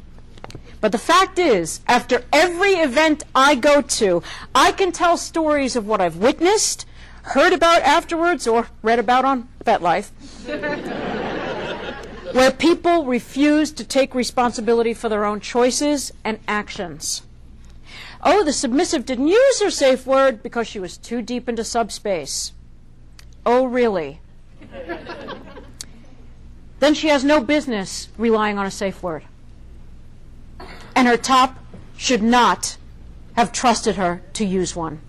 But 0.81 0.93
the 0.93 0.99
fact 0.99 1.37
is, 1.37 1.81
after 1.89 2.23
every 2.33 2.75
event 2.75 3.25
I 3.35 3.57
go 3.57 3.83
to, 3.83 4.23
I 4.55 4.71
can 4.71 4.93
tell 4.93 5.17
stories 5.17 5.75
of 5.75 5.85
what 5.85 6.01
I've 6.01 6.19
witnessed, 6.19 6.87
heard 7.23 7.53
about 7.53 7.83
afterwards, 7.83 8.47
or 8.47 8.69
read 8.83 9.01
about 9.01 9.25
on 9.25 9.49
FetLife, 9.65 10.11
where 12.35 12.53
people 12.53 13.05
refuse 13.05 13.73
to 13.73 13.83
take 13.83 14.15
responsibility 14.15 14.95
for 14.95 15.09
their 15.09 15.25
own 15.25 15.41
choices 15.41 16.13
and 16.23 16.39
actions. 16.47 17.23
Oh, 18.23 18.45
the 18.45 18.53
submissive 18.53 19.05
didn't 19.05 19.27
use 19.27 19.61
her 19.61 19.73
safe 19.73 20.07
word 20.07 20.41
because 20.41 20.69
she 20.69 20.79
was 20.79 20.97
too 20.97 21.21
deep 21.21 21.49
into 21.49 21.65
subspace. 21.65 22.53
Oh, 23.51 23.65
really? 23.65 24.21
then 26.81 26.93
she 26.93 27.09
has 27.09 27.25
no 27.25 27.43
business 27.43 28.11
relying 28.19 28.59
on 28.59 28.67
a 28.67 28.71
safe 28.71 29.03
word. 29.03 29.23
And 30.95 31.09
her 31.09 31.17
top 31.17 31.57
should 31.97 32.23
not 32.23 32.77
have 33.37 33.51
trusted 33.51 33.97
her 33.97 34.21
to 34.35 34.45
use 34.45 34.77
one. 34.77 35.01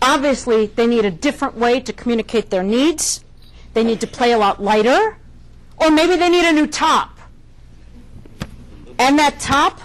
Obviously, 0.00 0.68
they 0.68 0.86
need 0.86 1.04
a 1.04 1.10
different 1.10 1.56
way 1.56 1.80
to 1.80 1.92
communicate 1.92 2.48
their 2.48 2.62
needs. 2.62 3.22
They 3.74 3.84
need 3.84 4.00
to 4.00 4.06
play 4.06 4.32
a 4.32 4.38
lot 4.38 4.62
lighter. 4.62 5.18
Or 5.76 5.90
maybe 5.90 6.16
they 6.16 6.30
need 6.30 6.48
a 6.48 6.52
new 6.52 6.66
top. 6.66 7.18
And 8.98 9.18
that 9.18 9.38
top 9.38 9.82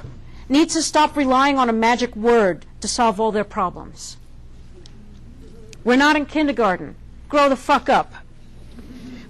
needs 0.47 0.76
to 0.76 0.82
stop 0.82 1.18
relying 1.18 1.59
on 1.59 1.68
a 1.68 1.74
magic 1.74 2.16
word 2.16 2.66
to 2.80 2.88
solve 2.88 3.20
all 3.20 3.34
their 3.34 3.43
problems. 3.43 4.16
We're 5.86 5.95
not 5.95 6.17
in 6.17 6.25
kindergarten. 6.25 6.95
Grow 7.29 7.47
the 7.47 7.55
fuck 7.55 7.88
up. 7.88 8.11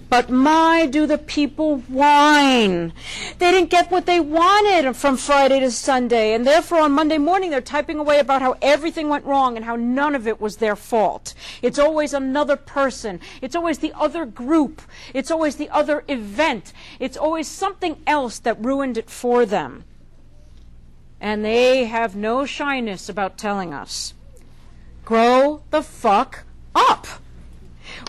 But 0.08 0.30
my, 0.30 0.86
do 0.86 1.06
the 1.06 1.18
people 1.18 1.78
whine. 1.80 2.92
They 3.38 3.50
didn't 3.50 3.70
get 3.70 3.90
what 3.90 4.06
they 4.06 4.20
wanted 4.20 4.94
from 4.94 5.16
Friday 5.16 5.60
to 5.60 5.70
Sunday, 5.70 6.32
and 6.32 6.46
therefore 6.46 6.80
on 6.80 6.92
Monday 6.92 7.18
morning 7.18 7.50
they're 7.50 7.60
typing 7.60 7.98
away 7.98 8.18
about 8.20 8.40
how 8.40 8.56
everything 8.62 9.10
went 9.10 9.26
wrong 9.26 9.56
and 9.56 9.66
how 9.66 9.76
none 9.76 10.14
of 10.14 10.26
it 10.26 10.40
was 10.40 10.56
their 10.56 10.76
fault. 10.76 11.34
It's 11.60 11.78
always 11.78 12.14
another 12.14 12.56
person. 12.56 13.20
It's 13.42 13.56
always 13.56 13.78
the 13.78 13.92
other 13.94 14.24
group. 14.24 14.80
It's 15.12 15.30
always 15.30 15.56
the 15.56 15.68
other 15.68 16.04
event. 16.08 16.72
It's 16.98 17.18
always 17.18 17.48
something 17.48 18.00
else 18.06 18.38
that 18.38 18.64
ruined 18.64 18.96
it 18.96 19.10
for 19.10 19.44
them. 19.44 19.84
And 21.20 21.44
they 21.44 21.84
have 21.84 22.16
no 22.16 22.46
shyness 22.46 23.10
about 23.10 23.36
telling 23.36 23.74
us. 23.74 24.14
Grow 25.04 25.62
the 25.70 25.82
fuck 25.82 26.45
up. 26.76 27.06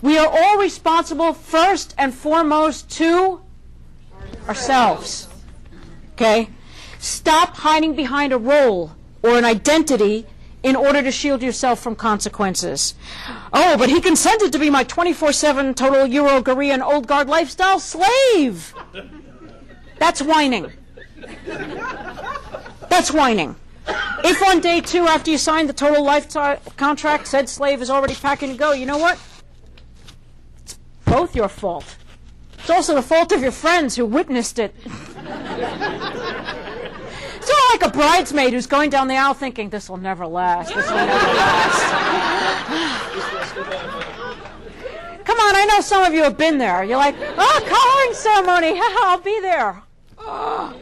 We 0.03 0.17
are 0.17 0.27
all 0.27 0.57
responsible 0.59 1.33
first 1.33 1.95
and 1.97 2.13
foremost 2.13 2.91
to 2.97 3.41
ourselves. 4.47 5.27
Okay? 6.13 6.49
Stop 6.99 7.55
hiding 7.57 7.95
behind 7.95 8.33
a 8.33 8.37
role 8.37 8.95
or 9.23 9.37
an 9.37 9.45
identity 9.45 10.25
in 10.63 10.75
order 10.75 11.01
to 11.01 11.11
shield 11.11 11.41
yourself 11.41 11.79
from 11.79 11.95
consequences. 11.95 12.95
Oh, 13.53 13.77
but 13.77 13.89
he 13.89 14.01
consented 14.01 14.51
to 14.51 14.59
be 14.59 14.69
my 14.69 14.83
24 14.83 15.31
7 15.31 15.73
total 15.73 16.05
Euro 16.07 16.41
Korean 16.41 16.81
old 16.81 17.07
guard 17.07 17.27
lifestyle 17.27 17.79
slave. 17.79 18.73
That's 19.97 20.21
whining. 20.21 20.71
That's 22.89 23.11
whining. 23.11 23.55
If 24.23 24.41
on 24.43 24.59
day 24.59 24.81
two, 24.81 25.07
after 25.07 25.31
you 25.31 25.37
signed 25.37 25.69
the 25.69 25.73
total 25.73 26.03
lifetime 26.03 26.59
contract, 26.75 27.27
said 27.27 27.47
slave 27.47 27.81
is 27.81 27.89
already 27.89 28.15
packing 28.15 28.51
to 28.51 28.57
go, 28.57 28.73
you 28.73 28.85
know 28.85 28.97
what? 28.97 29.19
It's 30.63 30.77
both 31.05 31.35
your 31.35 31.47
fault. 31.47 31.95
It's 32.59 32.69
also 32.69 32.95
the 32.95 33.01
fault 33.01 33.31
of 33.31 33.41
your 33.41 33.51
friends 33.51 33.95
who 33.95 34.05
witnessed 34.05 34.59
it. 34.59 34.75
it's 34.85 35.15
not 37.49 37.81
like 37.81 37.83
a 37.83 37.89
bridesmaid 37.89 38.51
who's 38.53 38.67
going 38.67 38.89
down 38.89 39.07
the 39.07 39.15
aisle 39.15 39.33
thinking, 39.33 39.69
this 39.69 39.89
will 39.89 39.97
never 39.97 40.27
last, 40.27 40.75
this 40.75 40.89
will 40.89 40.97
never 40.97 41.13
last. 41.13 41.83
Come 45.23 45.39
on, 45.39 45.55
I 45.55 45.65
know 45.65 45.79
some 45.81 46.03
of 46.03 46.13
you 46.13 46.23
have 46.23 46.37
been 46.37 46.57
there. 46.57 46.83
You're 46.83 46.97
like, 46.97 47.15
oh, 47.19 47.61
collaring 47.65 48.13
ceremony, 48.13 48.79
I'll 48.83 49.19
be 49.19 49.39
there. 49.39 49.81
Oh. 50.19 50.75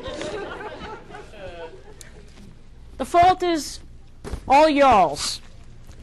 The 2.97 3.05
fault 3.05 3.43
is 3.43 3.79
all 4.47 4.69
y'all's. 4.69 5.41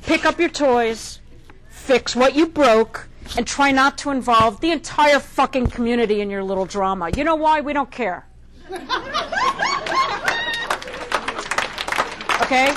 Pick 0.02 0.24
up 0.24 0.38
your 0.38 0.48
toys, 0.48 1.20
fix 1.68 2.14
what 2.14 2.34
you 2.34 2.46
broke, 2.46 3.08
and 3.36 3.46
try 3.46 3.70
not 3.70 3.96
to 3.98 4.10
involve 4.10 4.60
the 4.60 4.72
entire 4.72 5.20
fucking 5.20 5.68
community 5.68 6.20
in 6.20 6.28
your 6.28 6.42
little 6.42 6.66
drama. 6.66 7.10
You 7.16 7.24
know 7.24 7.36
why? 7.36 7.60
We 7.60 7.72
don't 7.72 7.90
care. 7.90 8.26
Okay? 12.52 12.74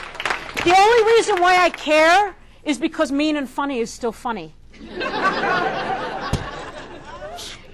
The 0.63 0.73
only 0.73 1.13
reason 1.15 1.41
why 1.41 1.57
I 1.57 1.69
care 1.69 2.33
is 2.63 2.77
because 2.77 3.11
mean 3.11 3.35
and 3.35 3.49
funny 3.49 3.79
is 3.79 3.91
still 3.91 4.13
funny. 4.13 4.53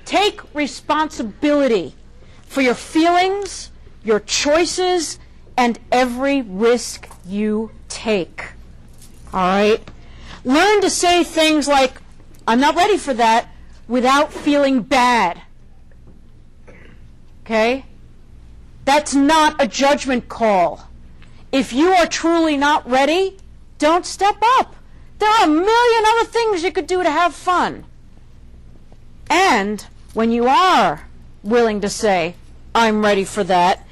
Take 0.05 0.41
responsibility 0.55 1.93
for 2.47 2.61
your 2.61 2.73
feelings, 2.73 3.69
your 4.03 4.19
choices, 4.19 5.19
and 5.57 5.79
every 5.91 6.41
risk 6.41 7.09
you 7.25 7.71
take. 7.89 8.53
All 9.33 9.39
right? 9.39 9.91
Learn 10.43 10.81
to 10.81 10.89
say 10.89 11.23
things 11.23 11.67
like, 11.67 12.01
I'm 12.47 12.59
not 12.59 12.75
ready 12.75 12.97
for 12.97 13.13
that, 13.13 13.47
without 13.87 14.33
feeling 14.33 14.81
bad. 14.81 15.41
Okay? 17.43 17.85
That's 18.85 19.13
not 19.13 19.61
a 19.61 19.67
judgment 19.67 20.27
call. 20.29 20.87
If 21.51 21.73
you 21.73 21.89
are 21.89 22.07
truly 22.07 22.57
not 22.57 22.89
ready, 22.89 23.37
don't 23.77 24.05
step 24.05 24.37
up. 24.57 24.75
There 25.19 25.29
are 25.29 25.45
a 25.45 25.47
million 25.47 26.03
other 26.07 26.25
things 26.25 26.63
you 26.63 26.71
could 26.71 26.87
do 26.87 27.03
to 27.03 27.11
have 27.11 27.35
fun. 27.35 27.85
And 29.29 29.85
when 30.13 30.31
you 30.31 30.47
are 30.47 31.07
willing 31.43 31.81
to 31.81 31.89
say, 31.89 32.35
I'm 32.73 33.03
ready 33.03 33.23
for 33.23 33.43
that, 33.43 33.85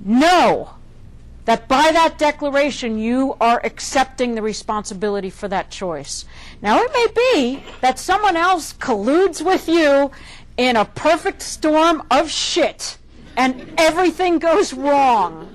know 0.00 0.74
that 1.44 1.68
by 1.68 1.90
that 1.92 2.18
declaration 2.18 2.98
you 2.98 3.36
are 3.40 3.60
accepting 3.64 4.34
the 4.34 4.42
responsibility 4.42 5.30
for 5.30 5.48
that 5.48 5.70
choice. 5.70 6.24
Now, 6.62 6.80
it 6.80 6.90
may 6.92 7.06
be 7.32 7.62
that 7.80 7.98
someone 7.98 8.36
else 8.36 8.72
colludes 8.74 9.42
with 9.42 9.68
you 9.68 10.10
in 10.56 10.76
a 10.76 10.84
perfect 10.84 11.42
storm 11.42 12.02
of 12.10 12.30
shit 12.30 12.98
and 13.36 13.72
everything 13.78 14.38
goes 14.38 14.72
wrong. 14.72 15.48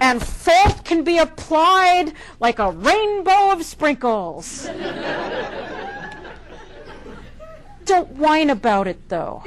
And 0.00 0.22
fault 0.22 0.84
can 0.84 1.04
be 1.04 1.18
applied 1.18 2.12
like 2.38 2.58
a 2.58 2.70
rainbow 2.70 3.50
of 3.50 3.64
sprinkles. 3.64 4.68
Don't 7.84 8.10
whine 8.12 8.50
about 8.50 8.86
it, 8.86 9.08
though. 9.08 9.44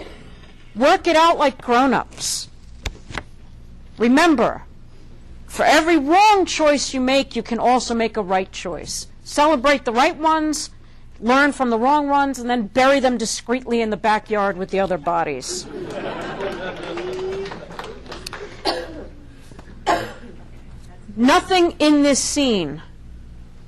Work 0.75 1.07
it 1.07 1.15
out 1.15 1.37
like 1.37 1.61
grown 1.61 1.93
ups. 1.93 2.49
Remember, 4.03 4.63
for 5.47 5.63
every 5.63 5.97
wrong 5.97 6.45
choice 6.45 6.93
you 6.93 6.99
make, 6.99 7.37
you 7.37 7.41
can 7.41 7.57
also 7.57 7.95
make 7.95 8.17
a 8.17 8.21
right 8.21 8.51
choice. 8.51 9.07
Celebrate 9.23 9.85
the 9.85 9.93
right 9.93 10.17
ones, 10.17 10.71
learn 11.21 11.53
from 11.53 11.69
the 11.69 11.79
wrong 11.79 12.09
ones, 12.09 12.37
and 12.37 12.49
then 12.49 12.67
bury 12.67 12.99
them 12.99 13.17
discreetly 13.17 13.79
in 13.79 13.91
the 13.91 13.95
backyard 13.95 14.57
with 14.57 14.71
the 14.71 14.81
other 14.81 14.97
bodies. 14.97 15.65
Nothing 21.15 21.71
in 21.79 22.03
this 22.03 22.19
scene, 22.19 22.81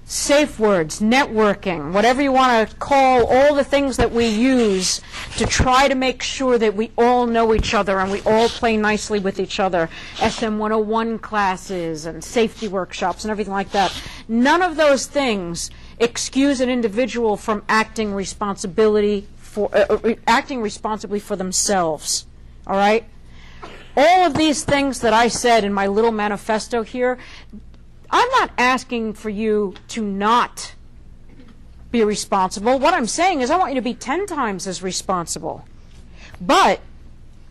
safe 0.05 0.59
words, 0.59 0.99
networking, 0.99 1.91
whatever 1.91 2.21
you 2.21 2.31
want 2.31 2.69
to 2.69 2.75
call 2.75 3.25
all 3.25 3.55
the 3.55 3.63
things 3.63 3.97
that 3.97 4.11
we 4.11 4.27
use 4.27 5.01
to 5.35 5.45
try 5.47 5.87
to 5.87 5.95
make 5.95 6.21
sure 6.21 6.59
that 6.59 6.75
we 6.75 6.91
all 6.95 7.25
know 7.25 7.53
each 7.55 7.73
other 7.73 7.99
and 7.99 8.11
we 8.11 8.21
all 8.21 8.47
play 8.47 8.77
nicely 8.77 9.19
with 9.19 9.39
each 9.39 9.59
other. 9.59 9.89
SM 10.17 10.59
101 10.59 11.17
classes 11.19 12.05
and 12.05 12.23
safety 12.23 12.67
workshops 12.67 13.23
and 13.23 13.31
everything 13.31 13.53
like 13.53 13.71
that. 13.71 13.91
None 14.27 14.61
of 14.61 14.75
those 14.75 15.07
things 15.07 15.71
excuse 15.97 16.61
an 16.61 16.69
individual 16.69 17.35
from 17.35 17.63
acting 17.67 18.13
responsibility 18.13 19.27
for 19.37 19.75
uh, 19.75 19.85
uh 19.89 20.15
acting 20.27 20.61
responsibly 20.61 21.19
for 21.19 21.35
themselves. 21.35 22.27
All 22.67 22.75
right? 22.75 23.05
all 23.97 24.25
of 24.25 24.33
these 24.33 24.63
things 24.63 24.99
that 25.01 25.13
I 25.13 25.27
said 25.27 25.63
in 25.63 25.73
my 25.73 25.87
little 25.87 26.11
manifesto 26.11 26.83
here, 26.83 27.17
I'm 28.15 28.29
not 28.31 28.51
asking 28.57 29.13
for 29.13 29.29
you 29.29 29.73
to 29.89 30.01
not 30.01 30.73
be 31.91 32.01
responsible. 32.01 32.79
What 32.79 32.93
I'm 32.93 33.07
saying 33.07 33.41
is 33.41 33.51
I 33.51 33.57
want 33.57 33.73
you 33.73 33.81
to 33.81 33.83
be 33.83 33.93
10 33.93 34.25
times 34.25 34.67
as 34.67 34.81
responsible. 34.81 35.67
But 36.39 36.79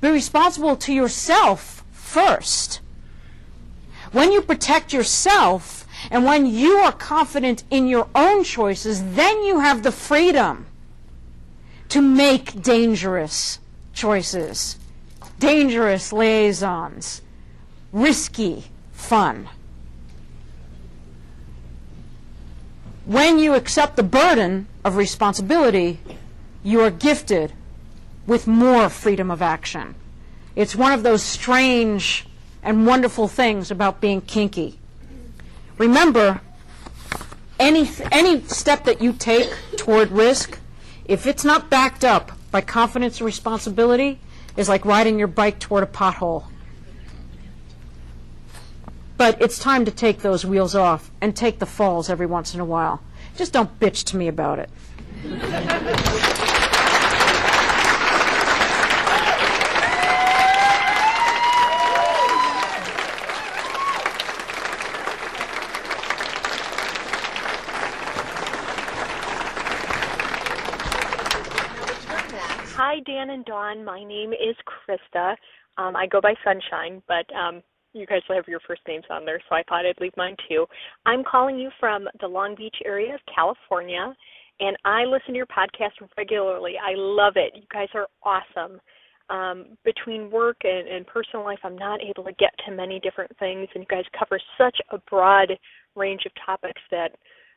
be 0.00 0.08
responsible 0.08 0.74
to 0.76 0.94
yourself 0.94 1.84
first. 1.92 2.80
When 4.12 4.32
you 4.32 4.40
protect 4.40 4.94
yourself 4.94 5.86
and 6.10 6.24
when 6.24 6.46
you 6.46 6.76
are 6.76 6.92
confident 6.92 7.64
in 7.70 7.86
your 7.86 8.08
own 8.14 8.42
choices, 8.42 9.02
then 9.14 9.44
you 9.44 9.60
have 9.60 9.82
the 9.82 9.92
freedom 9.92 10.64
to 11.90 12.00
make 12.00 12.62
dangerous 12.62 13.58
choices 13.92 14.78
dangerous 15.38 16.10
liaisons, 16.10 17.20
risky 17.92 18.64
fun. 18.92 19.46
When 23.06 23.38
you 23.38 23.54
accept 23.54 23.96
the 23.96 24.02
burden 24.02 24.66
of 24.82 24.96
responsibility, 24.96 26.00
you 26.62 26.80
are 26.80 26.90
gifted 26.90 27.52
with 28.26 28.46
more 28.46 28.88
freedom 28.88 29.30
of 29.30 29.42
action. 29.42 29.94
It's 30.56 30.74
one 30.74 30.92
of 30.92 31.02
those 31.02 31.22
strange 31.22 32.26
and 32.62 32.86
wonderful 32.86 33.28
things 33.28 33.70
about 33.70 34.00
being 34.00 34.22
kinky. 34.22 34.78
Remember, 35.76 36.40
any, 37.60 37.90
any 38.10 38.40
step 38.44 38.84
that 38.84 39.02
you 39.02 39.12
take 39.12 39.52
toward 39.76 40.10
risk, 40.10 40.58
if 41.04 41.26
it's 41.26 41.44
not 41.44 41.68
backed 41.68 42.04
up 42.04 42.32
by 42.50 42.62
confidence 42.62 43.18
and 43.18 43.26
responsibility, 43.26 44.18
is 44.56 44.68
like 44.68 44.86
riding 44.86 45.18
your 45.18 45.28
bike 45.28 45.58
toward 45.58 45.82
a 45.82 45.86
pothole. 45.86 46.44
But 49.24 49.40
it's 49.40 49.58
time 49.58 49.86
to 49.86 49.90
take 49.90 50.18
those 50.18 50.44
wheels 50.44 50.74
off 50.74 51.10
and 51.22 51.34
take 51.34 51.58
the 51.58 51.64
falls 51.64 52.10
every 52.10 52.26
once 52.26 52.52
in 52.52 52.60
a 52.60 52.64
while. 52.66 53.00
Just 53.36 53.54
don't 53.54 53.80
bitch 53.80 54.04
to 54.08 54.18
me 54.18 54.28
about 54.28 54.58
it. 54.58 54.68
Hi, 72.76 73.00
Dan 73.06 73.30
and 73.30 73.46
Dawn. 73.46 73.86
My 73.86 74.04
name 74.04 74.34
is 74.34 74.54
Krista. 74.68 75.36
Um, 75.78 75.96
I 75.96 76.06
go 76.06 76.20
by 76.20 76.34
Sunshine, 76.44 77.02
but 77.08 77.24
um, 77.34 77.62
you 77.94 78.06
guys 78.06 78.20
will 78.28 78.36
have 78.36 78.48
your 78.48 78.60
first 78.66 78.82
names 78.86 79.04
on 79.10 79.24
there, 79.24 79.40
so 79.48 79.54
I 79.54 79.62
thought 79.68 79.86
I'd 79.86 80.00
leave 80.00 80.16
mine 80.16 80.36
too. 80.48 80.66
I'm 81.06 81.22
calling 81.24 81.58
you 81.58 81.70
from 81.78 82.06
the 82.20 82.26
Long 82.26 82.54
Beach 82.54 82.76
area 82.84 83.14
of 83.14 83.20
California, 83.34 84.12
and 84.60 84.76
I 84.84 85.04
listen 85.04 85.28
to 85.28 85.36
your 85.36 85.46
podcast 85.46 85.92
regularly. 86.16 86.74
I 86.82 86.94
love 86.96 87.34
it. 87.36 87.52
You 87.54 87.62
guys 87.72 87.88
are 87.94 88.08
awesome. 88.22 88.80
Um, 89.30 89.78
between 89.84 90.30
work 90.30 90.58
and, 90.64 90.86
and 90.86 91.06
personal 91.06 91.44
life, 91.44 91.60
I'm 91.64 91.78
not 91.78 92.00
able 92.02 92.24
to 92.24 92.32
get 92.32 92.50
to 92.66 92.72
many 92.74 93.00
different 93.00 93.30
things, 93.38 93.68
and 93.74 93.82
you 93.82 93.86
guys 93.88 94.04
cover 94.18 94.38
such 94.58 94.76
a 94.90 94.98
broad 95.10 95.48
range 95.96 96.22
of 96.26 96.32
topics 96.44 96.82
that 96.90 97.12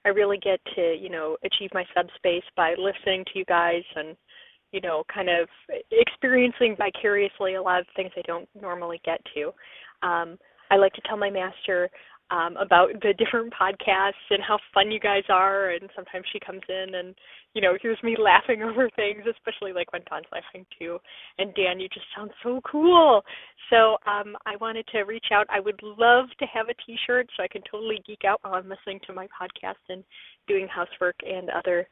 I 0.05 0.09
really 0.09 0.38
get 0.38 0.59
to, 0.75 0.95
you 0.97 1.09
know, 1.09 1.35
achieve 1.43 1.71
my 1.73 1.83
subspace 1.95 2.43
by 2.55 2.75
listening 2.77 3.25
to 3.25 3.39
you 3.39 3.45
guys 3.45 3.83
and 3.95 4.15
you 4.71 4.81
know, 4.81 5.03
kind 5.13 5.29
of 5.29 5.47
experiencing 5.91 6.75
vicariously 6.77 7.55
a 7.55 7.61
lot 7.61 7.79
of 7.79 7.88
things 7.95 8.11
I 8.17 8.21
don't 8.27 8.49
normally 8.59 8.99
get 9.05 9.21
to. 9.33 9.51
Um, 10.04 10.38
I 10.70 10.78
like 10.78 10.93
to 10.93 11.02
tell 11.08 11.18
my 11.18 11.30
master 11.30 11.89
um, 12.30 12.58
about 12.58 12.89
the 13.02 13.14
different 13.18 13.54
podcasts 13.54 14.28
and 14.30 14.43
how 14.45 14.60
fun 14.74 14.91
you 14.91 15.00
guys 15.00 15.24
are, 15.30 15.70
and 15.70 15.89
sometimes 15.95 16.26
she 16.32 16.39
comes 16.39 16.62
in 16.68 16.95
and 16.95 17.16
you 17.54 17.62
know 17.62 17.78
hears 17.82 17.98
me 18.04 18.18
laughing 18.22 18.64
over 18.64 18.89
things, 18.95 19.24
especially 19.30 19.72
like 19.72 19.91
when 19.93 20.02
Dawn's 20.10 20.26
laughing 20.32 20.66
too. 20.78 21.00
And 21.38 21.54
Dan, 21.56 21.80
you 21.80 21.88
just 21.88 22.06
sound 22.16 22.32
so 22.43 22.60
cool. 22.70 23.24
So 23.70 23.98
um, 24.06 24.36
I 24.45 24.58
wanted 24.60 24.86
to 24.88 25.02
reach 25.02 25.28
out. 25.32 25.48
I 25.50 25.60
would 25.60 25.80
love 25.82 26.26
to 26.39 26.45
have 26.48 26.68
a 26.70 26.76
T-shirt 26.86 27.30
so 27.36 27.43
I 27.43 27.48
can 27.48 27.62
totally 27.70 28.02
geek 28.06 28.26
out 28.28 28.39
while 28.41 28.56
I'm 28.56 28.70
listening 28.70 29.00
to 29.08 29.14
my 29.14 29.28
podcast 29.28 29.80
and 29.89 30.04
doing 30.48 30.68
housework 30.68 31.16
and 31.26 31.50
other 31.50 31.88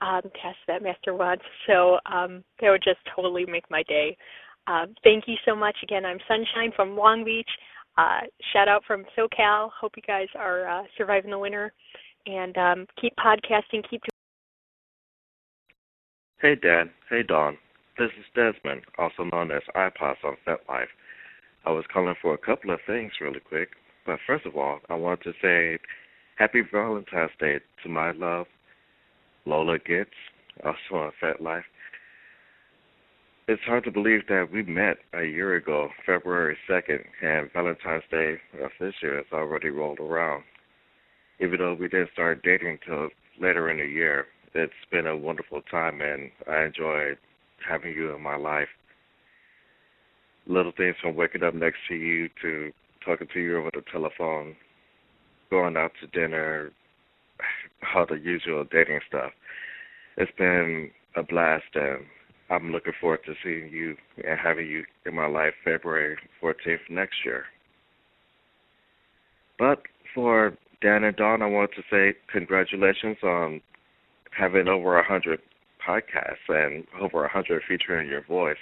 um, 0.00 0.22
test 0.22 0.58
that 0.66 0.82
master 0.82 1.14
wants. 1.14 1.44
So 1.66 1.98
um, 2.06 2.44
that 2.60 2.70
would 2.70 2.84
just 2.84 3.00
totally 3.14 3.46
make 3.46 3.68
my 3.70 3.82
day. 3.88 4.16
Um, 4.68 4.94
thank 5.02 5.24
you 5.26 5.36
so 5.46 5.56
much 5.56 5.76
again. 5.82 6.04
I'm 6.04 6.18
Sunshine 6.28 6.72
from 6.76 6.96
Long 6.96 7.24
Beach. 7.24 7.48
Uh, 7.96 8.20
shout 8.52 8.68
out 8.68 8.82
from 8.86 9.04
SoCal. 9.16 9.70
Hope 9.80 9.92
you 9.96 10.02
guys 10.06 10.28
are 10.36 10.68
uh, 10.68 10.82
surviving 10.96 11.30
the 11.30 11.38
winter 11.38 11.72
and 12.26 12.56
um, 12.58 12.86
keep 13.00 13.14
podcasting. 13.16 13.82
Keep. 13.90 14.02
Hey, 16.40 16.54
Dan. 16.54 16.90
Hey, 17.08 17.22
Dawn. 17.22 17.56
This 17.98 18.10
is 18.18 18.26
Desmond, 18.34 18.82
also 18.98 19.24
known 19.24 19.50
as 19.50 19.62
iPods 19.74 20.22
on 20.22 20.36
FetLife. 20.46 20.86
I 21.64 21.70
was 21.70 21.84
calling 21.92 22.14
for 22.22 22.34
a 22.34 22.38
couple 22.38 22.70
of 22.70 22.78
things 22.86 23.10
really 23.20 23.40
quick. 23.40 23.70
But 24.06 24.18
first 24.26 24.46
of 24.46 24.56
all, 24.56 24.78
I 24.88 24.94
want 24.94 25.22
to 25.22 25.32
say 25.42 25.78
Happy 26.36 26.62
Valentine's 26.72 27.32
Day 27.40 27.58
to 27.82 27.88
my 27.88 28.12
love, 28.12 28.46
Lola 29.46 29.78
Gitz, 29.78 30.06
also 30.64 30.76
on 30.92 31.12
FetLife. 31.20 31.64
It's 33.50 33.62
hard 33.62 33.84
to 33.84 33.90
believe 33.90 34.26
that 34.28 34.52
we 34.52 34.62
met 34.62 34.98
a 35.14 35.24
year 35.24 35.56
ago, 35.56 35.88
February 36.04 36.54
2nd, 36.68 37.02
and 37.22 37.50
Valentine's 37.50 38.04
Day 38.10 38.34
of 38.62 38.70
this 38.78 38.92
year 39.02 39.16
has 39.16 39.24
already 39.32 39.70
rolled 39.70 40.00
around. 40.00 40.44
Even 41.40 41.58
though 41.58 41.72
we 41.72 41.88
didn't 41.88 42.12
start 42.12 42.42
dating 42.42 42.78
till 42.86 43.08
later 43.40 43.70
in 43.70 43.78
the 43.78 43.86
year, 43.86 44.26
it's 44.52 44.74
been 44.90 45.06
a 45.06 45.16
wonderful 45.16 45.62
time, 45.62 46.02
and 46.02 46.30
I 46.46 46.64
enjoyed 46.64 47.16
having 47.66 47.94
you 47.94 48.14
in 48.14 48.20
my 48.20 48.36
life. 48.36 48.68
Little 50.46 50.72
things 50.76 50.96
from 51.00 51.16
waking 51.16 51.42
up 51.42 51.54
next 51.54 51.78
to 51.88 51.94
you 51.94 52.28
to 52.42 52.70
talking 53.02 53.28
to 53.32 53.40
you 53.40 53.56
over 53.56 53.70
the 53.72 53.82
telephone, 53.90 54.56
going 55.48 55.78
out 55.78 55.92
to 56.02 56.06
dinner, 56.08 56.70
all 57.94 58.04
the 58.04 58.16
usual 58.16 58.66
dating 58.70 59.00
stuff. 59.08 59.32
It's 60.18 60.32
been 60.36 60.90
a 61.16 61.22
blast, 61.22 61.74
and 61.74 62.04
I'm 62.50 62.72
looking 62.72 62.94
forward 63.00 63.20
to 63.26 63.34
seeing 63.42 63.70
you 63.70 63.96
and 64.26 64.38
having 64.42 64.66
you 64.66 64.84
in 65.04 65.14
my 65.14 65.26
life 65.26 65.52
February 65.64 66.16
14th 66.42 66.88
next 66.90 67.16
year. 67.24 67.44
But 69.58 69.82
for 70.14 70.56
Dan 70.80 71.04
and 71.04 71.16
Dawn, 71.16 71.42
I 71.42 71.46
want 71.46 71.70
to 71.76 71.82
say 71.90 72.16
congratulations 72.32 73.18
on 73.22 73.60
having 74.36 74.68
over 74.68 75.02
hundred 75.02 75.40
podcasts 75.86 76.48
and 76.48 76.84
over 77.00 77.26
hundred 77.28 77.62
featuring 77.68 78.08
your 78.08 78.24
voice. 78.24 78.56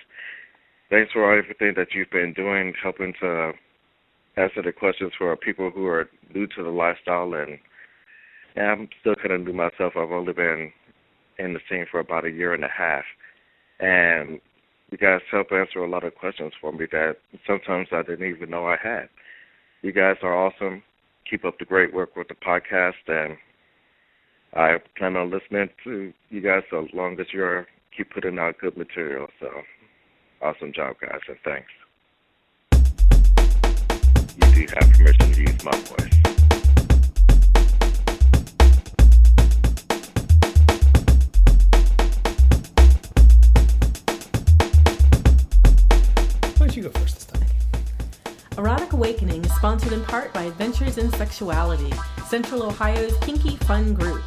Thanks 0.90 1.12
for 1.12 1.30
all 1.30 1.38
everything 1.38 1.74
that 1.76 1.88
you've 1.94 2.10
been 2.10 2.32
doing, 2.32 2.72
helping 2.82 3.12
to 3.20 3.52
answer 4.36 4.62
the 4.62 4.72
questions 4.72 5.12
for 5.18 5.36
people 5.36 5.70
who 5.70 5.86
are 5.86 6.08
new 6.34 6.46
to 6.46 6.62
the 6.62 6.70
lifestyle. 6.70 7.34
And 7.34 7.58
yeah, 8.56 8.72
I'm 8.72 8.88
still 9.00 9.16
kind 9.16 9.32
of 9.32 9.40
new 9.42 9.52
myself. 9.52 9.94
I've 9.96 10.10
only 10.12 10.32
been 10.32 10.72
in 11.38 11.52
the 11.52 11.60
scene 11.68 11.86
for 11.90 12.00
about 12.00 12.24
a 12.24 12.30
year 12.30 12.54
and 12.54 12.64
a 12.64 12.68
half, 12.68 13.04
and 13.80 14.40
you 14.90 14.98
guys 14.98 15.20
help 15.30 15.52
answer 15.52 15.80
a 15.80 15.90
lot 15.90 16.04
of 16.04 16.14
questions 16.14 16.52
for 16.60 16.72
me 16.72 16.86
that 16.92 17.16
sometimes 17.46 17.88
I 17.92 18.02
didn't 18.02 18.28
even 18.28 18.50
know 18.50 18.66
I 18.66 18.76
had. 18.82 19.08
You 19.82 19.92
guys 19.92 20.16
are 20.22 20.34
awesome. 20.34 20.82
Keep 21.28 21.44
up 21.44 21.58
the 21.58 21.64
great 21.64 21.92
work 21.92 22.16
with 22.16 22.28
the 22.28 22.34
podcast, 22.34 22.94
and 23.08 23.36
I 24.54 24.76
plan 24.96 25.16
on 25.16 25.30
listening 25.30 25.68
to 25.84 26.12
you 26.30 26.40
guys 26.40 26.62
as 26.72 26.86
long 26.94 27.18
as 27.20 27.26
you're 27.32 27.66
keep 27.96 28.10
putting 28.10 28.38
out 28.38 28.58
good 28.58 28.76
material. 28.76 29.26
So, 29.40 29.48
awesome 30.42 30.72
job, 30.72 30.96
guys, 31.00 31.20
and 31.28 31.38
thanks. 31.44 31.70
You 34.36 34.66
do 34.66 34.74
have 34.74 34.92
permission 34.92 35.32
to 35.32 35.40
use 35.40 35.64
my 35.64 35.72
voice. 35.72 36.45
Adventures 50.96 51.12
in 51.12 51.18
Sexuality, 51.18 51.92
Central 52.26 52.62
Ohio's 52.62 53.14
kinky 53.18 53.56
fun 53.66 53.92
group. 53.92 54.26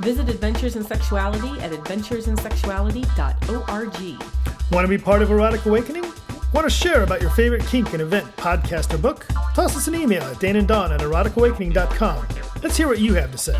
Visit 0.00 0.28
Adventures 0.28 0.76
in 0.76 0.84
Sexuality 0.84 1.48
at 1.60 1.72
adventuresinsexuality.org. 1.72 4.70
Want 4.70 4.84
to 4.84 4.88
be 4.88 4.98
part 4.98 5.22
of 5.22 5.30
Erotic 5.30 5.64
Awakening? 5.64 6.04
Want 6.52 6.66
to 6.66 6.70
share 6.70 7.04
about 7.04 7.22
your 7.22 7.30
favorite 7.30 7.64
kink 7.66 7.94
and 7.94 8.02
event, 8.02 8.26
podcast, 8.36 8.92
or 8.92 8.98
book? 8.98 9.26
Toss 9.54 9.74
us 9.76 9.88
an 9.88 9.94
email 9.94 10.22
at 10.24 10.36
dananddawn 10.36 10.90
at 10.90 11.00
eroticawakening.com. 11.00 12.26
Let's 12.62 12.76
hear 12.76 12.88
what 12.88 12.98
you 12.98 13.14
have 13.14 13.32
to 13.32 13.38
say. 13.38 13.58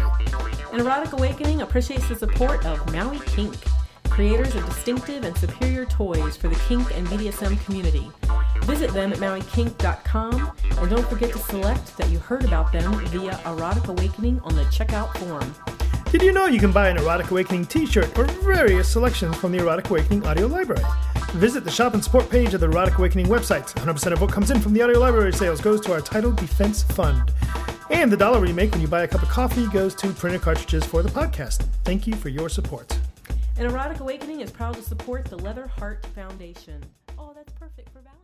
And 0.73 0.83
Erotic 0.83 1.15
Awakening 1.15 1.63
appreciates 1.63 2.11
the 2.11 2.17
support 2.17 2.67
of 2.67 2.93
Maui 2.93 3.21
Kink, 3.21 3.57
creators 4.11 4.55
of 4.55 4.67
distinctive 4.67 5.25
and 5.25 5.35
superior 5.39 5.87
toys 5.87 6.37
for 6.37 6.49
the 6.49 6.57
kink 6.69 6.95
and 6.97 7.07
BDSM 7.07 7.59
community. 7.65 8.11
Visit 8.65 8.93
them 8.93 9.13
at 9.13 9.19
MauiKink.com 9.19 10.53
and 10.79 10.91
don't 10.91 11.07
forget 11.09 11.33
to 11.33 11.39
select 11.39 11.97
that 11.97 12.09
you 12.09 12.19
heard 12.19 12.45
about 12.45 12.73
them 12.73 12.93
via 13.07 13.39
Erotic 13.47 13.89
Awakening 13.89 14.41
on 14.41 14.55
the 14.55 14.65
checkout 14.65 15.17
form. 15.19 15.55
Did 16.11 16.23
you 16.23 16.33
know 16.33 16.47
you 16.47 16.59
can 16.59 16.73
buy 16.73 16.89
an 16.89 16.97
Erotic 16.97 17.31
Awakening 17.31 17.67
t 17.67 17.87
shirt 17.87 18.19
or 18.19 18.25
various 18.25 18.89
selections 18.89 19.37
from 19.37 19.53
the 19.53 19.59
Erotic 19.59 19.91
Awakening 19.91 20.27
audio 20.27 20.47
library? 20.49 20.83
Visit 21.35 21.63
the 21.63 21.71
shop 21.71 21.95
and 21.95 22.03
support 22.03 22.29
page 22.29 22.53
of 22.53 22.61
the 22.61 22.67
Erotic 22.67 22.99
Awakening 22.99 23.27
website. 23.27 23.73
100% 23.75 24.13
of 24.13 24.21
what 24.21 24.33
comes 24.33 24.51
in 24.51 24.61
from 24.61 24.73
the 24.73 24.83
audio 24.83 24.99
library 24.99 25.33
sales 25.33 25.61
goes 25.61 25.81
to 25.83 25.93
our 25.93 26.01
title 26.01 26.33
defense 26.33 26.83
fund. 26.83 27.33
And 27.91 28.11
the 28.11 28.17
dollar 28.17 28.45
you 28.45 28.55
make 28.55 28.73
when 28.73 28.81
you 28.81 28.89
buy 28.89 29.03
a 29.03 29.09
cup 29.09 29.23
of 29.23 29.29
coffee 29.29 29.69
goes 29.69 29.95
to 29.97 30.09
printer 30.09 30.41
cartridges 30.41 30.85
for 30.85 31.03
the 31.05 31.09
podcast. 31.09 31.65
Thank 31.85 32.09
you 32.09 32.15
for 32.17 32.29
your 32.29 32.49
support. 32.49 32.99
And 33.57 33.71
Erotic 33.71 34.01
Awakening 34.01 34.41
is 34.41 34.51
proud 34.51 34.75
to 34.75 34.83
support 34.83 35.27
the 35.27 35.37
Leather 35.37 35.69
Heart 35.69 36.07
Foundation. 36.15 36.83
Oh, 37.19 37.33
that's 37.37 37.53
perfect 37.53 37.89
for 37.91 38.01
Valentine's. 38.01 38.20